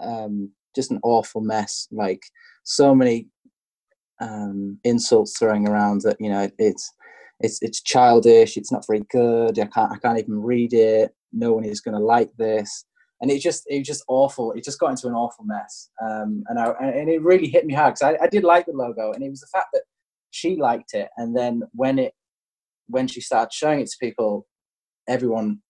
um, 0.01 0.51
just 0.75 0.91
an 0.91 0.99
awful 1.03 1.41
mess. 1.41 1.87
Like 1.91 2.21
so 2.63 2.93
many 2.95 3.27
um, 4.19 4.79
insults 4.83 5.37
throwing 5.37 5.67
around 5.67 6.01
that 6.01 6.17
you 6.19 6.29
know 6.29 6.49
it's 6.57 6.91
it's 7.39 7.61
it's 7.61 7.81
childish. 7.81 8.57
It's 8.57 8.71
not 8.71 8.85
very 8.87 9.03
good. 9.09 9.59
I 9.59 9.65
can't 9.65 9.91
I 9.91 9.97
can't 9.97 10.19
even 10.19 10.41
read 10.41 10.73
it. 10.73 11.13
No 11.33 11.53
one 11.53 11.65
is 11.65 11.81
going 11.81 11.97
to 11.97 12.03
like 12.03 12.31
this. 12.37 12.85
And 13.21 13.29
it 13.29 13.39
just 13.39 13.63
it 13.67 13.79
was 13.79 13.87
just 13.87 14.03
awful. 14.07 14.51
It 14.53 14.63
just 14.63 14.79
got 14.79 14.91
into 14.91 15.07
an 15.07 15.13
awful 15.13 15.45
mess. 15.45 15.89
Um, 16.01 16.43
and 16.47 16.59
I 16.59 16.71
and 16.81 17.09
it 17.09 17.21
really 17.21 17.47
hit 17.47 17.65
me 17.65 17.73
hard 17.73 17.95
because 17.95 18.15
I, 18.19 18.23
I 18.23 18.27
did 18.27 18.43
like 18.43 18.65
the 18.65 18.73
logo, 18.73 19.11
and 19.11 19.23
it 19.23 19.29
was 19.29 19.41
the 19.41 19.47
fact 19.53 19.67
that 19.73 19.83
she 20.31 20.55
liked 20.55 20.93
it. 20.93 21.09
And 21.17 21.35
then 21.35 21.63
when 21.73 21.99
it 21.99 22.13
when 22.87 23.07
she 23.07 23.21
started 23.21 23.53
showing 23.53 23.79
it 23.79 23.87
to 23.87 23.97
people, 24.01 24.47
everyone 25.07 25.61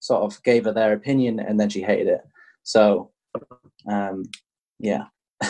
sort 0.00 0.22
of 0.22 0.42
gave 0.42 0.64
her 0.64 0.72
their 0.72 0.92
opinion, 0.92 1.40
and 1.40 1.58
then 1.58 1.70
she 1.70 1.80
hated 1.82 2.08
it. 2.08 2.20
So 2.64 3.12
um, 3.88 4.24
yeah. 4.78 5.04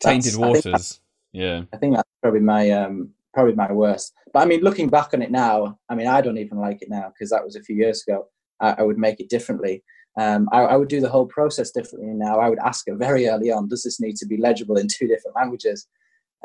Tainted 0.00 0.36
waters. 0.36 1.00
I 1.34 1.38
yeah. 1.38 1.62
I 1.72 1.76
think 1.76 1.96
that's 1.96 2.08
probably 2.22 2.40
my 2.40 2.70
um, 2.70 3.10
probably 3.34 3.54
my 3.54 3.72
worst. 3.72 4.12
But 4.32 4.40
I 4.40 4.44
mean, 4.46 4.60
looking 4.60 4.88
back 4.88 5.14
on 5.14 5.22
it 5.22 5.30
now, 5.30 5.78
I 5.88 5.94
mean, 5.94 6.06
I 6.06 6.20
don't 6.20 6.38
even 6.38 6.58
like 6.58 6.82
it 6.82 6.90
now 6.90 7.08
because 7.08 7.30
that 7.30 7.44
was 7.44 7.56
a 7.56 7.62
few 7.62 7.76
years 7.76 8.04
ago. 8.06 8.28
I, 8.60 8.76
I 8.78 8.82
would 8.82 8.98
make 8.98 9.20
it 9.20 9.28
differently. 9.28 9.82
Um, 10.18 10.48
I, 10.52 10.62
I, 10.62 10.76
would 10.76 10.88
do 10.88 11.00
the 11.00 11.08
whole 11.08 11.26
process 11.26 11.70
differently 11.70 12.10
now. 12.12 12.40
I 12.40 12.48
would 12.48 12.58
ask 12.58 12.88
her 12.88 12.96
very 12.96 13.28
early 13.28 13.52
on, 13.52 13.68
does 13.68 13.84
this 13.84 14.00
need 14.00 14.16
to 14.16 14.26
be 14.26 14.36
legible 14.36 14.76
in 14.76 14.88
two 14.88 15.06
different 15.06 15.36
languages? 15.36 15.86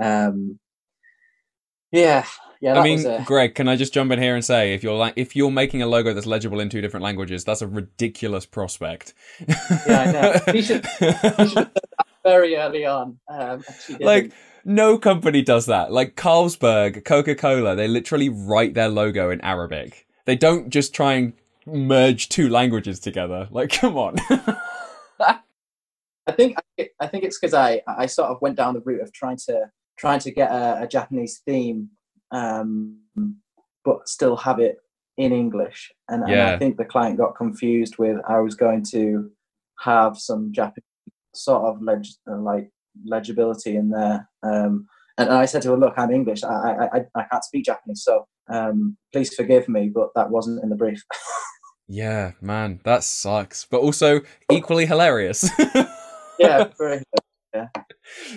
Um, 0.01 0.59
yeah, 1.93 2.25
yeah. 2.59 2.79
I 2.79 2.83
mean, 2.83 3.05
a... 3.05 3.23
Greg, 3.23 3.55
can 3.55 3.67
I 3.67 3.75
just 3.75 3.93
jump 3.93 4.11
in 4.11 4.21
here 4.21 4.35
and 4.35 4.43
say, 4.43 4.73
if 4.73 4.83
you're 4.83 4.95
like, 4.95 5.13
if 5.15 5.35
you're 5.35 5.51
making 5.51 5.81
a 5.81 5.87
logo 5.87 6.13
that's 6.13 6.25
legible 6.25 6.59
in 6.59 6.69
two 6.69 6.81
different 6.81 7.03
languages, 7.03 7.43
that's 7.43 7.61
a 7.61 7.67
ridiculous 7.67 8.45
prospect. 8.45 9.13
yeah, 9.47 9.55
I 9.87 10.11
know. 10.11 10.53
He 10.53 10.61
should, 10.61 10.85
he 10.85 11.47
should 11.47 11.69
very 12.23 12.55
early 12.55 12.85
on. 12.85 13.19
Um, 13.29 13.63
like, 13.99 14.33
no 14.65 14.97
company 14.97 15.41
does 15.41 15.65
that. 15.67 15.91
Like 15.91 16.15
Carlsberg, 16.15 17.05
Coca 17.05 17.35
Cola, 17.35 17.75
they 17.75 17.87
literally 17.87 18.29
write 18.29 18.73
their 18.73 18.89
logo 18.89 19.29
in 19.29 19.41
Arabic. 19.41 20.07
They 20.25 20.35
don't 20.35 20.69
just 20.69 20.93
try 20.93 21.13
and 21.13 21.33
merge 21.65 22.29
two 22.29 22.49
languages 22.49 22.99
together. 22.99 23.47
Like, 23.51 23.71
come 23.71 23.97
on. 23.97 24.15
I 25.19 26.31
think 26.31 26.57
I 27.01 27.07
think 27.07 27.25
it's 27.25 27.37
because 27.37 27.53
I 27.53 27.81
I 27.85 28.05
sort 28.05 28.29
of 28.29 28.41
went 28.41 28.55
down 28.55 28.73
the 28.73 28.79
route 28.79 29.01
of 29.01 29.11
trying 29.11 29.37
to 29.47 29.69
trying 30.03 30.19
to 30.19 30.31
get 30.31 30.51
a, 30.51 30.81
a 30.83 30.87
Japanese 30.87 31.41
theme, 31.47 31.89
um, 32.31 32.99
but 33.85 34.09
still 34.09 34.35
have 34.35 34.59
it 34.59 34.75
in 35.15 35.31
English. 35.31 35.93
And, 36.09 36.27
yeah. 36.27 36.47
and, 36.47 36.55
I 36.55 36.59
think 36.59 36.75
the 36.75 36.83
client 36.83 37.17
got 37.17 37.37
confused 37.37 37.97
with 37.97 38.17
I 38.27 38.39
was 38.39 38.53
going 38.53 38.83
to 38.91 39.31
have 39.79 40.17
some 40.17 40.51
Japanese 40.51 40.83
sort 41.33 41.63
of 41.63 41.81
leg, 41.81 42.03
like 42.27 42.69
legibility 43.05 43.77
in 43.77 43.91
there. 43.91 44.27
Um, 44.43 44.87
and 45.17 45.29
I 45.29 45.45
said 45.45 45.61
to 45.61 45.69
her, 45.69 45.77
"Look, 45.77 45.93
I'm 45.95 46.11
English. 46.11 46.43
I 46.43 46.89
I, 46.95 46.99
I 47.15 47.23
can't 47.31 47.43
speak 47.45 47.65
Japanese, 47.65 48.03
so 48.03 48.25
um, 48.49 48.97
please 49.13 49.33
forgive 49.33 49.69
me, 49.69 49.89
but 49.93 50.09
that 50.15 50.31
wasn't 50.31 50.63
in 50.63 50.69
the 50.69 50.75
brief." 50.75 51.01
yeah, 51.87 52.31
man, 52.41 52.81
that 52.83 53.03
sucks, 53.03 53.65
but 53.69 53.79
also 53.79 54.21
equally 54.51 54.85
hilarious. 54.87 55.49
yeah, 56.39 56.65
very 56.77 57.03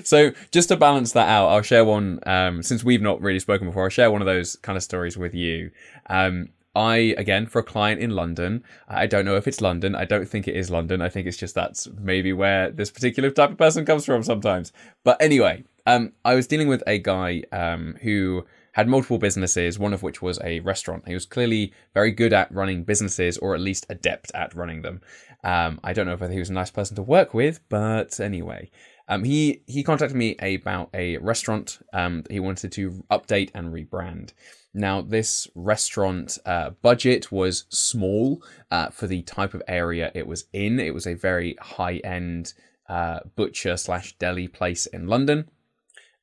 So 0.04 0.32
just 0.52 0.68
to 0.68 0.76
balance 0.76 1.12
that 1.12 1.28
out, 1.28 1.48
I'll 1.48 1.62
share 1.62 1.84
one. 1.84 2.20
Um, 2.26 2.62
since 2.62 2.84
we've 2.84 3.02
not 3.02 3.20
really 3.20 3.40
spoken 3.40 3.66
before, 3.66 3.84
I'll 3.84 3.88
share 3.88 4.10
one 4.10 4.22
of 4.22 4.26
those 4.26 4.56
kind 4.56 4.76
of 4.76 4.82
stories 4.82 5.16
with 5.16 5.34
you. 5.34 5.70
Um, 6.08 6.50
I 6.74 7.14
again 7.16 7.46
for 7.46 7.60
a 7.60 7.64
client 7.64 8.02
in 8.02 8.10
London. 8.10 8.62
I 8.86 9.06
don't 9.06 9.24
know 9.24 9.36
if 9.36 9.48
it's 9.48 9.62
London. 9.62 9.94
I 9.94 10.04
don't 10.04 10.28
think 10.28 10.46
it 10.46 10.54
is 10.56 10.70
London. 10.70 11.00
I 11.00 11.08
think 11.08 11.26
it's 11.26 11.38
just 11.38 11.54
that's 11.54 11.88
maybe 11.98 12.34
where 12.34 12.70
this 12.70 12.90
particular 12.90 13.30
type 13.30 13.50
of 13.50 13.58
person 13.58 13.86
comes 13.86 14.04
from 14.04 14.22
sometimes. 14.22 14.72
But 15.02 15.20
anyway, 15.20 15.64
um, 15.86 16.12
I 16.24 16.34
was 16.34 16.46
dealing 16.46 16.68
with 16.68 16.82
a 16.86 16.98
guy 16.98 17.44
um, 17.50 17.96
who 18.02 18.44
had 18.72 18.88
multiple 18.88 19.16
businesses, 19.16 19.78
one 19.78 19.94
of 19.94 20.02
which 20.02 20.20
was 20.20 20.38
a 20.44 20.60
restaurant. 20.60 21.08
He 21.08 21.14
was 21.14 21.24
clearly 21.24 21.72
very 21.94 22.10
good 22.10 22.34
at 22.34 22.52
running 22.52 22.84
businesses, 22.84 23.38
or 23.38 23.54
at 23.54 23.60
least 23.62 23.86
adept 23.88 24.30
at 24.34 24.54
running 24.54 24.82
them. 24.82 25.00
Um, 25.42 25.80
I 25.82 25.94
don't 25.94 26.06
know 26.06 26.12
if 26.12 26.30
he 26.30 26.38
was 26.38 26.50
a 26.50 26.52
nice 26.52 26.70
person 26.70 26.94
to 26.96 27.02
work 27.02 27.32
with, 27.32 27.60
but 27.70 28.20
anyway. 28.20 28.70
Um, 29.09 29.24
he 29.24 29.62
he 29.66 29.82
contacted 29.82 30.16
me 30.16 30.36
about 30.36 30.90
a 30.92 31.18
restaurant 31.18 31.78
um, 31.92 32.24
he 32.28 32.40
wanted 32.40 32.72
to 32.72 33.04
update 33.11 33.50
and 33.54 33.72
rebrand. 33.72 34.32
Now, 34.74 35.00
this 35.00 35.48
restaurant 35.54 36.38
uh, 36.44 36.70
budget 36.82 37.32
was 37.32 37.64
small 37.70 38.42
uh, 38.70 38.90
for 38.90 39.07
the 39.07 39.22
type 39.22 39.54
of 39.54 39.62
area 39.66 40.11
it 40.14 40.26
was 40.26 40.46
in. 40.52 40.78
It 40.78 40.92
was 40.92 41.07
a 41.07 41.14
very 41.14 41.57
high 41.61 41.96
end 41.98 42.52
uh, 42.88 43.20
butcher 43.36 43.76
slash 43.76 44.16
deli 44.18 44.48
place 44.48 44.86
in 44.86 45.07
London 45.07 45.48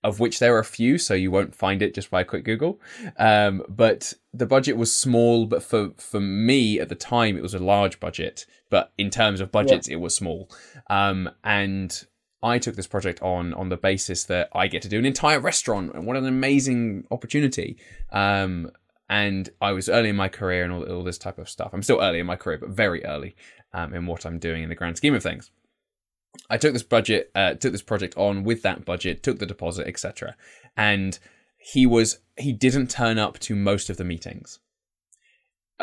of 0.04 0.20
which 0.20 0.40
there 0.40 0.56
are 0.56 0.60
a 0.60 0.66
few, 0.66 0.98
so 0.98 1.14
you 1.14 1.32
won't 1.32 1.56
find 1.56 1.82
it 1.82 1.96
just 1.96 2.12
by 2.12 2.22
a 2.22 2.26
quick 2.26 2.44
Google. 2.44 2.80
Um, 3.18 3.64
but 3.70 4.14
the 4.34 4.46
budget 4.46 4.76
was 4.76 4.96
small, 4.96 5.46
but 5.46 5.64
for 5.64 5.92
for 5.98 6.20
me 6.20 6.80
at 6.80 6.90
the 6.90 6.96
time, 6.96 7.38
it 7.38 7.42
was 7.42 7.54
a 7.54 7.60
large 7.60 8.00
budget. 8.00 8.46
But 8.70 8.92
in 8.98 9.10
terms 9.10 9.40
of 9.40 9.52
budgets, 9.52 9.88
yeah. 9.88 9.94
it 9.94 10.00
was 10.02 10.16
small. 10.16 10.50
Um, 10.90 11.30
and 11.44 12.06
I 12.44 12.60
took 12.60 12.76
this 12.76 12.88
project 12.88 13.22
on 13.22 13.54
on 13.54 13.70
the 13.70 13.78
basis 13.78 14.26
that 14.26 14.50
I 14.54 14.68
get 14.68 14.82
to 14.84 14.90
do 14.90 15.00
an 15.00 15.06
entire 15.06 15.40
restaurant, 15.40 15.94
and 15.96 16.06
what 16.06 16.18
an 16.18 16.26
amazing 16.26 17.08
opportunity! 17.10 17.78
Um, 18.12 18.70
and 19.10 19.50
I 19.62 19.72
was 19.72 19.90
early 19.90 20.10
in 20.10 20.16
my 20.16 20.30
career 20.30 20.64
and 20.64 20.74
all, 20.74 20.84
all 20.84 21.04
this 21.04 21.18
type 21.18 21.38
of 21.38 21.50
stuff. 21.50 21.72
I'm 21.74 21.84
still 21.84 22.02
early 22.02 22.20
in 22.20 22.26
my 22.26 22.36
career, 22.36 22.58
but 22.58 22.70
very 22.70 23.04
early 23.06 23.36
um, 23.74 23.94
in 23.94 24.06
what 24.06 24.26
I'm 24.26 24.40
doing 24.40 24.64
in 24.64 24.70
the 24.70 24.76
grand 24.76 24.98
scheme 24.98 25.14
of 25.14 25.24
things. 25.24 25.52
I 26.50 26.58
took 26.58 26.74
this 26.74 26.84
budget, 26.84 27.32
uh, 27.36 27.54
took 27.54 27.72
this 27.72 27.82
project 27.82 28.16
on 28.18 28.44
with 28.44 28.64
that 28.64 28.86
budget, 28.86 29.24
took 29.24 29.40
the 29.40 29.46
deposit, 29.46 29.88
etc. 29.88 30.36
And 30.76 31.18
he 31.58 31.86
was 31.86 32.20
he 32.38 32.52
didn't 32.52 32.90
turn 32.90 33.18
up 33.18 33.40
to 33.40 33.56
most 33.56 33.90
of 33.90 33.98
the 33.98 34.04
meetings, 34.04 34.60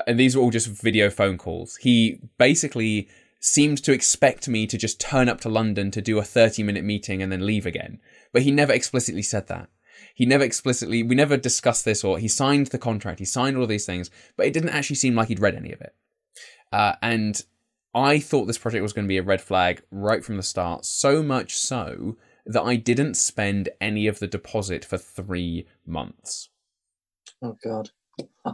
and 0.07 0.19
these 0.19 0.37
were 0.37 0.43
all 0.43 0.51
just 0.51 0.69
video 0.69 1.09
phone 1.09 1.39
calls. 1.39 1.77
He 1.77 2.21
basically 2.39 3.09
seemed 3.41 3.83
to 3.83 3.93
expect 3.93 4.49
me 4.49 4.67
to 4.67 4.79
just 4.79 5.01
turn 5.01 5.29
up 5.29 5.41
to 5.41 5.49
London 5.49 5.91
to 5.91 6.03
do 6.03 6.19
a 6.19 6.25
30 6.25 6.63
minute 6.63 6.85
meeting 6.85 7.23
and 7.23 7.33
then 7.33 7.47
leave 7.47 7.67
again. 7.67 7.99
But 8.33 8.43
he 8.43 8.51
never 8.51 8.73
explicitly 8.73 9.23
said 9.23 9.49
that. 9.49 9.69
He 10.15 10.27
never 10.27 10.45
explicitly, 10.45 11.03
we 11.03 11.15
never 11.15 11.37
discussed 11.37 11.85
this 11.85 12.05
or 12.05 12.19
he 12.19 12.29
signed 12.29 12.69
the 12.69 12.79
contract, 12.79 13.19
he 13.19 13.25
signed 13.25 13.57
all 13.57 13.67
these 13.67 13.87
things, 13.87 14.11
but 14.37 14.47
it 14.47 14.53
didn't 14.53 14.71
actually 14.71 14.97
seem 14.97 15.15
like 15.15 15.29
he'd 15.29 15.41
read 15.41 15.57
any 15.57 15.73
of 15.73 15.81
it. 15.81 15.95
Uh, 16.73 16.95
and 17.03 17.43
I 17.95 18.21
thought 18.21 18.47
this 18.47 18.59
project 18.59 18.83
was 18.83 18.93
going 18.93 19.07
to 19.07 19.09
be 19.09 19.19
a 19.19 19.23
red 19.23 19.41
flag 19.41 19.83
right 19.91 20.25
from 20.25 20.37
the 20.37 20.43
start, 20.43 20.85
so 20.85 21.23
much 21.23 21.57
so 21.57 22.17
that 22.47 22.63
I 22.63 22.77
didn't 22.77 23.15
spend 23.15 23.71
any 23.81 24.07
of 24.07 24.19
the 24.19 24.27
deposit 24.27 24.85
for 24.85 24.99
three 24.99 25.67
months. 25.87 26.51
Oh 27.43 27.57
God. 27.63 27.91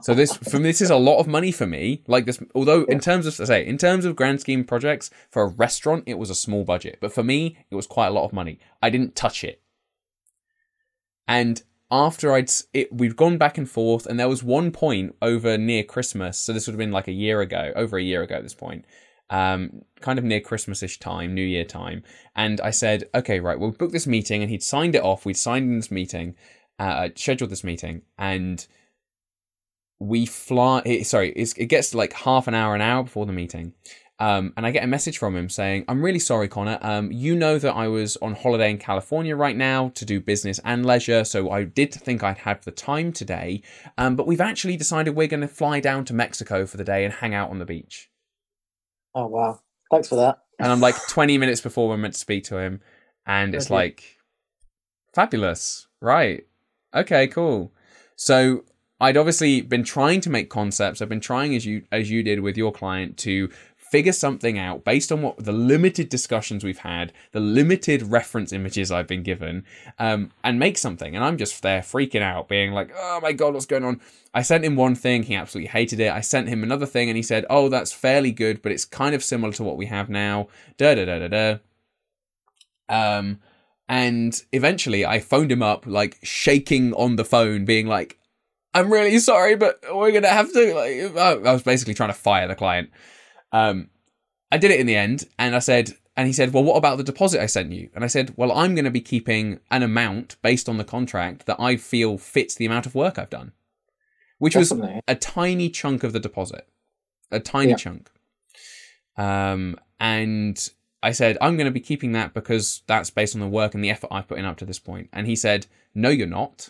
So 0.02 0.14
this 0.14 0.36
from 0.36 0.62
this 0.62 0.80
is 0.80 0.90
a 0.90 0.96
lot 0.96 1.18
of 1.18 1.26
money 1.26 1.52
for 1.52 1.66
me. 1.66 2.02
Like 2.06 2.26
this, 2.26 2.42
although 2.54 2.84
in 2.84 3.00
terms 3.00 3.26
of 3.26 3.34
say 3.34 3.66
in 3.66 3.78
terms 3.78 4.04
of 4.04 4.16
grand 4.16 4.40
scheme 4.40 4.64
projects 4.64 5.10
for 5.30 5.42
a 5.42 5.48
restaurant, 5.48 6.04
it 6.06 6.18
was 6.18 6.30
a 6.30 6.34
small 6.34 6.64
budget, 6.64 6.98
but 7.00 7.12
for 7.12 7.22
me, 7.22 7.58
it 7.70 7.74
was 7.74 7.86
quite 7.86 8.08
a 8.08 8.12
lot 8.12 8.24
of 8.24 8.32
money. 8.32 8.58
I 8.82 8.90
didn't 8.90 9.14
touch 9.14 9.44
it, 9.44 9.62
and 11.28 11.62
after 11.90 12.32
I'd 12.32 12.50
it, 12.72 12.92
we'd 12.92 13.16
gone 13.16 13.38
back 13.38 13.58
and 13.58 13.70
forth, 13.70 14.06
and 14.06 14.18
there 14.18 14.28
was 14.28 14.42
one 14.42 14.70
point 14.72 15.14
over 15.22 15.56
near 15.56 15.84
Christmas. 15.84 16.38
So 16.38 16.52
this 16.52 16.66
would 16.66 16.72
have 16.72 16.78
been 16.78 16.92
like 16.92 17.08
a 17.08 17.12
year 17.12 17.40
ago, 17.40 17.72
over 17.76 17.96
a 17.96 18.02
year 18.02 18.22
ago 18.22 18.34
at 18.34 18.42
this 18.42 18.54
point, 18.54 18.84
um, 19.30 19.82
kind 20.00 20.18
of 20.18 20.24
near 20.24 20.40
Christmasish 20.40 20.98
time, 20.98 21.34
New 21.34 21.44
Year 21.44 21.64
time, 21.64 22.02
and 22.34 22.60
I 22.60 22.70
said, 22.70 23.08
okay, 23.14 23.40
right, 23.40 23.58
we'll 23.58 23.70
book 23.70 23.92
this 23.92 24.06
meeting, 24.06 24.42
and 24.42 24.50
he'd 24.50 24.62
signed 24.62 24.94
it 24.94 25.02
off. 25.02 25.24
We'd 25.24 25.36
signed 25.36 25.70
in 25.70 25.76
this 25.76 25.90
meeting, 25.90 26.34
uh, 26.78 27.10
scheduled 27.14 27.50
this 27.50 27.64
meeting, 27.64 28.02
and 28.18 28.66
we 29.99 30.26
fly. 30.26 30.82
It, 30.84 31.07
sorry, 31.07 31.30
it 31.30 31.66
gets 31.66 31.94
like 31.94 32.12
half 32.12 32.49
an 32.49 32.55
hour, 32.55 32.74
an 32.74 32.80
hour 32.80 33.05
before 33.05 33.26
the 33.26 33.32
meeting. 33.32 33.74
Um, 34.18 34.55
and 34.57 34.64
I 34.64 34.70
get 34.70 34.82
a 34.82 34.86
message 34.86 35.18
from 35.18 35.36
him 35.36 35.51
saying, 35.51 35.84
I'm 35.88 36.03
really 36.03 36.18
sorry, 36.18 36.49
Connor. 36.49 36.78
Um, 36.80 37.12
you 37.12 37.36
know 37.36 37.59
that 37.59 37.74
I 37.74 37.88
was 37.88 38.16
on 38.18 38.34
holiday 38.34 38.70
in 38.70 38.78
California 38.78 39.36
right 39.36 39.57
now 39.57 39.90
to 39.90 40.07
do 40.07 40.20
business 40.20 40.59
and 40.64 40.86
leisure, 40.86 41.22
so 41.24 41.51
I 41.51 41.64
did 41.64 41.92
think 41.92 42.22
I'd 42.22 42.38
have 42.38 42.64
the 42.64 42.70
time 42.70 43.12
today. 43.12 43.62
Um, 43.99 44.16
but 44.16 44.26
we've 44.26 44.40
actually 44.40 44.78
decided 44.78 45.14
we're 45.14 45.26
going 45.26 45.42
to 45.42 45.49
fly 45.49 45.80
down 45.80 46.07
to 46.07 46.14
Mexico 46.14 46.64
for 46.64 46.78
the 46.78 46.84
day 46.84 47.05
and 47.05 47.12
hang 47.12 47.34
out 47.34 47.51
on 47.51 47.59
the 47.59 47.66
beach. 47.66 48.11
Oh, 49.14 49.26
wow. 49.26 49.61
Thanks 49.90 50.09
for 50.09 50.16
that. 50.16 50.38
And 50.59 50.72
I'm 50.72 50.80
like 50.80 50.97
20 51.09 51.36
minutes 51.36 51.61
before 51.61 51.88
we're 51.88 51.99
meant 51.99 52.14
to 52.14 52.20
speak 52.20 52.44
to 52.44 52.59
him. 52.59 52.80
And 53.26 53.55
it's 53.55 53.66
okay. 53.66 53.74
like, 53.74 54.16
fabulous. 55.14 55.88
Right. 56.01 56.47
Okay, 56.94 57.26
cool. 57.26 57.72
So 58.16 58.64
I'd 59.01 59.16
obviously 59.16 59.61
been 59.61 59.84
trying 59.84 60.20
to 60.22 60.30
make 60.30 60.49
concepts. 60.49 61.03
I've 61.03 61.09
been 61.09 61.20
trying 61.20 61.55
as 61.55 61.66
you 61.66 61.84
as 61.92 62.11
you 62.11 62.22
did 62.22 62.40
with 62.40 62.57
your 62.57 62.72
client 62.72 63.16
to 63.18 63.51
figure 63.76 64.12
something 64.12 64.59
out 64.59 64.84
based 64.84 65.12
on 65.12 65.22
what 65.22 65.36
the 65.38 65.53
limited 65.53 66.09
discussions 66.09 66.64
we've 66.64 66.78
had, 66.78 67.12
the 67.32 67.40
limited 67.40 68.03
reference 68.03 68.53
images 68.53 68.90
I've 68.90 69.07
been 69.07 69.22
given, 69.22 69.64
um, 69.99 70.32
and 70.42 70.59
make 70.59 70.76
something. 70.76 71.14
And 71.14 71.24
I'm 71.24 71.36
just 71.36 71.62
there 71.62 71.80
freaking 71.80 72.22
out, 72.22 72.49
being 72.49 72.72
like, 72.72 72.90
"Oh 72.97 73.20
my 73.22 73.32
god, 73.32 73.55
what's 73.55 73.66
going 73.66 73.84
on?" 73.84 74.01
I 74.34 74.42
sent 74.42 74.64
him 74.64 74.76
one 74.76 74.94
thing, 74.94 75.22
he 75.22 75.34
absolutely 75.34 75.68
hated 75.68 76.01
it. 76.01 76.11
I 76.11 76.20
sent 76.20 76.49
him 76.49 76.62
another 76.62 76.86
thing, 76.86 77.09
and 77.09 77.16
he 77.16 77.22
said, 77.22 77.44
"Oh, 77.51 77.68
that's 77.68 77.92
fairly 77.92 78.32
good, 78.32 78.62
but 78.62 78.72
it's 78.72 78.84
kind 78.84 79.14
of 79.14 79.22
similar 79.22 79.53
to 79.55 79.62
what 79.62 79.76
we 79.76 79.86
have 79.86 80.09
now." 80.09 80.49
Da 80.78 80.94
da 80.94 81.05
da 81.05 81.18
da 81.26 81.28
da. 81.28 81.59
Um, 82.88 83.40
and 83.88 84.42
eventually, 84.53 85.07
I 85.07 85.20
phoned 85.20 85.53
him 85.53 85.62
up, 85.62 85.86
like 85.86 86.18
shaking 86.22 86.92
on 86.94 87.16
the 87.16 87.24
phone, 87.24 87.64
being 87.64 87.86
like, 87.86 88.18
I'm 88.77 88.93
really 88.93 89.18
sorry, 89.20 89.57
but 89.57 89.81
we're 89.91 90.12
gonna 90.12 90.29
have 90.29 90.53
to. 90.53 90.74
Like, 90.74 91.16
I 91.16 91.53
was 91.53 91.62
basically 91.62 91.95
trying 91.95 92.11
to 92.11 92.14
fire 92.14 92.47
the 92.47 92.55
client. 92.55 92.91
Um, 93.51 93.89
I 94.53 94.59
did 94.59 94.70
it 94.70 94.81
in 94.81 94.87
the 94.87 94.97
end, 94.97 95.27
and 95.39 95.57
I 95.57 95.61
said, 95.61 95.93
and 96.14 96.27
he 96.27 96.33
said, 96.35 96.53
"Well, 96.53 96.62
what 96.62 96.77
about 96.77 96.99
the 96.99 97.05
deposit 97.05 97.41
I 97.41 97.47
sent 97.47 97.72
you?" 97.72 97.89
And 97.95 98.05
I 98.05 98.07
said, 98.07 98.35
"Well, 98.37 98.53
I'm 98.53 98.74
going 98.74 98.85
to 98.85 98.91
be 98.91 99.01
keeping 99.01 99.61
an 99.70 99.83
amount 99.83 100.37
based 100.43 100.68
on 100.68 100.77
the 100.77 100.85
contract 100.85 101.47
that 101.47 101.59
I 101.59 101.77
feel 101.77 102.18
fits 102.18 102.55
the 102.55 102.66
amount 102.66 102.85
of 102.85 102.95
work 102.95 103.18
I've 103.18 103.31
done, 103.31 103.53
which 104.39 104.53
Definitely. 104.53 104.95
was 104.95 105.03
a 105.09 105.14
tiny 105.14 105.70
chunk 105.70 106.05
of 106.05 106.12
the 106.12 106.20
deposit, 106.20 106.68
a 107.31 107.41
tiny 107.41 107.70
yeah. 107.70 107.77
chunk." 107.77 108.11
Um, 109.16 109.79
and 109.99 110.68
I 111.03 111.12
said, 111.12 111.39
"I'm 111.41 111.57
going 111.57 111.64
to 111.64 111.70
be 111.70 111.81
keeping 111.81 112.12
that 112.12 112.35
because 112.35 112.83
that's 112.87 113.09
based 113.09 113.35
on 113.35 113.41
the 113.41 113.49
work 113.49 113.74
and 113.74 113.83
the 113.83 113.91
effort 113.91 114.09
I've 114.11 114.29
put 114.29 114.39
in 114.39 114.45
up 114.45 114.59
to 114.59 114.66
this 114.66 114.79
point." 114.79 115.09
And 115.14 115.27
he 115.27 115.35
said, 115.35 115.66
"No, 115.95 116.11
you're 116.11 116.27
not." 116.27 116.68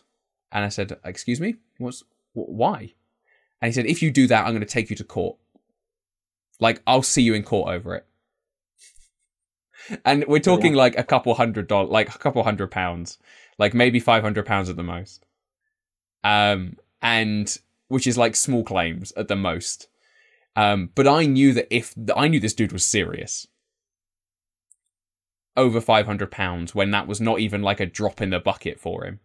And 0.52 0.64
I 0.64 0.68
said, 0.68 0.98
"Excuse 1.04 1.40
me, 1.40 1.56
what's 1.78 2.02
wh- 2.34 2.48
why?" 2.48 2.94
And 3.60 3.68
he 3.68 3.72
said, 3.72 3.86
"If 3.86 4.02
you 4.02 4.10
do 4.10 4.26
that, 4.26 4.44
I'm 4.44 4.52
going 4.52 4.60
to 4.60 4.66
take 4.66 4.90
you 4.90 4.96
to 4.96 5.04
court. 5.04 5.36
Like, 6.60 6.82
I'll 6.86 7.02
see 7.02 7.22
you 7.22 7.34
in 7.34 7.42
court 7.42 7.74
over 7.74 7.94
it." 7.94 8.06
And 10.04 10.24
we're 10.26 10.40
talking 10.40 10.72
yeah. 10.72 10.78
like 10.78 10.98
a 10.98 11.04
couple 11.04 11.34
hundred 11.34 11.68
dollars, 11.68 11.90
like 11.90 12.14
a 12.14 12.18
couple 12.18 12.42
hundred 12.42 12.70
pounds, 12.70 13.18
like 13.58 13.74
maybe 13.74 14.00
five 14.00 14.22
hundred 14.22 14.46
pounds 14.46 14.68
at 14.68 14.76
the 14.76 14.82
most. 14.82 15.24
Um, 16.24 16.76
and 17.00 17.56
which 17.88 18.06
is 18.06 18.18
like 18.18 18.34
small 18.34 18.64
claims 18.64 19.12
at 19.16 19.28
the 19.28 19.36
most. 19.36 19.88
Um, 20.56 20.90
but 20.94 21.06
I 21.06 21.26
knew 21.26 21.52
that 21.52 21.68
if 21.70 21.94
I 22.16 22.28
knew 22.28 22.40
this 22.40 22.54
dude 22.54 22.72
was 22.72 22.84
serious, 22.84 23.46
over 25.56 25.80
five 25.80 26.06
hundred 26.06 26.30
pounds 26.30 26.74
when 26.74 26.90
that 26.90 27.06
was 27.06 27.20
not 27.20 27.40
even 27.40 27.62
like 27.62 27.80
a 27.80 27.86
drop 27.86 28.20
in 28.20 28.30
the 28.30 28.40
bucket 28.40 28.80
for 28.80 29.04
him. 29.04 29.20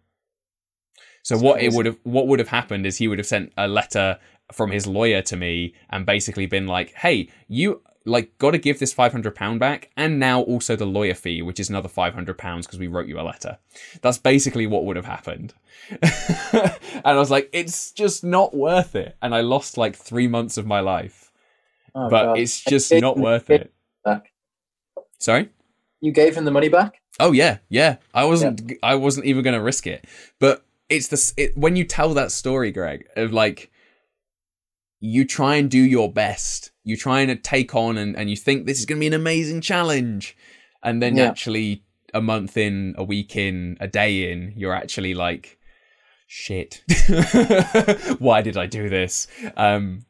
So 1.23 1.37
what 1.37 1.61
it 1.61 1.73
would 1.73 1.85
have 1.85 1.97
what 2.03 2.27
would 2.27 2.39
have 2.39 2.47
happened 2.47 2.85
is 2.85 2.97
he 2.97 3.07
would 3.07 3.19
have 3.19 3.27
sent 3.27 3.53
a 3.57 3.67
letter 3.67 4.19
from 4.51 4.71
his 4.71 4.87
lawyer 4.87 5.21
to 5.21 5.37
me 5.37 5.73
and 5.89 6.05
basically 6.05 6.45
been 6.45 6.67
like, 6.67 6.93
"Hey, 6.93 7.29
you 7.47 7.81
like 8.05 8.37
got 8.39 8.51
to 8.51 8.57
give 8.57 8.79
this 8.79 8.93
500 8.93 9.35
pound 9.35 9.59
back 9.59 9.91
and 9.95 10.19
now 10.19 10.41
also 10.41 10.75
the 10.75 10.85
lawyer 10.85 11.13
fee 11.13 11.41
which 11.41 11.59
is 11.59 11.69
another 11.69 11.87
500 11.87 12.37
pounds 12.37 12.65
because 12.65 12.79
we 12.79 12.87
wrote 12.87 13.07
you 13.07 13.19
a 13.19 13.21
letter. 13.21 13.59
That's 14.01 14.17
basically 14.17 14.67
what 14.67 14.85
would 14.85 14.95
have 14.95 15.05
happened. 15.05 15.53
And 17.03 17.17
i 17.17 17.19
was 17.19 17.31
like 17.31 17.49
it's 17.53 17.91
just 17.91 18.23
not 18.23 18.53
worth 18.53 18.95
it. 18.95 19.15
And 19.21 19.33
i 19.33 19.41
lost 19.41 19.77
like 19.77 19.95
three 19.95 20.27
months 20.27 20.57
of 20.57 20.65
my 20.65 20.79
life. 20.79 21.31
Oh, 21.93 22.09
but 22.09 22.25
God. 22.25 22.39
it's 22.39 22.61
just 22.63 22.91
not 22.93 23.17
worth 23.17 23.49
it. 23.49 23.73
back. 24.03 24.31
sorry? 25.19 25.49
You 25.99 26.11
gave 26.11 26.35
him 26.35 26.45
the 26.45 26.51
money 26.51 26.69
back? 26.69 27.01
Oh 27.19 27.31
yeah. 27.31 27.59
Yeah. 27.69 27.97
I 28.13 28.25
wasn't 28.25 28.61
yeah. 28.67 28.75
i 28.81 28.95
wasn't 28.95 29.25
even 29.25 29.43
going 29.43 29.55
to 29.57 29.61
risk 29.61 29.85
it. 29.85 30.05
But 30.39 30.65
it's 30.91 31.07
the 31.07 31.33
it, 31.37 31.57
when 31.57 31.75
you 31.75 31.85
tell 31.85 32.13
that 32.13 32.31
story, 32.31 32.71
Greg, 32.71 33.07
of 33.15 33.31
like 33.31 33.71
you 34.99 35.25
try 35.25 35.55
and 35.55 35.71
do 35.71 35.79
your 35.79 36.11
best, 36.11 36.71
you 36.83 36.95
try 36.95 37.21
and 37.21 37.43
take 37.43 37.73
on, 37.73 37.97
and, 37.97 38.15
and 38.15 38.29
you 38.29 38.35
think 38.35 38.65
this 38.65 38.79
is 38.79 38.85
going 38.85 38.97
to 38.97 38.99
be 38.99 39.07
an 39.07 39.13
amazing 39.13 39.61
challenge, 39.61 40.37
and 40.83 41.01
then 41.01 41.15
yeah. 41.15 41.23
actually 41.23 41.83
a 42.13 42.21
month 42.21 42.57
in, 42.57 42.93
a 42.97 43.03
week 43.03 43.35
in, 43.35 43.77
a 43.79 43.87
day 43.87 44.31
in, 44.31 44.53
you're 44.55 44.73
actually 44.73 45.13
like, 45.13 45.57
shit, 46.27 46.83
why 48.19 48.41
did 48.41 48.57
I 48.57 48.65
do 48.65 48.89
this? 48.89 49.27
Um, 49.55 50.05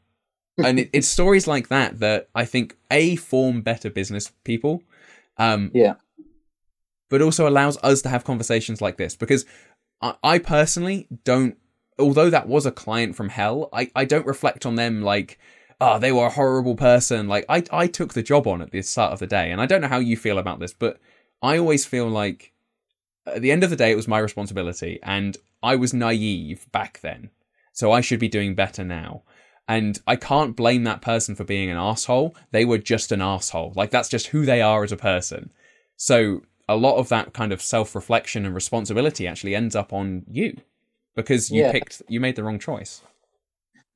and 0.57 0.79
it, 0.79 0.89
it's 0.93 1.07
stories 1.07 1.47
like 1.47 1.69
that 1.69 1.99
that 1.99 2.29
I 2.33 2.45
think 2.45 2.75
a 2.89 3.15
form 3.15 3.61
better 3.61 3.89
business 3.89 4.31
people. 4.43 4.83
Um, 5.37 5.71
yeah. 5.73 5.95
But 7.09 7.21
also 7.21 7.47
allows 7.47 7.77
us 7.83 8.01
to 8.03 8.09
have 8.09 8.23
conversations 8.23 8.81
like 8.81 8.97
this 8.97 9.15
because 9.15 9.45
I, 10.01 10.39
personally 10.39 11.07
don't. 11.23 11.57
Although 11.99 12.29
that 12.29 12.47
was 12.47 12.65
a 12.65 12.71
client 12.71 13.15
from 13.15 13.29
hell, 13.29 13.69
I, 13.71 13.91
I 13.95 14.05
don't 14.05 14.25
reflect 14.25 14.65
on 14.65 14.75
them 14.75 15.01
like, 15.01 15.37
oh, 15.79 15.99
they 15.99 16.11
were 16.11 16.25
a 16.25 16.31
horrible 16.31 16.75
person. 16.75 17.27
Like 17.27 17.45
I 17.47 17.63
I 17.71 17.87
took 17.87 18.13
the 18.13 18.23
job 18.23 18.47
on 18.47 18.61
at 18.61 18.71
the 18.71 18.81
start 18.81 19.13
of 19.13 19.19
the 19.19 19.27
day, 19.27 19.51
and 19.51 19.61
I 19.61 19.65
don't 19.65 19.81
know 19.81 19.87
how 19.87 19.99
you 19.99 20.17
feel 20.17 20.37
about 20.37 20.59
this, 20.59 20.73
but 20.73 20.99
I 21.41 21.57
always 21.57 21.85
feel 21.85 22.07
like 22.07 22.53
at 23.25 23.41
the 23.41 23.51
end 23.51 23.63
of 23.63 23.69
the 23.69 23.75
day, 23.75 23.91
it 23.91 23.95
was 23.95 24.07
my 24.07 24.19
responsibility, 24.19 24.99
and 25.03 25.37
I 25.61 25.75
was 25.75 25.93
naive 25.93 26.71
back 26.71 27.01
then, 27.01 27.29
so 27.73 27.91
I 27.91 28.01
should 28.01 28.19
be 28.19 28.27
doing 28.27 28.55
better 28.55 28.83
now. 28.83 29.23
And 29.67 29.99
I 30.07 30.15
can't 30.15 30.55
blame 30.55 30.83
that 30.83 31.01
person 31.01 31.35
for 31.35 31.43
being 31.43 31.69
an 31.69 31.77
asshole. 31.77 32.35
They 32.51 32.65
were 32.65 32.79
just 32.79 33.11
an 33.11 33.21
asshole. 33.21 33.73
Like 33.75 33.91
that's 33.91 34.09
just 34.09 34.27
who 34.27 34.45
they 34.45 34.61
are 34.61 34.83
as 34.83 34.91
a 34.91 34.97
person. 34.97 35.51
So 35.95 36.41
a 36.71 36.75
lot 36.75 36.97
of 36.97 37.09
that 37.09 37.33
kind 37.33 37.51
of 37.51 37.61
self-reflection 37.61 38.45
and 38.45 38.55
responsibility 38.55 39.27
actually 39.27 39.55
ends 39.55 39.75
up 39.75 39.91
on 39.91 40.23
you 40.29 40.57
because 41.15 41.51
you 41.51 41.61
yeah. 41.61 41.71
picked 41.71 42.01
you 42.07 42.19
made 42.19 42.35
the 42.35 42.43
wrong 42.43 42.59
choice. 42.59 43.01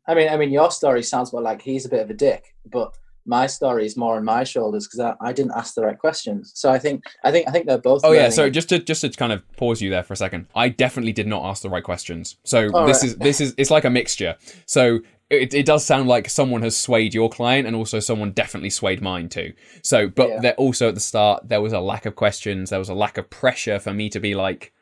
I 0.08 0.14
mean, 0.14 0.30
I 0.30 0.38
mean, 0.38 0.52
your 0.52 0.70
story 0.70 1.02
sounds 1.02 1.34
more 1.34 1.42
like 1.42 1.62
he's 1.62 1.86
a 1.86 1.90
bit 1.90 2.02
of 2.02 2.10
a 2.10 2.14
dick, 2.14 2.54
but 2.70 2.96
my 3.26 3.48
story 3.48 3.86
is 3.86 3.98
more 3.98 4.18
on 4.18 4.26
my 4.26 4.44
shoulders 4.44 4.86
because 4.86 5.00
I, 5.00 5.16
I, 5.20 5.34
didn't 5.34 5.54
ask 5.56 5.74
the 5.74 5.82
right 5.82 5.98
questions. 5.98 6.52
So 6.54 6.72
I 6.72 6.78
think 6.78 7.06
I 7.24 7.32
think 7.32 7.48
I 7.48 7.52
think 7.52 7.66
they're 7.66 7.80
both. 7.80 8.02
Oh 8.04 8.12
yeah, 8.12 8.30
so 8.30 8.50
just 8.50 8.70
to 8.70 8.80
just 8.80 9.02
to 9.02 9.10
kind 9.10 9.32
of 9.32 9.42
pause 9.58 9.82
you 9.82 9.90
there 9.90 10.04
for 10.04 10.14
a 10.14 10.18
second, 10.18 10.48
I 10.56 10.70
definitely 10.70 11.14
did 11.14 11.28
not 11.28 11.44
ask 11.44 11.64
the 11.64 11.70
right 11.70 11.84
questions. 11.84 12.38
So 12.44 12.70
All 12.72 12.86
this 12.86 13.02
right. 13.02 13.12
is 13.12 13.16
this 13.18 13.42
is 13.42 13.56
it's 13.58 13.72
like 13.72 13.86
a 13.86 13.90
mixture. 13.90 14.36
So 14.68 15.00
it, 15.36 15.54
it 15.54 15.66
does 15.66 15.86
sound 15.86 16.08
like 16.08 16.30
someone 16.30 16.62
has 16.62 16.78
swayed 16.78 17.14
your 17.14 17.30
client 17.30 17.68
and 17.68 17.76
also 17.76 18.00
someone 18.00 18.32
definitely 18.32 18.70
swayed 18.70 19.02
mine 19.02 19.30
too. 19.30 19.54
So, 19.84 20.08
but 20.08 20.30
yeah. 20.30 20.40
there 20.42 20.54
also 20.56 20.90
at 20.90 20.96
the 20.96 21.02
start 21.02 21.48
there 21.48 21.62
was 21.62 21.74
a 21.74 21.80
lack 21.80 22.06
of 22.06 22.16
questions, 22.16 22.70
there 22.70 22.80
was 22.80 22.90
a 22.90 22.94
lack 22.94 23.18
of 23.18 23.30
pressure 23.30 23.80
for 23.80 23.94
me 23.94 24.10
to 24.10 24.20
be 24.20 24.36
like, 24.36 24.74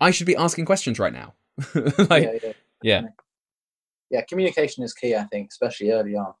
I 0.00 0.10
should 0.10 0.26
be 0.26 0.36
asking 0.36 0.64
questions 0.64 0.98
right 0.98 1.12
now. 1.12 1.34
like, 1.74 2.24
yeah, 2.24 2.38
yeah. 2.42 2.52
yeah 2.82 3.02
yeah, 4.10 4.22
communication 4.22 4.82
is 4.82 4.92
key. 4.92 5.14
I 5.14 5.24
think, 5.24 5.48
especially 5.50 5.92
early 5.92 6.16
on. 6.16 6.34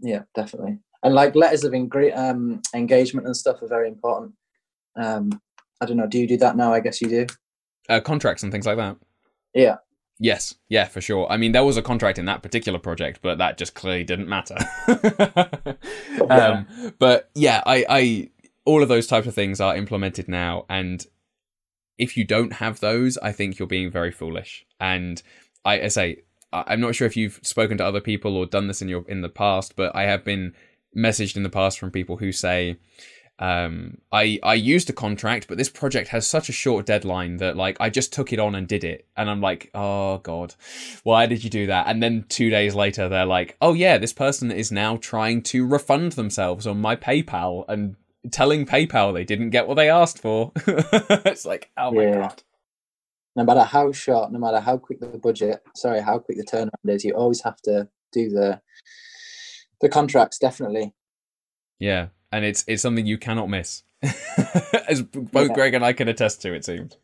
Yeah, 0.00 0.22
definitely. 0.34 0.78
And 1.02 1.14
like 1.14 1.34
letters 1.34 1.64
of 1.64 1.72
ingre- 1.72 2.16
um, 2.16 2.60
engagement 2.74 3.26
and 3.26 3.36
stuff 3.36 3.62
are 3.62 3.68
very 3.68 3.88
important. 3.88 4.34
Um, 4.96 5.30
I 5.80 5.86
don't 5.86 5.96
know. 5.96 6.06
Do 6.06 6.18
you 6.18 6.28
do 6.28 6.36
that 6.38 6.56
now? 6.56 6.72
I 6.72 6.80
guess 6.80 7.00
you 7.00 7.08
do. 7.08 7.26
Uh, 7.88 8.00
contracts 8.00 8.42
and 8.42 8.52
things 8.52 8.66
like 8.66 8.76
that. 8.76 8.96
Yeah. 9.54 9.76
Yes, 10.20 10.54
yeah, 10.68 10.84
for 10.84 11.00
sure. 11.00 11.26
I 11.30 11.36
mean, 11.36 11.52
there 11.52 11.64
was 11.64 11.76
a 11.76 11.82
contract 11.82 12.18
in 12.18 12.26
that 12.26 12.42
particular 12.42 12.78
project, 12.78 13.20
but 13.20 13.38
that 13.38 13.58
just 13.58 13.74
clearly 13.74 14.04
didn't 14.04 14.28
matter. 14.28 14.56
um, 16.30 16.66
but 16.98 17.30
yeah, 17.34 17.62
I, 17.66 17.84
I, 17.88 18.30
all 18.64 18.82
of 18.82 18.88
those 18.88 19.06
types 19.06 19.26
of 19.26 19.34
things 19.34 19.60
are 19.60 19.76
implemented 19.76 20.28
now, 20.28 20.66
and 20.68 21.04
if 21.98 22.16
you 22.16 22.24
don't 22.24 22.54
have 22.54 22.80
those, 22.80 23.18
I 23.18 23.32
think 23.32 23.58
you're 23.58 23.68
being 23.68 23.90
very 23.90 24.12
foolish. 24.12 24.64
And 24.78 25.20
I, 25.64 25.82
I 25.82 25.88
say 25.88 26.22
I'm 26.54 26.80
not 26.80 26.94
sure 26.94 27.06
if 27.06 27.16
you've 27.16 27.40
spoken 27.42 27.78
to 27.78 27.84
other 27.84 28.00
people 28.00 28.36
or 28.36 28.46
done 28.46 28.68
this 28.68 28.80
in 28.80 28.88
your 28.88 29.04
in 29.08 29.22
the 29.22 29.28
past, 29.28 29.74
but 29.74 29.94
I 29.94 30.04
have 30.04 30.24
been 30.24 30.54
messaged 30.96 31.36
in 31.36 31.42
the 31.42 31.50
past 31.50 31.78
from 31.78 31.90
people 31.90 32.18
who 32.18 32.30
say, 32.30 32.76
um, 33.38 33.98
I 34.12 34.38
I 34.42 34.54
used 34.54 34.88
a 34.90 34.92
contract, 34.92 35.48
but 35.48 35.58
this 35.58 35.68
project 35.68 36.08
has 36.08 36.26
such 36.26 36.48
a 36.48 36.52
short 36.52 36.86
deadline 36.86 37.38
that 37.38 37.56
like 37.56 37.76
I 37.80 37.90
just 37.90 38.12
took 38.12 38.32
it 38.32 38.38
on 38.38 38.54
and 38.54 38.66
did 38.66 38.84
it, 38.84 39.06
and 39.16 39.28
I'm 39.28 39.40
like, 39.40 39.70
oh 39.74 40.18
god, 40.18 40.54
why 41.02 41.26
did 41.26 41.42
you 41.42 41.50
do 41.50 41.66
that? 41.66 41.86
And 41.88 42.02
then 42.02 42.26
two 42.28 42.50
days 42.50 42.74
later, 42.74 43.08
they're 43.08 43.26
like, 43.26 43.56
oh 43.60 43.72
yeah, 43.72 43.98
this 43.98 44.12
person 44.12 44.50
is 44.50 44.70
now 44.70 44.96
trying 44.96 45.42
to 45.44 45.66
refund 45.66 46.12
themselves 46.12 46.66
on 46.66 46.80
my 46.80 46.96
PayPal 46.96 47.64
and 47.68 47.96
telling 48.30 48.66
PayPal 48.66 49.12
they 49.12 49.24
didn't 49.24 49.50
get 49.50 49.66
what 49.66 49.74
they 49.74 49.90
asked 49.90 50.20
for. 50.20 50.52
it's 50.66 51.44
like, 51.44 51.70
oh 51.76 51.90
my 51.90 52.02
yeah. 52.02 52.14
god 52.20 52.42
no 53.36 53.44
matter 53.44 53.62
how 53.62 53.90
short, 53.92 54.32
no 54.32 54.38
matter 54.38 54.60
how 54.60 54.76
quick 54.76 55.00
the 55.00 55.06
budget, 55.06 55.62
sorry, 55.74 56.00
how 56.00 56.18
quick 56.18 56.38
the 56.38 56.44
turnaround 56.44 56.94
is, 56.94 57.04
you 57.04 57.14
always 57.14 57.42
have 57.42 57.60
to 57.62 57.88
do 58.12 58.30
the 58.30 58.60
the 59.80 59.88
contracts. 59.88 60.38
Definitely. 60.38 60.94
Yeah, 61.78 62.08
and 62.34 62.44
it's 62.44 62.64
it's 62.66 62.82
something 62.82 63.06
you 63.06 63.16
cannot 63.16 63.48
miss, 63.48 63.84
as 64.88 65.02
both 65.02 65.48
yeah. 65.48 65.54
Greg 65.54 65.74
and 65.74 65.84
I 65.84 65.92
can 65.92 66.08
attest 66.08 66.42
to. 66.42 66.52
It 66.52 66.64
seems. 66.64 66.96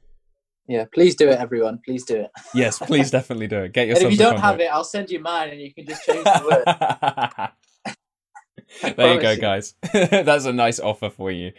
Yeah, 0.66 0.86
please 0.92 1.14
do 1.14 1.28
it, 1.28 1.38
everyone. 1.38 1.80
Please 1.84 2.04
do 2.04 2.16
it. 2.16 2.30
yes, 2.54 2.78
please 2.78 3.10
definitely 3.10 3.46
do 3.46 3.58
it. 3.58 3.72
Get 3.72 3.88
yourself. 3.88 4.04
And 4.04 4.12
if 4.12 4.18
you 4.18 4.24
don't 4.24 4.40
have 4.40 4.60
it, 4.60 4.68
I'll 4.72 4.84
send 4.84 5.10
you 5.10 5.20
mine, 5.20 5.50
and 5.50 5.60
you 5.60 5.72
can 5.72 5.86
just 5.86 6.04
change 6.04 6.24
the 6.24 7.50
word. 7.84 8.94
there 8.96 9.14
you 9.14 9.20
go, 9.20 9.36
guys. 9.36 9.74
That's 9.92 10.46
a 10.46 10.52
nice 10.52 10.80
offer 10.80 11.10
for 11.10 11.30
you. 11.30 11.52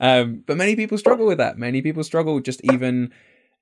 um, 0.00 0.42
but 0.46 0.56
many 0.56 0.76
people 0.76 0.98
struggle 0.98 1.26
with 1.26 1.38
that. 1.38 1.56
Many 1.56 1.82
people 1.82 2.04
struggle 2.04 2.40
just 2.40 2.60
even 2.64 3.12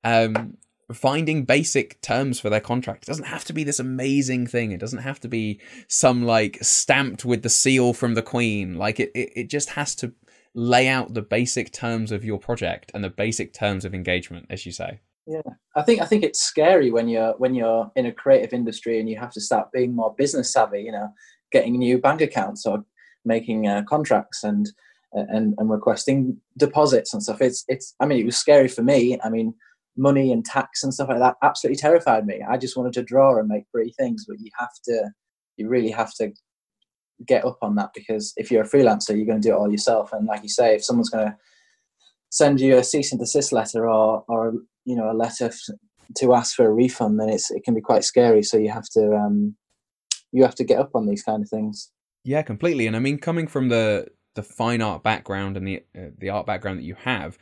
um, 0.02 0.56
finding 0.92 1.44
basic 1.44 2.00
terms 2.00 2.38
for 2.38 2.48
their 2.48 2.60
contract. 2.60 3.04
It 3.04 3.06
doesn't 3.06 3.24
have 3.24 3.44
to 3.46 3.52
be 3.52 3.64
this 3.64 3.80
amazing 3.80 4.46
thing. 4.46 4.72
It 4.72 4.80
doesn't 4.80 5.00
have 5.00 5.20
to 5.20 5.28
be 5.28 5.60
some 5.88 6.24
like 6.24 6.58
stamped 6.62 7.24
with 7.24 7.42
the 7.42 7.48
seal 7.48 7.92
from 7.92 8.14
the 8.14 8.22
Queen. 8.22 8.76
Like 8.76 9.00
it, 9.00 9.10
it, 9.14 9.32
it 9.34 9.50
just 9.50 9.70
has 9.70 9.94
to 9.96 10.12
lay 10.54 10.88
out 10.88 11.14
the 11.14 11.22
basic 11.22 11.72
terms 11.72 12.12
of 12.12 12.24
your 12.24 12.38
project 12.38 12.90
and 12.94 13.02
the 13.02 13.10
basic 13.10 13.52
terms 13.52 13.84
of 13.84 13.94
engagement, 13.94 14.46
as 14.48 14.64
you 14.64 14.72
say. 14.72 15.00
Yeah, 15.26 15.42
I 15.74 15.82
think 15.82 16.00
I 16.00 16.04
think 16.04 16.22
it's 16.22 16.40
scary 16.40 16.92
when 16.92 17.08
you're 17.08 17.32
when 17.38 17.54
you're 17.54 17.90
in 17.96 18.06
a 18.06 18.12
creative 18.12 18.52
industry 18.52 19.00
and 19.00 19.08
you 19.08 19.18
have 19.18 19.32
to 19.32 19.40
start 19.40 19.72
being 19.72 19.94
more 19.94 20.14
business 20.16 20.52
savvy. 20.52 20.82
You 20.82 20.92
know, 20.92 21.08
getting 21.50 21.76
new 21.78 21.98
bank 21.98 22.20
accounts 22.20 22.64
or 22.64 22.84
making 23.24 23.66
uh, 23.66 23.82
contracts 23.88 24.44
and 24.44 24.68
and 25.12 25.54
and 25.58 25.68
requesting 25.68 26.36
deposits 26.56 27.12
and 27.12 27.22
stuff. 27.22 27.40
It's 27.40 27.64
it's. 27.66 27.94
I 27.98 28.06
mean, 28.06 28.20
it 28.20 28.26
was 28.26 28.36
scary 28.36 28.68
for 28.68 28.82
me. 28.82 29.18
I 29.24 29.28
mean, 29.28 29.52
money 29.96 30.32
and 30.32 30.44
tax 30.44 30.82
and 30.82 30.92
stuff 30.92 31.08
like 31.08 31.18
that 31.18 31.36
absolutely 31.42 31.78
terrified 31.78 32.26
me. 32.26 32.40
I 32.48 32.56
just 32.56 32.76
wanted 32.76 32.92
to 32.94 33.02
draw 33.02 33.38
and 33.38 33.48
make 33.48 33.70
pretty 33.70 33.92
things, 33.92 34.24
but 34.28 34.38
you 34.40 34.50
have 34.58 34.72
to, 34.84 35.10
you 35.56 35.68
really 35.68 35.90
have 35.90 36.12
to 36.14 36.32
get 37.26 37.44
up 37.44 37.58
on 37.62 37.76
that 37.76 37.90
because 37.94 38.32
if 38.36 38.50
you're 38.50 38.62
a 38.62 38.68
freelancer, 38.68 39.16
you're 39.16 39.26
going 39.26 39.40
to 39.40 39.48
do 39.48 39.54
it 39.54 39.58
all 39.58 39.70
yourself. 39.70 40.12
And 40.12 40.26
like 40.26 40.42
you 40.42 40.48
say, 40.48 40.74
if 40.74 40.84
someone's 40.84 41.10
going 41.10 41.28
to 41.28 41.36
send 42.30 42.60
you 42.60 42.76
a 42.76 42.84
cease 42.84 43.12
and 43.12 43.20
desist 43.20 43.52
letter 43.52 43.88
or 43.88 44.24
or 44.28 44.52
you 44.84 44.96
know 44.96 45.10
a 45.10 45.14
letter 45.14 45.50
to 46.16 46.34
ask 46.34 46.54
for 46.54 46.66
a 46.66 46.72
refund, 46.72 47.18
then 47.18 47.28
it's 47.28 47.50
it 47.50 47.64
can 47.64 47.74
be 47.74 47.80
quite 47.80 48.04
scary. 48.04 48.42
So 48.42 48.56
you 48.56 48.70
have 48.70 48.88
to 48.90 49.14
um, 49.16 49.56
you 50.32 50.42
have 50.42 50.54
to 50.56 50.64
get 50.64 50.78
up 50.78 50.90
on 50.94 51.06
these 51.06 51.22
kind 51.22 51.42
of 51.42 51.48
things. 51.48 51.90
Yeah, 52.24 52.42
completely. 52.42 52.86
And 52.86 52.96
I 52.96 52.98
mean, 52.98 53.18
coming 53.18 53.46
from 53.46 53.68
the 53.68 54.08
the 54.34 54.42
fine 54.42 54.82
art 54.82 55.02
background 55.02 55.56
and 55.56 55.66
the 55.66 55.82
uh, 55.96 56.10
the 56.18 56.30
art 56.30 56.46
background 56.46 56.78
that 56.78 56.84
you 56.84 56.96
have, 56.96 57.38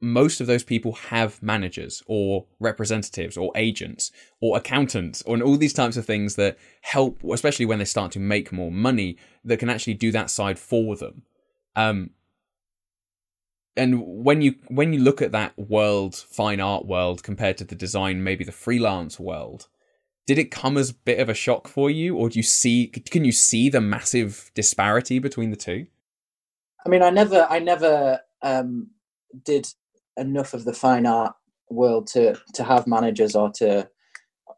most 0.00 0.40
of 0.40 0.46
those 0.46 0.64
people 0.64 0.92
have 0.92 1.42
managers 1.42 2.02
or 2.06 2.46
representatives 2.60 3.36
or 3.36 3.50
agents 3.54 4.12
or 4.40 4.56
accountants 4.56 5.22
or 5.22 5.40
all 5.40 5.56
these 5.56 5.72
types 5.72 5.96
of 5.96 6.04
things 6.04 6.36
that 6.36 6.58
help, 6.82 7.22
especially 7.24 7.66
when 7.66 7.78
they 7.78 7.84
start 7.84 8.12
to 8.12 8.20
make 8.20 8.52
more 8.52 8.70
money, 8.70 9.16
that 9.44 9.58
can 9.58 9.70
actually 9.70 9.94
do 9.94 10.12
that 10.12 10.30
side 10.30 10.58
for 10.58 10.96
them. 10.96 11.22
Um, 11.74 12.10
and 13.76 14.02
when 14.06 14.40
you 14.40 14.54
when 14.68 14.92
you 14.92 15.00
look 15.00 15.20
at 15.20 15.32
that 15.32 15.58
world, 15.58 16.14
fine 16.14 16.60
art 16.60 16.86
world, 16.86 17.22
compared 17.22 17.58
to 17.58 17.64
the 17.64 17.74
design, 17.74 18.24
maybe 18.24 18.44
the 18.44 18.52
freelance 18.52 19.20
world, 19.20 19.68
did 20.26 20.38
it 20.38 20.50
come 20.50 20.76
as 20.76 20.90
a 20.90 20.94
bit 20.94 21.20
of 21.20 21.28
a 21.28 21.34
shock 21.34 21.68
for 21.68 21.90
you 21.90 22.16
or 22.16 22.28
do 22.28 22.38
you 22.38 22.42
see 22.42 22.88
can 22.88 23.24
you 23.24 23.32
see 23.32 23.68
the 23.68 23.80
massive 23.80 24.50
disparity 24.54 25.18
between 25.18 25.50
the 25.50 25.56
two 25.56 25.86
i 26.84 26.88
mean 26.88 27.02
i 27.02 27.10
never 27.10 27.46
i 27.48 27.58
never 27.58 28.20
um, 28.42 28.88
did 29.44 29.66
enough 30.16 30.54
of 30.54 30.64
the 30.64 30.72
fine 30.72 31.06
art 31.06 31.34
world 31.70 32.06
to 32.06 32.36
to 32.54 32.64
have 32.64 32.86
managers 32.86 33.34
or 33.34 33.50
to 33.50 33.88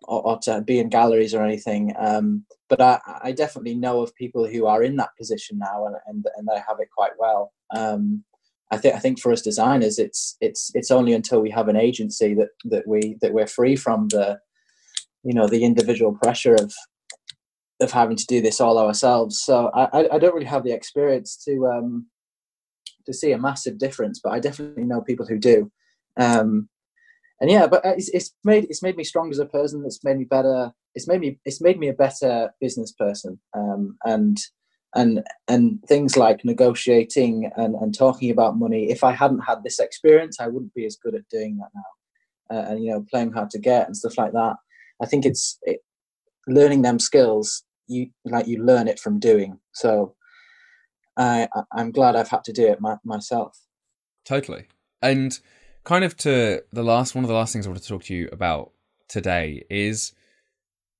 or, 0.03 0.23
or 0.27 0.39
to 0.39 0.61
be 0.63 0.79
in 0.79 0.89
galleries 0.89 1.35
or 1.35 1.45
anything 1.45 1.93
um, 1.99 2.45
but 2.69 2.81
I, 2.81 3.01
I 3.25 3.33
definitely 3.33 3.75
know 3.75 4.03
of 4.03 4.15
people 4.15 4.47
who 4.47 4.67
are 4.67 4.83
in 4.83 4.97
that 4.97 5.17
position 5.19 5.59
now 5.59 5.87
and, 5.87 5.97
and, 6.07 6.25
and 6.37 6.47
they 6.47 6.61
have 6.67 6.79
it 6.81 6.89
quite 6.95 7.13
well 7.19 7.53
um, 7.75 8.25
I 8.71 8.77
think 8.77 8.95
I 8.95 8.99
think 8.99 9.21
for 9.21 9.33
us 9.33 9.43
designers, 9.43 9.99
it's 9.99 10.37
it's 10.41 10.71
it's 10.75 10.91
only 10.91 11.15
until 11.15 11.41
we 11.41 11.51
have 11.51 11.69
an 11.69 11.77
agency 11.77 12.35
that 12.35 12.49
that 12.65 12.87
we 12.87 13.17
that 13.23 13.33
we're 13.33 13.47
free 13.47 13.77
from 13.77 14.09
the 14.09 14.39
you 15.25 15.33
know 15.33 15.47
the 15.47 15.65
individual 15.65 16.15
pressure 16.15 16.55
of 16.55 16.73
of 17.81 17.93
having 17.93 18.17
to 18.17 18.27
do 18.27 18.41
this 18.41 18.61
all 18.61 18.79
ourselves. 18.79 19.41
So 19.41 19.71
I, 19.75 20.09
I 20.13 20.19
don't 20.19 20.35
really 20.35 20.47
have 20.47 20.65
the 20.65 20.73
experience 20.73 21.37
to 21.45 21.67
um, 21.67 22.07
to 23.09 23.15
see 23.15 23.33
a 23.33 23.39
massive 23.39 23.79
difference, 23.79 24.21
but 24.23 24.33
I 24.33 24.39
definitely 24.39 24.85
know 24.85 25.01
people 25.01 25.27
who 25.27 25.39
do. 25.39 25.71
Um, 26.17 26.69
and 27.41 27.51
yeah, 27.51 27.67
but 27.67 27.83
it's, 27.85 28.09
it's 28.11 28.35
made 28.45 28.67
it's 28.69 28.83
made 28.83 28.97
me 28.97 29.05
stronger 29.05 29.31
as 29.31 29.39
a 29.39 29.47
person. 29.47 29.85
It's 29.87 30.05
made 30.05 30.19
me 30.19 30.25
better. 30.25 30.73
It's 30.95 31.09
made 31.09 31.21
me 31.21 31.39
it's 31.45 31.61
made 31.61 31.79
me 31.79 31.89
a 31.89 31.95
better 31.95 32.51
business 32.61 32.93
person. 32.93 33.39
Um, 33.57 33.97
and 34.05 34.37
and 34.95 35.23
and 35.47 35.83
things 35.87 36.17
like 36.17 36.45
negotiating 36.45 37.51
and, 37.57 37.75
and 37.77 37.97
talking 37.97 38.31
about 38.31 38.59
money. 38.59 38.91
If 38.91 39.05
I 39.05 39.13
hadn't 39.13 39.41
had 39.41 39.63
this 39.63 39.79
experience, 39.79 40.39
I 40.41 40.49
wouldn't 40.49 40.75
be 40.75 40.87
as 40.87 40.97
good 40.97 41.15
at 41.15 41.29
doing 41.29 41.59
that 41.59 41.71
now. 41.75 42.57
Uh, 42.57 42.71
and 42.71 42.85
you 42.85 42.91
know, 42.91 43.05
playing 43.11 43.33
hard 43.33 43.51
to 43.51 43.59
get 43.59 43.87
and 43.87 43.97
stuff 43.97 44.19
like 44.19 44.33
that. 44.33 44.57
I 45.01 45.07
think 45.07 45.25
it's 45.25 45.59
it, 45.63 45.81
learning 46.49 46.83
them 46.83 46.99
skills 46.99 47.63
you 47.89 48.11
like 48.25 48.47
you 48.47 48.63
learn 48.63 48.87
it 48.87 49.01
from 49.01 49.19
doing 49.19 49.59
so 49.73 50.15
i 51.19 51.49
i'm 51.73 51.91
glad 51.91 52.17
i've 52.17 52.29
had 52.29 52.45
to 52.45 52.53
do 52.53 52.67
it 52.67 52.81
my, 52.81 52.97
myself 53.05 53.61
totally 54.25 54.67
and 55.03 55.41
kind 55.85 56.05
of 56.05 56.17
to 56.17 56.63
the 56.73 56.83
last 56.83 57.15
one 57.15 57.25
of 57.25 57.29
the 57.29 57.35
last 57.35 57.53
things 57.53 57.67
i 57.67 57.71
want 57.71 57.81
to 57.83 57.89
talk 57.89 58.03
to 58.03 58.15
you 58.15 58.29
about 58.33 58.73
today 59.09 59.65
is 59.69 60.13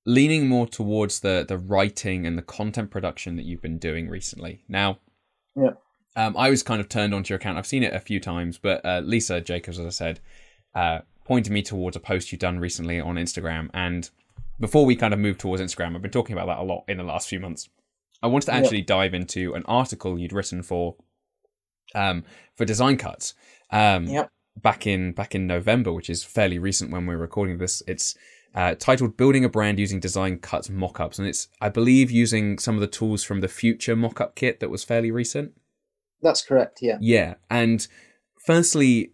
leaning 0.05 0.47
more 0.47 0.67
towards 0.67 1.19
the 1.21 1.45
the 1.47 1.57
writing 1.57 2.25
and 2.25 2.37
the 2.37 2.43
content 2.43 2.91
production 2.91 3.35
that 3.35 3.45
you've 3.45 3.61
been 3.61 3.77
doing 3.77 4.09
recently 4.09 4.63
now 4.67 4.99
yeah 5.55 5.71
um, 6.15 6.35
I 6.35 6.49
was 6.49 6.63
kind 6.63 6.81
of 6.81 6.89
turned 6.89 7.13
onto 7.13 7.31
your 7.31 7.37
account. 7.37 7.57
I've 7.57 7.67
seen 7.67 7.83
it 7.83 7.93
a 7.93 7.99
few 7.99 8.19
times, 8.19 8.57
but 8.57 8.83
uh, 8.85 9.01
Lisa 9.05 9.39
Jacobs, 9.39 9.79
as 9.79 9.85
I 9.85 9.89
said, 9.89 10.19
uh, 10.75 10.99
pointed 11.23 11.53
me 11.53 11.61
towards 11.61 11.95
a 11.95 11.99
post 11.99 12.31
you've 12.31 12.39
done 12.39 12.59
recently 12.59 12.99
on 12.99 13.15
Instagram. 13.15 13.69
And 13.73 14.09
before 14.59 14.85
we 14.85 14.95
kind 14.95 15.13
of 15.13 15.19
move 15.19 15.37
towards 15.37 15.61
Instagram, 15.61 15.95
I've 15.95 16.01
been 16.01 16.11
talking 16.11 16.33
about 16.33 16.47
that 16.47 16.57
a 16.57 16.63
lot 16.63 16.83
in 16.87 16.97
the 16.97 17.03
last 17.03 17.29
few 17.29 17.39
months. 17.39 17.69
I 18.21 18.27
wanted 18.27 18.47
to 18.47 18.53
actually 18.53 18.81
dive 18.81 19.13
into 19.13 19.53
an 19.53 19.63
article 19.65 20.19
you'd 20.19 20.33
written 20.33 20.61
for 20.61 20.95
um, 21.95 22.23
for 22.55 22.65
Design 22.65 22.97
Cuts 22.97 23.33
um, 23.71 24.07
yep. 24.07 24.29
back 24.61 24.85
in 24.85 25.13
back 25.13 25.35
in 25.35 25.47
November, 25.47 25.91
which 25.91 26.09
is 26.09 26.23
fairly 26.23 26.59
recent 26.59 26.91
when 26.91 27.05
we're 27.05 27.17
recording 27.17 27.57
this. 27.57 27.81
It's 27.87 28.15
uh, 28.53 28.75
titled 28.75 29.17
"Building 29.17 29.45
a 29.45 29.49
Brand 29.49 29.79
Using 29.79 29.99
Design 29.99 30.39
Cuts 30.39 30.67
Mockups," 30.67 31.17
and 31.17 31.27
it's 31.27 31.47
I 31.61 31.69
believe 31.69 32.11
using 32.11 32.59
some 32.59 32.75
of 32.75 32.81
the 32.81 32.87
tools 32.87 33.23
from 33.23 33.41
the 33.41 33.47
Future 33.47 33.95
Mockup 33.95 34.35
Kit 34.35 34.59
that 34.59 34.69
was 34.69 34.83
fairly 34.83 35.11
recent. 35.11 35.53
That's 36.21 36.41
correct. 36.41 36.79
Yeah. 36.81 36.97
Yeah, 36.99 37.35
and 37.49 37.87
firstly, 38.45 39.13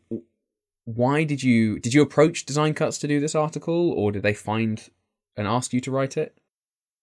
why 0.85 1.23
did 1.23 1.43
you 1.43 1.79
did 1.79 1.93
you 1.93 2.01
approach 2.01 2.45
Design 2.45 2.73
Cuts 2.73 2.97
to 2.99 3.07
do 3.07 3.19
this 3.19 3.35
article, 3.35 3.91
or 3.91 4.11
did 4.11 4.23
they 4.23 4.33
find 4.33 4.89
and 5.37 5.47
ask 5.47 5.73
you 5.73 5.81
to 5.81 5.91
write 5.91 6.17
it? 6.17 6.37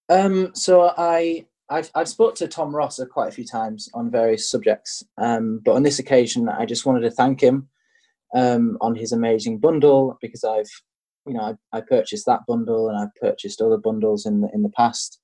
Um, 0.08 0.54
so 0.54 0.92
I 0.96 1.46
I've 1.72 1.90
I've 1.94 2.08
spoke 2.08 2.34
to 2.36 2.48
Tom 2.48 2.74
Ross 2.74 3.00
quite 3.10 3.28
a 3.28 3.32
few 3.32 3.46
times 3.46 3.88
on 3.94 4.10
various 4.10 4.50
subjects, 4.50 5.02
um, 5.18 5.60
but 5.64 5.72
on 5.72 5.82
this 5.82 5.98
occasion, 5.98 6.48
I 6.48 6.66
just 6.66 6.84
wanted 6.84 7.00
to 7.00 7.10
thank 7.10 7.40
him 7.40 7.68
um, 8.34 8.76
on 8.80 8.94
his 8.94 9.12
amazing 9.12 9.58
bundle 9.58 10.18
because 10.20 10.44
I've 10.44 10.70
you 11.26 11.34
know 11.34 11.56
I, 11.72 11.78
I 11.78 11.80
purchased 11.80 12.26
that 12.26 12.40
bundle 12.46 12.88
and 12.88 12.98
I've 12.98 13.14
purchased 13.20 13.62
other 13.62 13.78
bundles 13.78 14.26
in 14.26 14.42
the 14.42 14.48
in 14.52 14.62
the 14.62 14.68
past. 14.76 15.18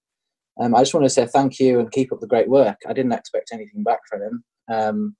Um, 0.59 0.75
I 0.75 0.81
just 0.81 0.95
want 0.95 1.05
to 1.05 1.11
say 1.11 1.27
thank 1.27 1.61
you 1.61 1.79
and 1.79 1.93
keep 1.93 2.13
up 2.13 2.21
the 2.21 2.27
great 2.27 2.49
work. 2.49 2.79
I 2.89 2.93
didn't 2.93 3.13
expect 3.13 3.51
anything 3.53 3.85
back 3.85 4.01
from 4.09 4.23
him. 4.23 4.45
Um, 4.69 5.17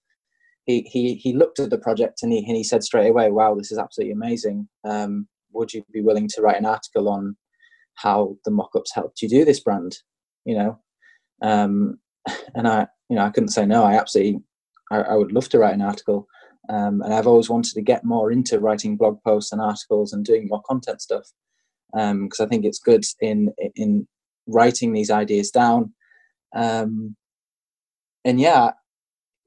he, 0.67 0.83
he, 0.83 1.15
he 1.15 1.33
looked 1.33 1.61
at 1.61 1.71
the 1.71 1.79
project 1.79 2.23
and 2.23 2.33
he, 2.33 2.39
and 2.39 2.57
he 2.57 2.65
said 2.65 2.83
straight 2.83 3.09
away, 3.09 3.31
wow, 3.31 3.55
this 3.55 3.71
is 3.71 3.79
absolutely 3.79 4.13
amazing. 4.13 4.69
Um, 4.85 5.29
would 5.53 5.73
you 5.73 5.85
be 5.93 6.03
willing 6.03 6.29
to 6.29 6.43
write 6.43 6.59
an 6.59 6.67
article 6.67 7.09
on 7.09 7.37
how 7.95 8.37
the 8.45 8.51
mock-ups 8.51 8.93
helped 8.95 9.23
you 9.23 9.29
do 9.29 9.45
this 9.45 9.61
brand? 9.61 9.97
You 10.45 10.59
know, 10.59 10.81
um, 11.43 11.99
and 12.55 12.69
I, 12.69 12.87
you 13.09 13.17
know, 13.17 13.25
I 13.25 13.31
couldn't 13.31 13.51
say 13.51 13.67
no. 13.67 13.85
I 13.85 13.95
absolutely, 13.95 14.43
I, 14.91 14.99
I 14.99 15.15
would 15.15 15.33
love 15.33 15.49
to 15.51 15.59
write 15.59 15.75
an 15.75 15.83
article. 15.83 16.27
Um, 16.69 17.01
and 17.01 17.15
I've 17.15 17.27
always 17.27 17.49
wanted 17.49 17.73
to 17.75 17.83
get 17.83 18.05
more 18.05 18.31
into 18.31 18.61
writing 18.61 18.97
blog 18.97 19.23
posts 19.25 19.53
and 19.53 19.61
articles 19.61 20.13
and 20.13 20.25
doing 20.25 20.49
more 20.49 20.63
content 20.69 21.01
stuff 21.01 21.25
because 21.93 22.41
um, 22.41 22.47
I 22.47 22.47
think 22.47 22.65
it's 22.65 22.79
good 22.79 23.05
in 23.21 23.53
in 23.75 24.07
writing 24.47 24.93
these 24.93 25.11
ideas 25.11 25.51
down. 25.51 25.95
Um, 26.55 27.17
and 28.25 28.41
yeah, 28.41 28.73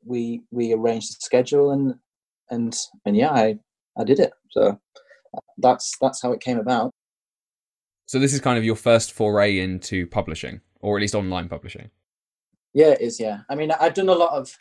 we 0.03 0.41
we 0.51 0.73
arranged 0.73 1.11
the 1.11 1.17
schedule 1.19 1.71
and 1.71 1.95
and 2.49 2.75
and 3.05 3.15
yeah, 3.15 3.31
I 3.31 3.59
I 3.97 4.03
did 4.03 4.19
it. 4.19 4.33
So 4.49 4.79
that's 5.57 5.95
that's 6.01 6.21
how 6.21 6.31
it 6.31 6.41
came 6.41 6.57
about. 6.57 6.91
So 8.05 8.19
this 8.19 8.33
is 8.33 8.41
kind 8.41 8.57
of 8.57 8.65
your 8.65 8.75
first 8.75 9.13
foray 9.13 9.59
into 9.59 10.07
publishing, 10.07 10.61
or 10.81 10.97
at 10.97 11.01
least 11.01 11.15
online 11.15 11.49
publishing. 11.49 11.89
Yeah, 12.73 12.89
it 12.89 13.01
is. 13.01 13.19
Yeah, 13.19 13.39
I 13.49 13.55
mean, 13.55 13.71
I've 13.71 13.93
done 13.93 14.09
a 14.09 14.15
lot 14.15 14.33
of. 14.33 14.57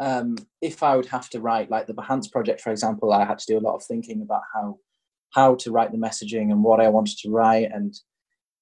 Um, 0.00 0.36
if 0.60 0.82
I 0.82 0.96
would 0.96 1.06
have 1.06 1.30
to 1.30 1.40
write, 1.40 1.70
like 1.70 1.86
the 1.86 1.94
Behance 1.94 2.30
project, 2.30 2.60
for 2.60 2.72
example, 2.72 3.12
I 3.12 3.24
had 3.24 3.38
to 3.38 3.46
do 3.46 3.58
a 3.58 3.60
lot 3.60 3.76
of 3.76 3.84
thinking 3.84 4.22
about 4.22 4.42
how 4.52 4.78
how 5.30 5.54
to 5.56 5.70
write 5.70 5.92
the 5.92 5.98
messaging 5.98 6.50
and 6.50 6.62
what 6.62 6.80
I 6.80 6.88
wanted 6.88 7.16
to 7.18 7.30
write, 7.30 7.70
and 7.72 7.94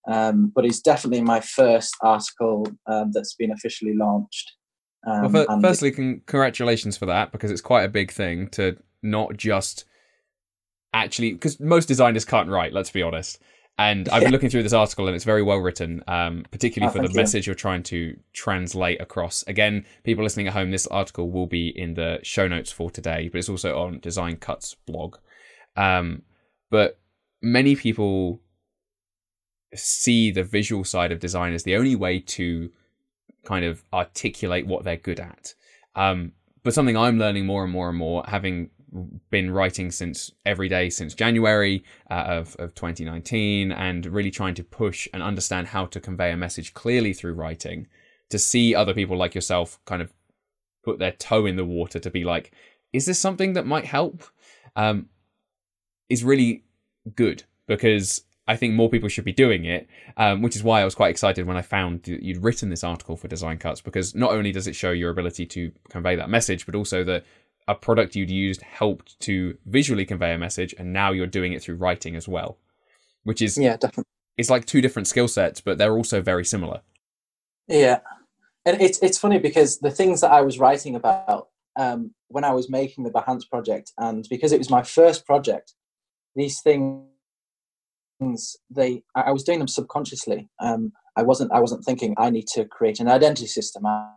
um, 0.08 0.52
but 0.54 0.64
it's 0.64 0.80
definitely 0.80 1.22
my 1.22 1.40
first 1.40 1.96
article 2.02 2.66
um, 2.86 3.12
that's 3.12 3.34
been 3.34 3.52
officially 3.52 3.94
launched. 3.94 4.52
Um, 5.06 5.32
well, 5.32 5.60
firstly, 5.60 5.90
con- 5.90 6.22
congratulations 6.26 6.96
for 6.96 7.06
that 7.06 7.32
because 7.32 7.50
it's 7.50 7.60
quite 7.60 7.84
a 7.84 7.88
big 7.88 8.10
thing 8.10 8.48
to 8.50 8.76
not 9.02 9.36
just 9.36 9.84
actually 10.92 11.32
because 11.32 11.58
most 11.58 11.86
designers 11.86 12.24
can't 12.24 12.48
write. 12.48 12.72
Let's 12.72 12.90
be 12.90 13.02
honest. 13.02 13.40
And 13.78 14.08
I've 14.10 14.22
been 14.22 14.32
looking 14.32 14.50
through 14.50 14.62
this 14.62 14.74
article 14.74 15.06
and 15.06 15.16
it's 15.16 15.24
very 15.24 15.42
well 15.42 15.58
written, 15.58 16.04
um, 16.06 16.44
particularly 16.50 16.90
oh, 16.90 16.92
for 16.92 17.02
the 17.06 17.12
you. 17.12 17.16
message 17.16 17.46
you're 17.46 17.54
trying 17.54 17.82
to 17.84 18.16
translate 18.32 19.00
across. 19.00 19.42
Again, 19.46 19.86
people 20.04 20.22
listening 20.22 20.46
at 20.46 20.52
home, 20.52 20.70
this 20.70 20.86
article 20.88 21.30
will 21.30 21.46
be 21.46 21.68
in 21.68 21.94
the 21.94 22.18
show 22.22 22.46
notes 22.46 22.70
for 22.70 22.90
today, 22.90 23.28
but 23.28 23.38
it's 23.38 23.48
also 23.48 23.78
on 23.78 23.98
Design 24.00 24.36
Cuts 24.36 24.76
blog. 24.86 25.16
Um, 25.76 26.22
but 26.70 26.98
many 27.40 27.74
people 27.74 28.40
see 29.74 30.30
the 30.30 30.44
visual 30.44 30.84
side 30.84 31.10
of 31.10 31.18
design 31.18 31.54
as 31.54 31.62
the 31.62 31.76
only 31.76 31.96
way 31.96 32.20
to 32.20 32.70
kind 33.44 33.64
of 33.64 33.82
articulate 33.92 34.66
what 34.66 34.84
they're 34.84 34.96
good 34.96 35.18
at. 35.18 35.54
Um, 35.96 36.32
but 36.62 36.74
something 36.74 36.96
I'm 36.96 37.18
learning 37.18 37.46
more 37.46 37.64
and 37.64 37.72
more 37.72 37.88
and 37.88 37.98
more, 37.98 38.22
having 38.28 38.70
been 39.30 39.50
writing 39.50 39.90
since 39.90 40.30
every 40.44 40.68
day 40.68 40.90
since 40.90 41.14
January 41.14 41.82
uh, 42.10 42.24
of, 42.26 42.56
of 42.58 42.74
2019 42.74 43.72
and 43.72 44.06
really 44.06 44.30
trying 44.30 44.54
to 44.54 44.64
push 44.64 45.08
and 45.14 45.22
understand 45.22 45.68
how 45.68 45.86
to 45.86 46.00
convey 46.00 46.30
a 46.30 46.36
message 46.36 46.74
clearly 46.74 47.12
through 47.12 47.34
writing 47.34 47.86
to 48.28 48.38
see 48.38 48.74
other 48.74 48.94
people 48.94 49.16
like 49.16 49.34
yourself 49.34 49.78
kind 49.84 50.02
of 50.02 50.12
put 50.84 50.98
their 50.98 51.12
toe 51.12 51.46
in 51.46 51.56
the 51.56 51.64
water 51.64 51.98
to 51.98 52.10
be 52.10 52.24
like, 52.24 52.52
is 52.92 53.06
this 53.06 53.18
something 53.18 53.54
that 53.54 53.66
might 53.66 53.86
help? 53.86 54.24
Um, 54.76 55.08
is 56.08 56.24
really 56.24 56.64
good 57.14 57.44
because 57.66 58.22
I 58.46 58.56
think 58.56 58.74
more 58.74 58.90
people 58.90 59.08
should 59.08 59.24
be 59.24 59.32
doing 59.32 59.64
it, 59.64 59.88
um, 60.16 60.42
which 60.42 60.56
is 60.56 60.62
why 60.62 60.80
I 60.80 60.84
was 60.84 60.94
quite 60.94 61.10
excited 61.10 61.46
when 61.46 61.56
I 61.56 61.62
found 61.62 62.02
that 62.02 62.22
you'd 62.22 62.42
written 62.42 62.70
this 62.70 62.84
article 62.84 63.16
for 63.16 63.28
Design 63.28 63.58
Cuts 63.58 63.80
because 63.80 64.14
not 64.14 64.32
only 64.32 64.50
does 64.50 64.66
it 64.66 64.74
show 64.74 64.90
your 64.90 65.10
ability 65.10 65.46
to 65.46 65.72
convey 65.88 66.16
that 66.16 66.28
message, 66.28 66.66
but 66.66 66.74
also 66.74 67.04
that 67.04 67.24
a 67.68 67.74
product 67.74 68.16
you'd 68.16 68.30
used 68.30 68.62
helped 68.62 69.18
to 69.20 69.56
visually 69.66 70.04
convey 70.04 70.34
a 70.34 70.38
message, 70.38 70.74
and 70.78 70.92
now 70.92 71.12
you're 71.12 71.26
doing 71.26 71.52
it 71.52 71.62
through 71.62 71.76
writing 71.76 72.16
as 72.16 72.26
well, 72.28 72.58
which 73.24 73.42
is 73.42 73.58
yeah, 73.58 73.76
definitely. 73.76 74.04
It's 74.36 74.50
like 74.50 74.64
two 74.64 74.80
different 74.80 75.08
skill 75.08 75.28
sets, 75.28 75.60
but 75.60 75.78
they're 75.78 75.94
also 75.96 76.22
very 76.22 76.44
similar. 76.44 76.80
Yeah, 77.68 78.00
and 78.64 78.80
it's 78.80 78.98
it's 79.02 79.18
funny 79.18 79.38
because 79.38 79.78
the 79.78 79.90
things 79.90 80.20
that 80.20 80.32
I 80.32 80.40
was 80.40 80.58
writing 80.58 80.94
about 80.94 81.48
um, 81.76 82.12
when 82.28 82.44
I 82.44 82.52
was 82.52 82.70
making 82.70 83.04
the 83.04 83.10
Behance 83.10 83.48
project, 83.48 83.92
and 83.98 84.26
because 84.28 84.52
it 84.52 84.58
was 84.58 84.70
my 84.70 84.82
first 84.82 85.26
project, 85.26 85.74
these 86.34 86.60
things 86.60 87.06
things 88.22 88.56
they 88.70 89.02
I, 89.14 89.32
was 89.32 89.42
doing 89.42 89.58
them 89.58 89.68
subconsciously. 89.68 90.48
Um, 90.60 90.92
I 91.16 91.22
wasn't 91.22 91.52
I 91.52 91.60
wasn't 91.60 91.84
thinking 91.84 92.14
I 92.18 92.30
need 92.30 92.46
to 92.54 92.64
create 92.64 93.00
an 93.00 93.08
identity 93.08 93.46
system. 93.46 93.84
I, 93.86 94.10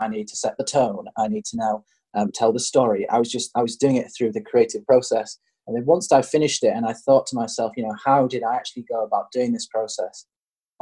I 0.00 0.08
need 0.08 0.28
to 0.28 0.36
set 0.36 0.56
the 0.58 0.64
tone. 0.64 1.06
I 1.16 1.28
need 1.28 1.44
to 1.46 1.56
now 1.56 1.84
um, 2.16 2.30
tell 2.32 2.52
the 2.52 2.60
story. 2.60 3.08
I 3.08 3.18
was 3.18 3.30
just 3.30 3.50
I 3.54 3.62
was 3.62 3.76
doing 3.76 3.96
it 3.96 4.08
through 4.16 4.32
the 4.32 4.40
creative 4.40 4.84
process. 4.86 5.38
And 5.66 5.76
then 5.76 5.84
once 5.84 6.12
I 6.12 6.22
finished 6.22 6.62
it, 6.62 6.72
and 6.74 6.86
I 6.86 6.92
thought 6.92 7.26
to 7.26 7.36
myself, 7.36 7.72
you 7.76 7.82
know, 7.82 7.94
how 8.04 8.26
did 8.28 8.42
I 8.44 8.54
actually 8.54 8.84
go 8.88 9.04
about 9.04 9.32
doing 9.32 9.52
this 9.52 9.66
process? 9.66 10.26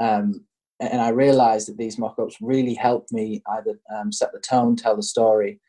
Um, 0.01 0.45
and 0.81 1.01
I 1.01 1.09
realized 1.09 1.69
that 1.69 1.79
these 1.79 1.99
mock-ups 1.99 2.37
really 2.41 2.75
helped 2.75 3.13
me 3.13 3.43
either 3.57 3.79
um, 3.95 4.13
set 4.13 4.33
the 4.33 4.41
tone, 4.41 4.77
tell 4.77 4.97
the 4.97 5.03
story, 5.03 5.61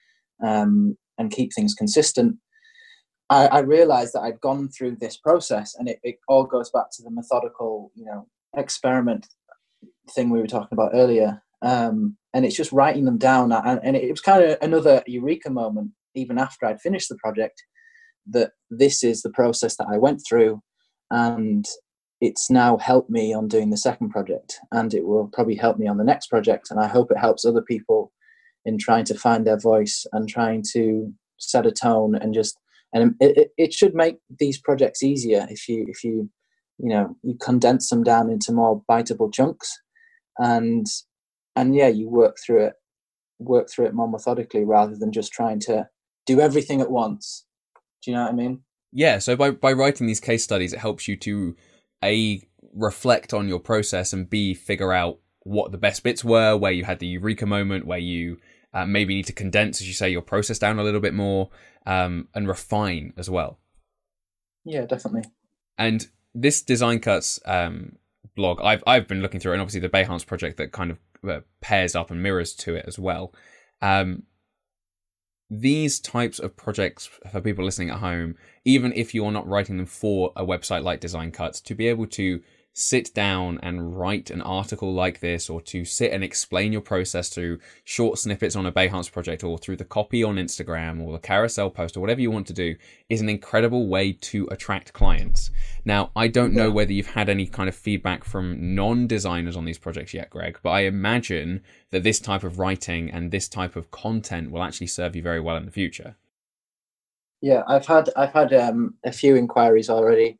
um, 0.44 0.98
and 1.18 1.32
keep 1.32 1.54
things 1.54 1.74
consistent. 1.74 2.36
I, 3.30 3.48
I 3.48 3.60
realized 3.60 4.14
that 4.14 4.22
I'd 4.22 4.42
gone 4.42 4.68
through 4.68 4.98
this 5.00 5.18
process, 5.18 5.76
and 5.78 5.88
it, 5.88 6.00
it 6.04 6.18
all 6.28 6.44
goes 6.44 6.70
back 6.72 6.88
to 6.94 7.04
the 7.04 7.12
methodical, 7.12 7.92
you 7.96 8.06
know, 8.06 8.28
experiment 8.58 9.28
thing 10.14 10.30
we 10.30 10.42
were 10.42 10.48
talking 10.48 10.70
about 10.74 10.92
earlier. 10.94 11.42
Um, 11.62 12.18
and 12.36 12.46
it's 12.46 12.56
just 12.56 12.74
writing 12.74 13.06
them 13.06 13.18
down, 13.18 13.52
and, 13.54 13.96
it 13.96 14.12
was 14.12 14.20
kind 14.22 14.44
of 14.44 14.58
another 14.62 15.02
eureka 15.08 15.50
moment, 15.50 15.92
even 16.16 16.38
after 16.38 16.66
I'd 16.66 16.82
finished 16.82 17.08
the 17.08 17.16
project, 17.16 17.64
that 18.28 18.52
this 18.70 19.04
is 19.04 19.22
the 19.22 19.32
process 19.32 19.78
that 19.78 19.88
I 19.90 19.98
went 19.98 20.22
through, 20.28 20.62
and 21.10 21.66
it's 22.20 22.52
now 22.52 22.78
helped 22.78 23.10
me 23.10 23.34
on 23.34 23.48
doing 23.48 23.70
the 23.70 23.78
second 23.78 24.10
project, 24.10 24.58
and 24.74 24.94
it 24.94 25.08
will 25.08 25.30
probably 25.32 25.56
help 25.56 25.78
me 25.78 25.88
on 25.88 25.98
the 25.98 26.04
next 26.04 26.28
project, 26.28 26.68
and 26.70 26.80
I 26.80 26.88
hope 26.88 27.10
it 27.10 27.18
helps 27.18 27.46
other 27.46 27.62
people 27.62 28.12
in 28.66 28.78
trying 28.78 29.06
to 29.06 29.18
find 29.18 29.48
their 29.48 29.60
voice 29.60 30.06
and 30.12 30.28
trying 30.28 30.62
to 30.74 31.14
set 31.38 31.66
a 31.66 31.72
tone 31.72 32.16
and 32.16 32.34
just 32.34 32.58
and 32.94 33.14
it, 33.20 33.52
it 33.58 33.74
should 33.74 33.94
make 33.94 34.18
these 34.40 34.60
projects 34.60 35.04
easier 35.04 35.46
if 35.50 35.68
you 35.68 35.86
if 35.88 36.04
you 36.04 36.30
you 36.80 36.90
know 36.90 37.16
you 37.24 37.38
condense 37.42 37.90
them 37.90 38.04
down 38.04 38.30
into 38.30 38.52
more 38.52 38.82
biteable 38.90 39.32
chunks 39.34 39.72
and 40.40 40.88
and 41.56 41.76
yeah 41.76 41.88
you 41.88 42.10
work 42.10 42.38
through 42.44 42.64
it 42.64 42.74
work 43.40 43.70
through 43.70 43.86
it 43.86 43.94
more 43.94 44.10
methodically 44.10 44.64
rather 44.64 44.96
than 44.96 45.12
just 45.12 45.32
trying 45.32 45.60
to 45.60 45.88
do 46.26 46.40
everything 46.40 46.82
at 46.82 46.92
once 46.92 47.46
do 48.02 48.12
you 48.12 48.18
know 48.18 48.24
what 48.24 48.32
i 48.32 48.36
mean 48.36 48.62
yeah 48.92 49.20
so 49.20 49.36
by 49.36 49.52
by 49.52 49.72
writing 49.72 50.08
these 50.08 50.20
case 50.20 50.44
studies 50.44 50.74
it 50.74 50.80
helps 50.80 51.08
you 51.08 51.16
to 51.18 51.56
a 52.04 52.42
reflect 52.74 53.34
on 53.34 53.48
your 53.48 53.60
process 53.60 54.14
and 54.14 54.30
b 54.30 54.54
figure 54.54 54.94
out 54.94 55.20
what 55.46 55.72
the 55.72 55.78
best 55.78 56.04
bits 56.04 56.24
were, 56.24 56.58
where 56.58 56.72
you 56.72 56.84
had 56.84 57.00
the 57.00 57.08
eureka 57.08 57.46
moment, 57.46 57.86
where 57.86 58.00
you 58.00 58.38
uh, 58.74 58.86
maybe 58.86 59.16
need 59.16 59.28
to 59.28 59.34
condense, 59.34 59.80
as 59.80 59.88
you 59.88 59.94
say, 59.94 60.10
your 60.10 60.24
process 60.24 60.60
down 60.60 60.80
a 60.80 60.84
little 60.84 61.00
bit 61.00 61.14
more 61.14 61.50
um, 61.86 62.28
and 62.34 62.48
refine 62.48 63.14
as 63.16 63.30
well. 63.30 63.60
Yeah, 64.66 64.86
definitely. 64.86 65.30
And 65.78 66.08
this 66.34 66.64
design 66.64 67.00
cuts 67.00 67.40
um, 67.46 67.98
blog, 68.36 68.60
I've 68.62 68.84
I've 68.88 69.08
been 69.08 69.22
looking 69.22 69.40
through, 69.40 69.52
it 69.52 69.56
and 69.56 69.62
obviously 69.62 69.82
the 69.82 69.90
Behance 69.90 70.26
project 70.26 70.58
that 70.58 70.72
kind 70.72 70.90
of 70.90 70.98
uh, 71.30 71.42
pairs 71.62 71.96
up 71.96 72.12
and 72.12 72.22
mirrors 72.22 72.54
to 72.54 72.76
it 72.76 72.86
as 72.88 73.00
well. 73.00 73.34
Um, 73.82 74.24
these 75.50 76.00
types 76.00 76.40
of 76.40 76.58
projects 76.58 77.06
for 77.06 77.42
people 77.42 77.64
listening 77.64 77.90
at 77.92 78.00
home, 78.00 78.36
even 78.64 78.92
if 78.94 79.14
you're 79.14 79.32
not 79.32 79.48
writing 79.48 79.78
them 79.78 79.86
for 79.86 80.34
a 80.36 80.46
website 80.46 80.84
like 80.84 81.00
Design 81.00 81.32
Cuts, 81.32 81.62
to 81.62 81.76
be 81.76 81.88
able 81.88 82.08
to 82.08 82.42
sit 82.78 83.14
down 83.14 83.58
and 83.64 83.98
write 83.98 84.30
an 84.30 84.42
article 84.42 84.94
like 84.94 85.22
this 85.22 85.50
or 85.50 85.62
to 85.62 85.86
sit 85.86 86.12
and 86.12 86.26
explain 86.26 86.74
your 86.74 86.82
process 86.82 87.30
through 87.30 87.58
short 87.86 88.20
snippets 88.20 88.54
on 88.54 88.66
a 88.66 88.72
Behance 88.72 89.10
project 89.10 89.46
or 89.46 89.58
through 89.58 89.78
the 89.78 89.86
copy 89.86 90.26
on 90.26 90.36
Instagram 90.36 91.02
or 91.02 91.14
the 91.14 91.20
carousel 91.20 91.70
post 91.70 91.96
or 91.96 92.02
whatever 92.02 92.20
you 92.20 92.30
want 92.30 92.46
to 92.48 92.54
do 92.54 92.76
is 93.08 93.22
an 93.22 93.30
incredible 93.30 93.88
way 93.88 94.12
to 94.12 94.46
attract 94.52 94.92
clients. 94.92 95.52
Now, 95.86 96.12
I 96.18 96.28
don't 96.28 96.54
know 96.54 96.70
whether 96.70 96.92
you've 96.92 97.08
had 97.08 97.30
any 97.30 97.48
kind 97.48 97.70
of 97.70 97.76
feedback 97.76 98.26
from 98.26 98.76
non 98.76 99.08
designers 99.08 99.56
on 99.56 99.64
these 99.64 99.80
projects 99.80 100.14
yet, 100.14 100.30
Greg, 100.30 100.60
but 100.62 100.72
I 100.72 100.82
imagine 100.82 101.64
that 101.92 102.04
this 102.04 102.20
type 102.20 102.44
of 102.44 102.60
writing 102.60 103.10
and 103.10 103.32
this 103.32 103.48
type 103.48 103.78
of 103.78 103.90
content 103.90 104.52
will 104.52 104.62
actually 104.62 104.88
serve 104.88 105.16
you 105.16 105.22
very 105.22 105.40
well 105.40 105.56
in 105.56 105.66
the 105.66 105.72
future. 105.72 106.18
Yeah, 107.40 107.64
I've 107.70 107.86
had 107.86 108.10
I've 108.18 108.34
had 108.34 108.54
um, 108.54 108.96
a 109.06 109.14
few 109.14 109.38
inquiries 109.38 109.90
already 109.90 110.40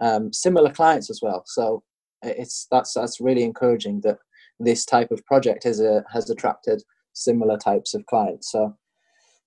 um, 0.00 0.32
similar 0.32 0.70
clients 0.70 1.10
as 1.10 1.20
well. 1.22 1.44
So 1.46 1.82
it's 2.22 2.66
that's 2.70 2.94
that's 2.94 3.20
really 3.20 3.42
encouraging 3.42 4.00
that 4.02 4.18
this 4.58 4.84
type 4.84 5.10
of 5.10 5.24
project 5.26 5.64
has 5.64 5.80
a, 5.80 6.04
has 6.12 6.30
attracted 6.30 6.82
similar 7.12 7.56
types 7.58 7.94
of 7.94 8.06
clients. 8.06 8.50
So 8.50 8.76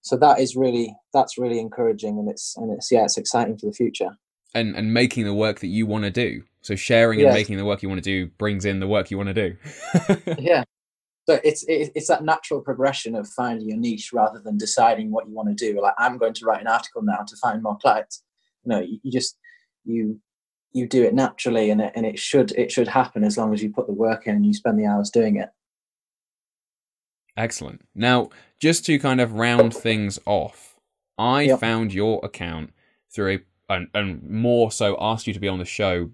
so 0.02 0.18
that 0.18 0.40
is 0.40 0.56
really 0.56 0.96
that's 1.14 1.38
really 1.38 1.60
encouraging, 1.60 2.18
and 2.20 2.30
it's 2.30 2.56
and 2.58 2.72
it's 2.72 2.92
yeah, 2.92 3.04
it's 3.04 3.18
exciting 3.18 3.58
for 3.58 3.66
the 3.66 3.74
future. 3.74 4.18
And 4.56 4.76
and 4.76 4.94
making 4.94 5.26
the 5.26 5.34
work 5.34 5.60
that 5.60 5.68
you 5.68 5.86
want 5.86 6.06
to 6.06 6.12
do. 6.12 6.44
So 6.62 6.76
sharing 6.76 7.22
and 7.22 7.34
making 7.34 7.58
the 7.58 7.66
work 7.66 7.82
you 7.82 7.90
want 7.90 8.04
to 8.04 8.10
do 8.10 8.32
brings 8.38 8.66
in 8.66 8.80
the 8.80 8.88
work 8.88 9.12
you 9.12 9.18
want 9.18 9.34
to 9.34 9.34
do. 9.34 9.56
yeah. 10.40 10.64
So 11.28 11.40
it's 11.44 11.64
it's 11.68 12.08
that 12.08 12.24
natural 12.24 12.62
progression 12.62 13.16
of 13.16 13.28
finding 13.28 13.70
your 13.70 13.78
niche 13.78 14.12
rather 14.12 14.40
than 14.40 14.58
deciding 14.58 15.12
what 15.12 15.28
you 15.28 15.36
want 15.36 15.50
to 15.50 15.54
do. 15.54 15.80
Like 15.80 15.94
I'm 15.98 16.18
going 16.18 16.34
to 16.34 16.46
write 16.46 16.62
an 16.62 16.68
article 16.68 17.04
now 17.04 17.24
to 17.28 17.36
find 17.38 17.62
more 17.62 17.78
clients. 17.78 18.24
No, 18.66 18.80
you, 18.80 19.00
you 19.04 19.12
just 19.12 19.38
you 19.86 20.20
you 20.72 20.88
do 20.88 21.04
it 21.04 21.14
naturally 21.14 21.70
and 21.70 21.82
it, 21.82 21.92
and 21.96 22.06
it 22.06 22.20
should 22.20 22.52
it 22.52 22.72
should 22.72 22.88
happen 22.88 23.24
as 23.24 23.38
long 23.38 23.54
as 23.54 23.64
you 23.64 23.72
put 23.72 23.88
the 23.88 23.94
work 23.94 24.28
in 24.28 24.36
and 24.36 24.46
you 24.46 24.54
spend 24.54 24.80
the 24.80 24.86
hours 24.86 25.10
doing 25.10 25.38
it 25.38 25.50
excellent 27.38 27.82
now 27.96 28.30
just 28.60 28.86
to 28.86 29.00
kind 29.00 29.22
of 29.22 29.34
round 29.34 29.74
things 29.74 30.20
off 30.26 30.80
i 31.18 31.44
yep. 31.44 31.60
found 31.60 31.94
your 31.94 32.20
account 32.24 32.72
through 33.12 33.36
a 33.36 33.40
and, 33.72 33.88
and, 33.94 34.28
more 34.28 34.72
so 34.72 34.98
asked 35.00 35.28
you 35.28 35.34
to 35.34 35.40
be 35.40 35.48
on 35.48 35.60
the 35.60 35.66
show 35.66 36.10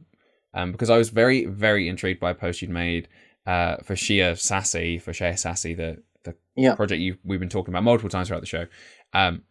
um, 0.54 0.72
because 0.72 0.90
i 0.90 0.98
was 0.98 1.10
very 1.10 1.46
very 1.46 1.88
intrigued 1.88 2.20
by 2.20 2.32
a 2.32 2.36
post 2.36 2.62
you'd 2.62 2.72
made 2.72 3.08
uh, 3.46 3.78
for 3.78 3.96
shia 3.96 4.38
sassy 4.38 4.98
for 4.98 5.12
shia 5.12 5.38
sassy 5.38 5.74
the 5.74 6.02
the 6.24 6.36
yep. 6.56 6.76
project 6.76 7.00
you 7.00 7.18
we've 7.24 7.40
been 7.40 7.50
talking 7.50 7.74
about 7.74 7.84
multiple 7.84 8.10
times 8.10 8.28
throughout 8.28 8.42
the 8.42 8.48
show 8.48 8.66
um, 9.14 9.44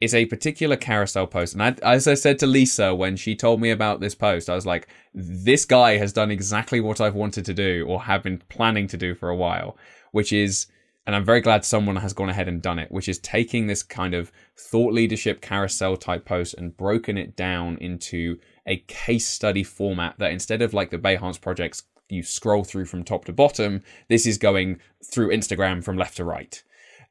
is 0.00 0.14
a 0.14 0.26
particular 0.26 0.76
carousel 0.76 1.26
post. 1.26 1.54
And 1.54 1.62
I, 1.62 1.74
as 1.82 2.08
I 2.08 2.14
said 2.14 2.38
to 2.38 2.46
Lisa 2.46 2.94
when 2.94 3.16
she 3.16 3.36
told 3.36 3.60
me 3.60 3.70
about 3.70 4.00
this 4.00 4.14
post, 4.14 4.48
I 4.48 4.54
was 4.54 4.64
like, 4.64 4.88
this 5.12 5.64
guy 5.64 5.98
has 5.98 6.12
done 6.12 6.30
exactly 6.30 6.80
what 6.80 7.00
I've 7.00 7.14
wanted 7.14 7.44
to 7.44 7.54
do 7.54 7.84
or 7.86 8.02
have 8.02 8.22
been 8.22 8.42
planning 8.48 8.86
to 8.88 8.96
do 8.96 9.14
for 9.14 9.28
a 9.28 9.36
while, 9.36 9.76
which 10.12 10.32
is, 10.32 10.66
and 11.06 11.14
I'm 11.14 11.24
very 11.24 11.42
glad 11.42 11.64
someone 11.64 11.96
has 11.96 12.14
gone 12.14 12.30
ahead 12.30 12.48
and 12.48 12.62
done 12.62 12.78
it, 12.78 12.90
which 12.90 13.08
is 13.08 13.18
taking 13.18 13.66
this 13.66 13.82
kind 13.82 14.14
of 14.14 14.32
thought 14.56 14.94
leadership 14.94 15.42
carousel 15.42 15.98
type 15.98 16.24
post 16.24 16.54
and 16.54 16.76
broken 16.76 17.18
it 17.18 17.36
down 17.36 17.76
into 17.78 18.38
a 18.66 18.78
case 18.88 19.26
study 19.26 19.64
format 19.64 20.18
that 20.18 20.32
instead 20.32 20.62
of 20.62 20.72
like 20.72 20.90
the 20.90 20.98
Behance 20.98 21.40
projects, 21.40 21.82
you 22.08 22.22
scroll 22.22 22.64
through 22.64 22.86
from 22.86 23.04
top 23.04 23.26
to 23.26 23.32
bottom, 23.32 23.82
this 24.08 24.26
is 24.26 24.38
going 24.38 24.80
through 25.04 25.28
Instagram 25.28 25.84
from 25.84 25.98
left 25.98 26.16
to 26.16 26.24
right. 26.24 26.62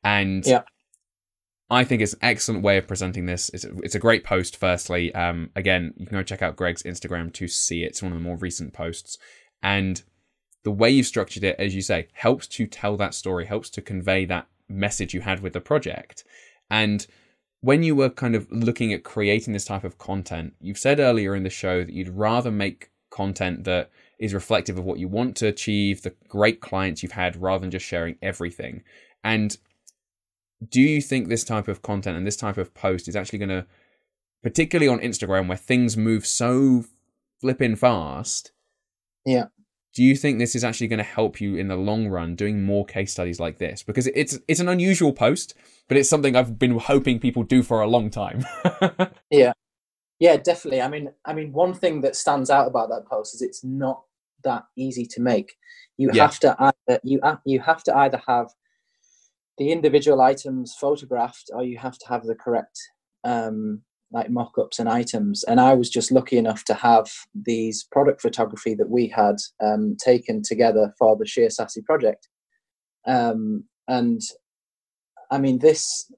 And 0.04 0.46
yeah 0.46 0.64
I 1.72 1.84
think 1.84 2.02
it's 2.02 2.14
an 2.14 2.20
excellent 2.22 2.64
way 2.64 2.78
of 2.78 2.88
presenting 2.88 3.28
this. 3.28 3.50
It's 3.54 3.64
a, 3.64 3.78
it's 3.84 3.96
a 3.96 4.00
great 4.00 4.24
post, 4.24 4.58
firstly. 4.58 5.14
Um, 5.14 5.52
again, 5.56 5.94
you 5.98 6.08
can 6.08 6.18
go 6.18 6.24
check 6.24 6.42
out 6.42 6.56
Greg's 6.56 6.84
Instagram 6.84 7.32
to 7.34 7.48
see 7.48 7.84
it. 7.84 7.88
It's 7.88 8.02
one 8.02 8.12
of 8.12 8.18
the 8.18 8.24
more 8.24 8.38
recent 8.38 8.74
posts. 8.74 9.18
And 9.62 10.02
the 10.64 10.72
way 10.72 10.90
you've 10.90 11.06
structured 11.06 11.44
it, 11.44 11.56
as 11.60 11.76
you 11.76 11.82
say, 11.82 12.08
helps 12.14 12.48
to 12.48 12.66
tell 12.66 12.98
that 12.98 13.14
story, 13.14 13.46
helps 13.46 13.70
to 13.72 13.82
convey 13.82 14.26
that 14.26 14.48
message 14.68 15.14
you 15.14 15.22
had 15.22 15.42
with 15.42 15.54
the 15.54 15.62
project. 15.62 16.24
And 16.72 17.06
when 17.62 17.84
you 17.84 17.96
were 17.96 18.10
kind 18.10 18.36
of 18.36 18.48
looking 18.52 18.94
at 18.94 19.04
creating 19.04 19.54
this 19.54 19.66
type 19.66 19.84
of 19.84 19.98
content, 19.98 20.54
you've 20.60 20.78
said 20.78 21.00
earlier 21.00 21.36
in 21.36 21.44
the 21.44 21.50
show 21.50 21.84
that 21.84 21.94
you'd 21.94 22.10
rather 22.10 22.52
make 22.52 22.90
content 23.12 23.64
that 23.66 23.92
is 24.18 24.34
reflective 24.34 24.78
of 24.78 24.86
what 24.86 25.00
you 25.00 25.08
want 25.08 25.36
to 25.38 25.48
achieve, 25.48 26.02
the 26.02 26.16
great 26.28 26.62
clients 26.62 27.04
you've 27.04 27.12
had, 27.12 27.36
rather 27.36 27.62
than 27.62 27.72
just 27.72 27.86
sharing 27.86 28.16
everything. 28.22 28.84
And 29.24 29.58
do 30.68 30.82
you 30.82 31.01
think 31.01 31.28
this 31.28 31.43
type 31.43 31.68
of 31.68 31.82
content 31.82 32.18
and 32.18 32.28
this 32.28 32.36
type 32.36 32.57
of 32.57 32.74
post 32.74 33.07
is 33.07 33.16
actually 33.16 33.39
going 33.39 33.49
to, 33.49 33.66
particularly 34.43 34.88
on 34.88 34.99
Instagram 34.99 35.47
where 35.47 35.57
things 35.57 35.95
move 35.95 36.26
so 36.26 36.86
flipping 37.39 37.76
fast? 37.76 38.51
Yeah. 39.26 39.45
Do 39.95 40.03
you 40.03 40.16
think 40.16 40.38
this 40.38 40.55
is 40.55 40.64
actually 40.64 40.88
going 40.88 40.99
to 40.99 41.03
help 41.03 41.41
you 41.41 41.55
in 41.55 41.68
the 41.68 41.76
long 41.76 42.07
run 42.07 42.36
doing 42.36 42.64
more 42.64 42.86
case 42.86 43.12
studies 43.12 43.39
like 43.39 43.57
this? 43.57 43.84
Because 43.84 44.07
it's 44.07 44.38
it's 44.47 44.60
an 44.60 44.70
unusual 44.70 45.14
post, 45.14 45.55
but 45.88 45.97
it's 45.97 46.10
something 46.10 46.36
I've 46.36 46.60
been 46.60 46.78
hoping 46.78 47.20
people 47.20 47.43
do 47.43 47.64
for 47.64 47.82
a 47.82 47.88
long 47.88 48.10
time. 48.10 48.45
yeah. 49.32 49.53
Yeah, 50.20 50.36
definitely. 50.36 50.82
I 50.82 50.89
mean, 50.89 51.12
I 51.26 51.34
mean, 51.34 51.53
one 51.53 51.74
thing 51.74 52.01
that 52.01 52.16
stands 52.16 52.49
out 52.49 52.68
about 52.68 52.89
that 52.89 53.05
post 53.10 53.34
is 53.34 53.41
it's 53.41 53.64
not 53.64 54.03
that 54.43 54.66
easy 54.78 55.05
to 55.05 55.22
make. 55.22 55.55
You 55.97 56.12
yeah. 56.14 56.24
have 56.24 56.39
to 56.39 56.55
either 56.60 56.99
you 57.03 57.20
you 57.45 57.60
have 57.62 57.84
to 57.84 57.97
either 57.97 58.22
have 58.28 58.47
the 59.60 59.72
individual 59.72 60.22
items 60.22 60.74
photographed 60.80 61.51
or 61.53 61.64
you 61.64 61.78
have 61.78 61.97
to 61.99 62.07
have 62.07 62.24
the 62.24 62.34
correct 62.34 62.80
um, 63.26 63.82
like 64.12 64.32
mock-ups 64.32 64.80
and 64.80 64.89
items. 64.89 65.43
And 65.43 65.60
i 65.60 65.74
was 65.74 65.89
just 65.89 66.12
lucky 66.12 66.38
enough 66.38 66.64
to 66.66 66.74
have 66.74 67.12
these 67.36 67.86
product 67.91 68.22
photography 68.22 68.74
that 68.76 68.89
we 68.89 69.07
had 69.07 69.36
um, 69.62 69.97
taken 70.03 70.41
together 70.41 70.93
for 70.97 71.16
the 71.16 71.28
sheer 71.28 71.49
Sassy 71.49 71.82
project. 71.84 72.28
Um, 73.05 73.66
and 73.88 74.22
i 75.32 75.38
mean 75.38 75.60
this 75.60 76.12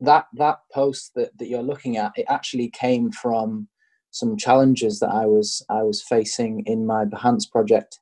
that 0.00 0.26
that 0.34 0.58
post 0.72 1.12
that, 1.14 1.30
that 1.38 1.48
you're 1.48 1.62
looking 1.62 1.96
at 1.96 2.12
it 2.16 2.26
actually 2.28 2.68
came 2.68 3.10
from 3.12 3.68
some 4.10 4.36
challenges 4.36 4.98
that 4.98 5.10
i 5.10 5.24
was 5.24 5.64
i 5.70 5.82
was 5.82 6.02
facing 6.02 6.62
in 6.66 6.86
my 6.86 7.04
behance 7.04 7.50
project. 7.50 7.98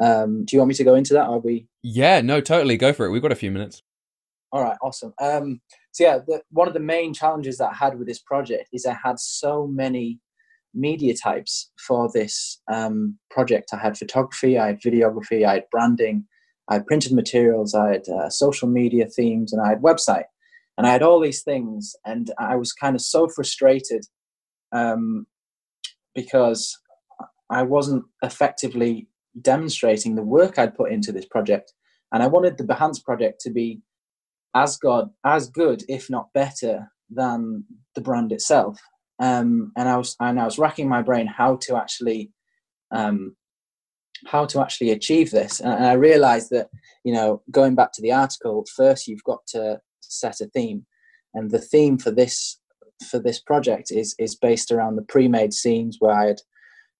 Um, 0.00 0.44
do 0.44 0.54
you 0.54 0.60
want 0.60 0.68
me 0.68 0.74
to 0.76 0.84
go 0.84 0.94
into 0.94 1.14
that 1.14 1.26
are 1.26 1.40
we 1.40 1.66
yeah 1.82 2.20
no 2.20 2.40
totally. 2.40 2.76
Go 2.76 2.92
for 2.92 3.06
it. 3.06 3.10
We've 3.10 3.22
got 3.22 3.32
a 3.32 3.36
few 3.36 3.50
minutes 3.50 3.82
all 4.52 4.62
right, 4.62 4.76
awesome. 4.82 5.12
Um, 5.20 5.60
so 5.92 6.04
yeah, 6.04 6.18
the, 6.26 6.42
one 6.50 6.68
of 6.68 6.74
the 6.74 6.80
main 6.80 7.12
challenges 7.12 7.58
that 7.58 7.70
I 7.70 7.74
had 7.74 7.98
with 7.98 8.08
this 8.08 8.20
project 8.20 8.68
is 8.72 8.86
I 8.86 8.96
had 9.02 9.18
so 9.18 9.66
many 9.66 10.20
media 10.74 11.14
types 11.14 11.70
for 11.86 12.10
this 12.12 12.60
um, 12.72 13.18
project. 13.30 13.70
I 13.72 13.78
had 13.78 13.98
photography, 13.98 14.58
I 14.58 14.68
had 14.68 14.80
videography, 14.80 15.46
I 15.46 15.54
had 15.54 15.64
branding, 15.70 16.24
I 16.68 16.74
had 16.74 16.86
printed 16.86 17.12
materials, 17.12 17.74
I 17.74 17.92
had 17.92 18.08
uh, 18.08 18.30
social 18.30 18.68
media 18.68 19.06
themes, 19.06 19.52
and 19.52 19.62
I 19.62 19.70
had 19.70 19.82
website. 19.82 20.24
And 20.76 20.86
I 20.86 20.90
had 20.90 21.02
all 21.02 21.20
these 21.20 21.42
things, 21.42 21.96
and 22.04 22.30
I 22.38 22.54
was 22.54 22.72
kind 22.72 22.94
of 22.94 23.02
so 23.02 23.28
frustrated 23.28 24.04
um, 24.72 25.26
because 26.14 26.78
I 27.50 27.62
wasn't 27.62 28.04
effectively 28.22 29.08
demonstrating 29.40 30.14
the 30.14 30.22
work 30.22 30.58
I'd 30.58 30.76
put 30.76 30.92
into 30.92 31.10
this 31.10 31.26
project. 31.26 31.72
And 32.12 32.22
I 32.22 32.26
wanted 32.26 32.56
the 32.56 32.64
Behance 32.64 33.02
project 33.02 33.40
to 33.42 33.50
be 33.50 33.82
as 34.54 34.76
God 34.76 35.10
as 35.24 35.48
good, 35.48 35.82
if 35.88 36.10
not 36.10 36.32
better, 36.32 36.90
than 37.10 37.64
the 37.94 38.00
brand 38.00 38.32
itself. 38.32 38.78
Um, 39.20 39.72
and 39.76 39.88
I 39.88 39.96
was 39.96 40.16
and 40.20 40.40
I 40.40 40.44
was 40.44 40.58
racking 40.58 40.88
my 40.88 41.02
brain 41.02 41.26
how 41.26 41.56
to 41.62 41.76
actually 41.76 42.30
um, 42.90 43.36
how 44.26 44.46
to 44.46 44.60
actually 44.60 44.90
achieve 44.90 45.30
this. 45.30 45.60
And, 45.60 45.84
I 45.84 45.92
realized 45.92 46.50
that 46.50 46.68
you 47.04 47.12
know 47.12 47.42
going 47.50 47.74
back 47.74 47.92
to 47.92 48.02
the 48.02 48.12
article, 48.12 48.64
first 48.74 49.06
you've 49.06 49.24
got 49.24 49.40
to 49.48 49.80
set 50.00 50.40
a 50.40 50.46
theme, 50.46 50.86
and 51.34 51.50
the 51.50 51.60
theme 51.60 51.98
for 51.98 52.10
this 52.10 52.60
for 53.10 53.18
this 53.18 53.40
project 53.40 53.90
is 53.90 54.14
is 54.18 54.36
based 54.36 54.70
around 54.70 54.96
the 54.96 55.02
pre-made 55.02 55.52
scenes 55.52 55.96
where 55.98 56.14
I 56.14 56.26
had 56.26 56.40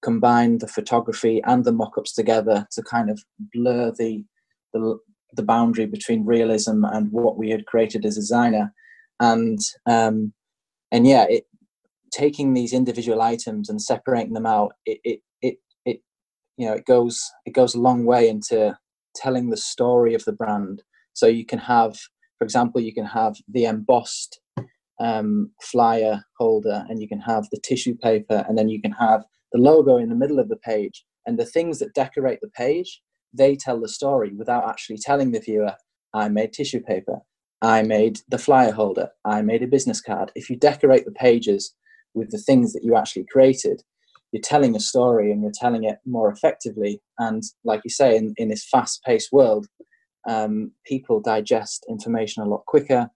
combined 0.03 0.61
the 0.61 0.69
photography 0.69 1.43
and 1.45 1.65
the 1.65 1.73
mock-ups 1.73 2.15
together 2.15 2.67
to 2.73 2.83
kind 2.83 3.11
of 3.11 3.21
blur 3.53 3.93
the 3.97 4.25
the, 4.73 4.99
the 5.35 5.43
boundary 5.43 5.87
between 5.87 6.25
realism 6.25 6.85
and 6.85 7.13
what 7.13 7.37
we 7.37 7.51
had 7.51 7.67
created 7.67 8.05
as 8.05 8.17
a 8.17 8.21
designer 8.21 8.73
and 9.21 9.59
um, 9.87 10.33
and 10.91 11.07
yeah 11.07 11.27
it 11.29 11.45
taking 12.11 12.55
these 12.55 12.73
individual 12.73 13.21
items 13.21 13.69
and 13.69 13.83
separating 13.83 14.33
them 14.33 14.47
out 14.47 14.73
it, 14.87 14.99
it 15.05 15.21
it 15.43 15.57
it 15.85 16.01
you 16.57 16.67
know 16.67 16.73
it 16.73 16.87
goes 16.87 17.21
it 17.45 17.53
goes 17.53 17.75
a 17.75 17.81
long 17.81 18.05
way 18.05 18.29
into 18.29 18.77
telling 19.19 19.51
the 19.51 19.57
story 19.57 20.15
of 20.15 20.25
the 20.25 20.33
brand. 20.33 20.83
So 21.13 21.27
you 21.27 21.45
can 21.45 21.59
have, 21.59 21.97
for 22.39 22.45
example, 22.45 22.81
you 22.81 22.95
can 22.95 23.07
have 23.07 23.37
the 23.49 23.65
embossed 23.65 24.41
um, 25.01 25.51
flyer 25.61 26.23
holder, 26.39 26.85
and 26.89 27.01
you 27.01 27.09
can 27.09 27.21
have 27.21 27.47
the 27.51 27.61
tissue 27.61 27.97
paper, 27.97 28.45
and 28.49 28.57
then 28.57 28.69
you 28.69 28.81
can 28.81 28.93
have 28.93 29.25
the 29.53 29.61
logo 29.61 29.97
in 29.97 30.09
the 30.09 30.15
middle 30.15 30.39
of 30.39 30.49
the 30.49 30.57
page. 30.57 31.05
And 31.27 31.39
the 31.39 31.45
things 31.45 31.79
that 31.79 31.95
decorate 31.95 32.41
the 32.41 32.49
page, 32.49 33.03
they 33.33 33.57
tell 33.57 33.81
the 33.81 33.89
story 33.89 34.33
without 34.35 34.69
actually 34.69 34.99
telling 34.99 35.33
the 35.33 35.41
viewer, 35.41 35.75
I 36.15 36.29
made 36.29 36.53
tissue 36.53 36.81
paper, 36.81 37.21
I 37.63 37.83
made 37.83 38.21
the 38.29 38.39
flyer 38.39 38.73
holder, 38.73 39.11
I 39.25 39.43
made 39.43 39.63
a 39.63 39.67
business 39.67 40.01
card. 40.01 40.33
If 40.35 40.49
you 40.49 40.57
decorate 40.57 41.05
the 41.05 41.13
pages 41.13 41.75
with 42.15 42.31
the 42.31 42.39
things 42.39 42.73
that 42.73 42.85
you 42.85 42.97
actually 42.97 43.27
created, 43.31 43.83
you're 44.33 44.43
telling 44.43 44.77
a 44.77 44.81
story 44.81 45.31
and 45.31 45.43
you're 45.43 45.53
telling 45.55 45.85
it 45.85 45.99
more 46.07 46.31
effectively. 46.31 47.01
And 47.19 47.43
like 47.65 47.81
you 47.85 47.91
say, 47.91 48.17
in, 48.17 48.35
in 48.37 48.49
this 48.49 48.67
fast 48.69 49.03
paced 49.05 49.33
world, 49.33 49.67
um, 50.29 50.73
people 50.85 51.21
digest 51.21 51.87
information 51.89 52.43
a 52.43 52.49
lot 52.49 52.65
quicker 52.67 53.11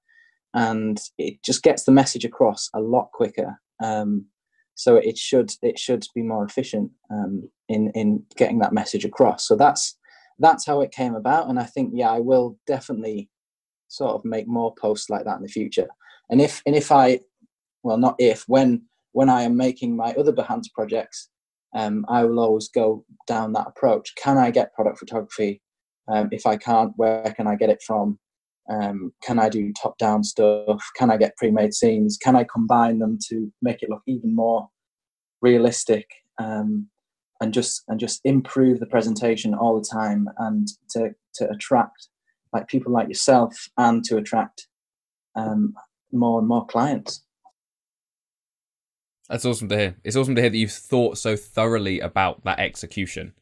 and 0.55 1.01
it 1.19 1.43
just 1.43 1.63
gets 1.63 1.85
the 1.85 1.93
message 1.93 2.25
across 2.25 2.69
a 2.75 2.81
lot 2.81 3.11
quicker. 3.13 3.59
Um, 3.83 4.27
so 4.75 4.97
it 4.97 5.19
should 5.19 5.53
it 5.63 5.79
should 5.79 6.07
be 6.15 6.23
more 6.23 6.45
efficient 6.45 6.91
um, 7.11 7.49
in 7.69 7.91
in 7.95 8.25
getting 8.37 8.59
that 8.61 8.73
message 8.73 9.05
across. 9.05 9.47
So 9.47 9.57
that's 9.57 9.97
that's 10.39 10.67
how 10.67 10.81
it 10.81 10.93
came 10.93 11.15
about, 11.15 11.49
and 11.49 11.59
I 11.59 11.65
think 11.65 11.93
yeah, 11.95 12.11
I 12.11 12.21
will 12.21 12.59
definitely 12.67 13.29
sort 13.89 14.13
of 14.13 14.25
make 14.25 14.49
more 14.49 14.75
posts 14.75 15.11
like 15.11 15.25
that 15.25 15.37
in 15.37 15.43
the 15.43 15.49
future. 15.49 15.89
And 16.31 16.41
if 16.41 16.63
and 16.67 16.75
if 16.75 16.91
I, 16.91 17.21
well, 17.83 17.99
not 17.99 18.17
if 18.19 18.45
when 18.49 18.83
when 19.13 19.29
I 19.29 19.43
am 19.43 19.57
making 19.57 19.97
my 19.97 20.13
other 20.13 20.33
Behance 20.33 20.73
projects, 20.75 21.29
um, 21.75 22.05
I 22.09 22.25
will 22.25 22.41
always 22.41 22.69
go 22.69 23.05
down 23.27 23.53
that 23.53 23.67
approach. 23.67 24.15
Can 24.17 24.39
I 24.39 24.51
get 24.51 24.75
product 24.75 24.99
photography? 24.99 25.63
Um, 26.09 26.29
if 26.33 26.47
I 26.47 26.57
can't, 26.57 26.93
where 26.97 27.33
can 27.37 27.47
I 27.47 27.55
get 27.55 27.71
it 27.71 27.83
from? 27.87 28.19
Um, 28.71 29.13
can 29.23 29.39
I 29.39 29.49
do 29.49 29.73
top 29.81 29.99
down 29.99 30.25
stuff? 30.25 30.83
Can 30.97 31.11
I 31.11 31.17
get 31.17 31.37
pre 31.37 31.51
made 31.51 31.75
scenes? 31.75 32.17
Can 32.17 32.37
I 32.37 32.45
combine 32.45 32.99
them 32.99 33.19
to 33.29 33.53
make 33.61 33.83
it 33.83 33.91
look 33.91 34.03
even 34.07 34.35
more 34.35 34.69
realistic? 35.41 36.07
Um, 36.39 36.89
and 37.43 37.53
just 37.53 37.83
and 37.89 37.99
just 38.01 38.21
improve 38.25 38.79
the 38.81 38.87
presentation 38.87 39.53
all 39.53 39.79
the 39.79 39.87
time 39.87 40.29
and 40.39 40.69
to 40.91 41.11
to 41.35 41.51
attract 41.51 42.09
like 42.53 42.69
people 42.69 42.93
like 42.93 43.09
yourself 43.09 43.69
and 43.77 44.05
to 44.05 44.17
attract 44.17 44.69
um, 45.35 45.75
more 46.13 46.39
and 46.39 46.49
more 46.49 46.65
clients. 46.67 47.25
That's 49.29 49.45
awesome 49.45 49.69
to 49.71 49.77
hear. 49.77 49.97
It's 50.05 50.17
awesome 50.17 50.35
to 50.37 50.43
hear 50.43 50.51
that 50.51 50.57
you've 50.57 50.71
thought 50.71 51.19
so 51.19 51.37
thoroughly 51.37 52.01
about 52.01 52.45
that 52.45 52.61
execution. 52.61 53.33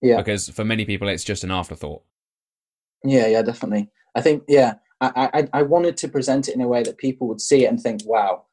Yeah. 0.00 0.16
Because 0.16 0.48
for 0.48 0.64
many 0.64 0.84
people, 0.84 1.08
it's 1.08 1.22
just 1.22 1.44
an 1.44 1.52
afterthought. 1.52 2.02
Yeah, 3.04 3.28
yeah, 3.28 3.42
definitely. 3.42 3.88
I 4.16 4.20
think, 4.20 4.42
yeah, 4.48 4.74
I, 5.00 5.30
I, 5.32 5.60
I 5.60 5.62
wanted 5.62 5.96
to 5.98 6.08
present 6.08 6.48
it 6.48 6.56
in 6.56 6.60
a 6.60 6.66
way 6.66 6.82
that 6.82 6.98
people 6.98 7.28
would 7.28 7.40
see 7.40 7.64
it 7.64 7.68
and 7.68 7.80
think, 7.80 8.00
wow, 8.04 8.46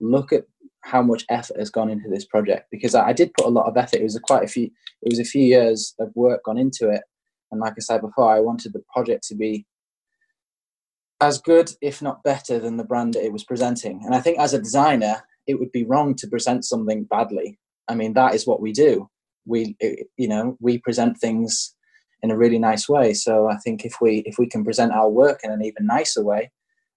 look 0.00 0.32
at 0.32 0.46
how 0.86 1.02
much 1.02 1.24
effort 1.30 1.58
has 1.58 1.68
gone 1.68 1.90
into 1.90 2.08
this 2.08 2.24
project. 2.24 2.68
Because 2.70 2.94
I, 2.94 3.08
I 3.08 3.12
did 3.12 3.34
put 3.34 3.46
a 3.46 3.50
lot 3.50 3.66
of 3.66 3.76
effort. 3.76 4.00
It 4.00 4.04
was 4.04 4.14
a 4.14 4.20
quite 4.20 4.44
a 4.44 4.48
few, 4.48 4.66
it 5.02 5.10
was 5.10 5.18
a 5.18 5.24
few 5.24 5.42
years 5.42 5.94
of 5.98 6.12
work 6.14 6.44
gone 6.44 6.58
into 6.58 6.88
it. 6.88 7.02
And 7.50 7.60
like 7.60 7.74
I 7.76 7.80
said 7.80 8.00
before, 8.00 8.32
I 8.32 8.40
wanted 8.40 8.72
the 8.72 8.82
project 8.92 9.24
to 9.28 9.34
be 9.34 9.66
as 11.20 11.40
good, 11.40 11.72
if 11.80 12.00
not 12.00 12.22
better, 12.22 12.60
than 12.60 12.76
the 12.76 12.84
brand 12.84 13.14
that 13.14 13.24
it 13.24 13.32
was 13.32 13.44
presenting. 13.44 14.02
And 14.04 14.14
I 14.14 14.20
think 14.20 14.38
as 14.38 14.54
a 14.54 14.60
designer, 14.60 15.22
it 15.46 15.58
would 15.58 15.72
be 15.72 15.84
wrong 15.84 16.14
to 16.16 16.28
present 16.28 16.64
something 16.64 17.04
badly. 17.04 17.58
I 17.88 17.94
mean, 17.94 18.14
that 18.14 18.34
is 18.34 18.46
what 18.46 18.60
we 18.60 18.72
do. 18.72 19.08
We, 19.44 19.76
you 20.16 20.28
know, 20.28 20.56
we 20.60 20.78
present 20.78 21.18
things 21.18 21.74
in 22.22 22.30
a 22.30 22.36
really 22.36 22.58
nice 22.58 22.88
way. 22.88 23.12
So 23.14 23.48
I 23.48 23.56
think 23.56 23.84
if 23.84 23.94
we 24.00 24.22
if 24.26 24.38
we 24.38 24.48
can 24.48 24.64
present 24.64 24.92
our 24.92 25.08
work 25.08 25.40
in 25.42 25.50
an 25.50 25.62
even 25.62 25.86
nicer 25.86 26.24
way, 26.24 26.50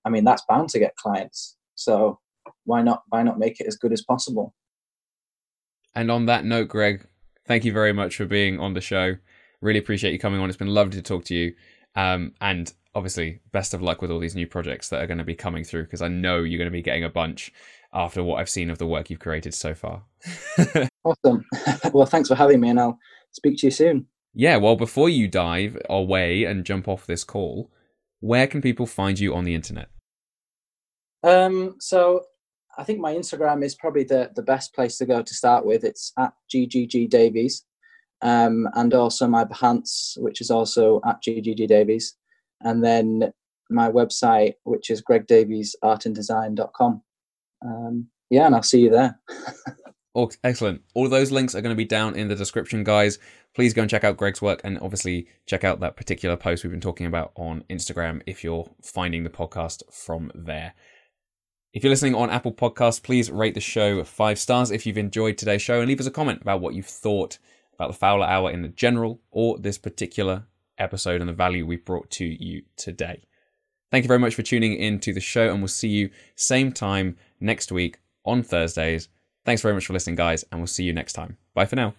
I 0.05 0.09
mean, 0.09 0.25
that's 0.25 0.43
bound 0.47 0.69
to 0.69 0.79
get 0.79 0.95
clients. 0.95 1.55
So 1.75 2.19
why 2.65 2.81
not 2.81 3.03
why 3.09 3.23
not 3.23 3.39
make 3.39 3.59
it 3.59 3.67
as 3.67 3.75
good 3.75 3.93
as 3.93 4.01
possible? 4.01 4.53
And 5.95 6.11
on 6.11 6.25
that 6.27 6.45
note, 6.45 6.67
Greg, 6.67 7.05
thank 7.47 7.65
you 7.65 7.73
very 7.73 7.93
much 7.93 8.15
for 8.15 8.25
being 8.25 8.59
on 8.59 8.73
the 8.73 8.81
show. 8.81 9.15
Really 9.61 9.79
appreciate 9.79 10.13
you 10.13 10.19
coming 10.19 10.39
on. 10.39 10.49
It's 10.49 10.57
been 10.57 10.67
lovely 10.67 10.97
to 10.97 11.01
talk 11.01 11.25
to 11.25 11.35
you. 11.35 11.55
Um, 11.95 12.33
and 12.39 12.71
obviously, 12.95 13.41
best 13.51 13.73
of 13.73 13.81
luck 13.81 14.01
with 14.01 14.11
all 14.11 14.19
these 14.19 14.35
new 14.35 14.47
projects 14.47 14.89
that 14.89 15.01
are 15.01 15.07
going 15.07 15.17
to 15.17 15.23
be 15.23 15.35
coming 15.35 15.63
through 15.63 15.83
because 15.83 16.01
I 16.01 16.07
know 16.07 16.43
you're 16.43 16.59
going 16.59 16.67
to 16.67 16.71
be 16.71 16.81
getting 16.81 17.03
a 17.03 17.09
bunch 17.09 17.51
after 17.93 18.23
what 18.23 18.39
I've 18.39 18.49
seen 18.49 18.69
of 18.69 18.77
the 18.77 18.87
work 18.87 19.09
you've 19.09 19.19
created 19.19 19.53
so 19.53 19.73
far. 19.73 20.03
awesome. 21.03 21.43
well, 21.93 22.05
thanks 22.05 22.29
for 22.29 22.35
having 22.35 22.59
me, 22.59 22.69
and 22.69 22.79
I'll 22.79 22.99
speak 23.31 23.57
to 23.59 23.67
you 23.67 23.71
soon. 23.71 24.07
Yeah, 24.33 24.57
well, 24.57 24.75
before 24.75 25.09
you 25.09 25.27
dive 25.27 25.77
away 25.89 26.43
and 26.43 26.65
jump 26.65 26.87
off 26.87 27.07
this 27.07 27.23
call, 27.23 27.71
where 28.19 28.47
can 28.47 28.61
people 28.61 28.85
find 28.85 29.19
you 29.19 29.33
on 29.33 29.43
the 29.43 29.55
internet? 29.55 29.89
Um, 31.23 31.75
so 31.79 32.23
I 32.79 32.83
think 32.83 32.99
my 32.99 33.13
Instagram 33.13 33.63
is 33.63 33.75
probably 33.75 34.05
the, 34.05 34.31
the 34.35 34.41
best 34.41 34.73
place 34.73 34.97
to 34.97 35.05
go 35.05 35.21
to 35.21 35.33
start 35.33 35.65
with. 35.65 35.83
It's 35.83 36.13
at 36.17 36.33
GGG 36.53 37.09
Davies. 37.09 37.65
Um, 38.21 38.67
and 38.73 38.93
also 38.93 39.27
my 39.27 39.45
Behance, 39.45 40.17
which 40.17 40.41
is 40.41 40.51
also 40.51 40.99
at 41.05 41.21
GGG 41.21 41.67
Davies. 41.67 42.15
And 42.61 42.83
then 42.83 43.31
my 43.69 43.89
website, 43.91 44.55
which 44.63 44.89
is 44.89 45.01
gregdaviesartanddesign.com 45.01 47.03
um, 47.65 48.07
yeah, 48.29 48.45
and 48.45 48.55
I'll 48.55 48.63
see 48.63 48.81
you 48.81 48.89
there. 48.89 49.19
oh, 50.15 50.29
excellent. 50.43 50.81
All 50.93 51.09
those 51.09 51.31
links 51.31 51.55
are 51.55 51.61
going 51.61 51.73
to 51.73 51.77
be 51.77 51.85
down 51.85 52.15
in 52.15 52.27
the 52.27 52.35
description, 52.35 52.83
guys. 52.83 53.19
Please 53.55 53.73
go 53.73 53.81
and 53.81 53.89
check 53.89 54.03
out 54.03 54.17
Greg's 54.17 54.41
work 54.41 54.61
and 54.63 54.79
obviously 54.79 55.27
check 55.47 55.63
out 55.63 55.79
that 55.79 55.97
particular 55.97 56.37
post 56.37 56.63
we've 56.63 56.71
been 56.71 56.79
talking 56.79 57.07
about 57.07 57.31
on 57.35 57.63
Instagram 57.69 58.21
if 58.27 58.43
you're 58.43 58.69
finding 58.83 59.23
the 59.23 59.29
podcast 59.29 59.81
from 59.91 60.31
there. 60.35 60.73
If 61.71 61.83
you're 61.83 61.91
listening 61.91 62.15
on 62.15 62.31
Apple 62.31 62.51
Podcasts, 62.51 63.01
please 63.01 63.29
rate 63.29 63.53
the 63.53 63.59
show 63.59 64.03
five 64.03 64.39
stars 64.39 64.71
if 64.71 64.87
you've 64.87 64.97
enjoyed 64.97 65.37
today's 65.37 65.61
show 65.61 65.79
and 65.79 65.87
leave 65.87 65.99
us 65.99 66.07
a 66.07 66.11
comment 66.11 66.41
about 66.41 66.61
what 66.61 66.73
you've 66.73 66.87
thought 66.87 67.37
about 67.75 67.89
the 67.89 67.97
Fowler 67.97 68.25
Hour 68.25 68.49
in 68.49 68.63
the 68.63 68.69
general 68.69 69.21
or 69.29 69.55
this 69.59 69.77
particular 69.77 70.45
episode 70.79 71.21
and 71.21 71.29
the 71.29 71.33
value 71.33 71.67
we've 71.67 71.85
brought 71.85 72.09
to 72.11 72.25
you 72.25 72.63
today. 72.75 73.21
Thank 73.91 74.03
you 74.03 74.07
very 74.07 74.19
much 74.19 74.33
for 74.33 74.41
tuning 74.41 74.73
in 74.73 74.99
to 75.01 75.13
the 75.13 75.19
show, 75.19 75.51
and 75.51 75.59
we'll 75.59 75.67
see 75.67 75.89
you 75.89 76.09
same 76.35 76.71
time 76.71 77.17
next 77.39 77.71
week 77.71 77.99
on 78.25 78.41
Thursdays. 78.41 79.07
Thanks 79.45 79.61
very 79.61 79.75
much 79.75 79.85
for 79.85 79.93
listening, 79.93 80.15
guys, 80.15 80.43
and 80.51 80.59
we'll 80.59 80.67
see 80.67 80.85
you 80.85 80.93
next 80.93 81.13
time. 81.13 81.37
Bye 81.53 81.65
for 81.65 81.75
now. 81.75 81.93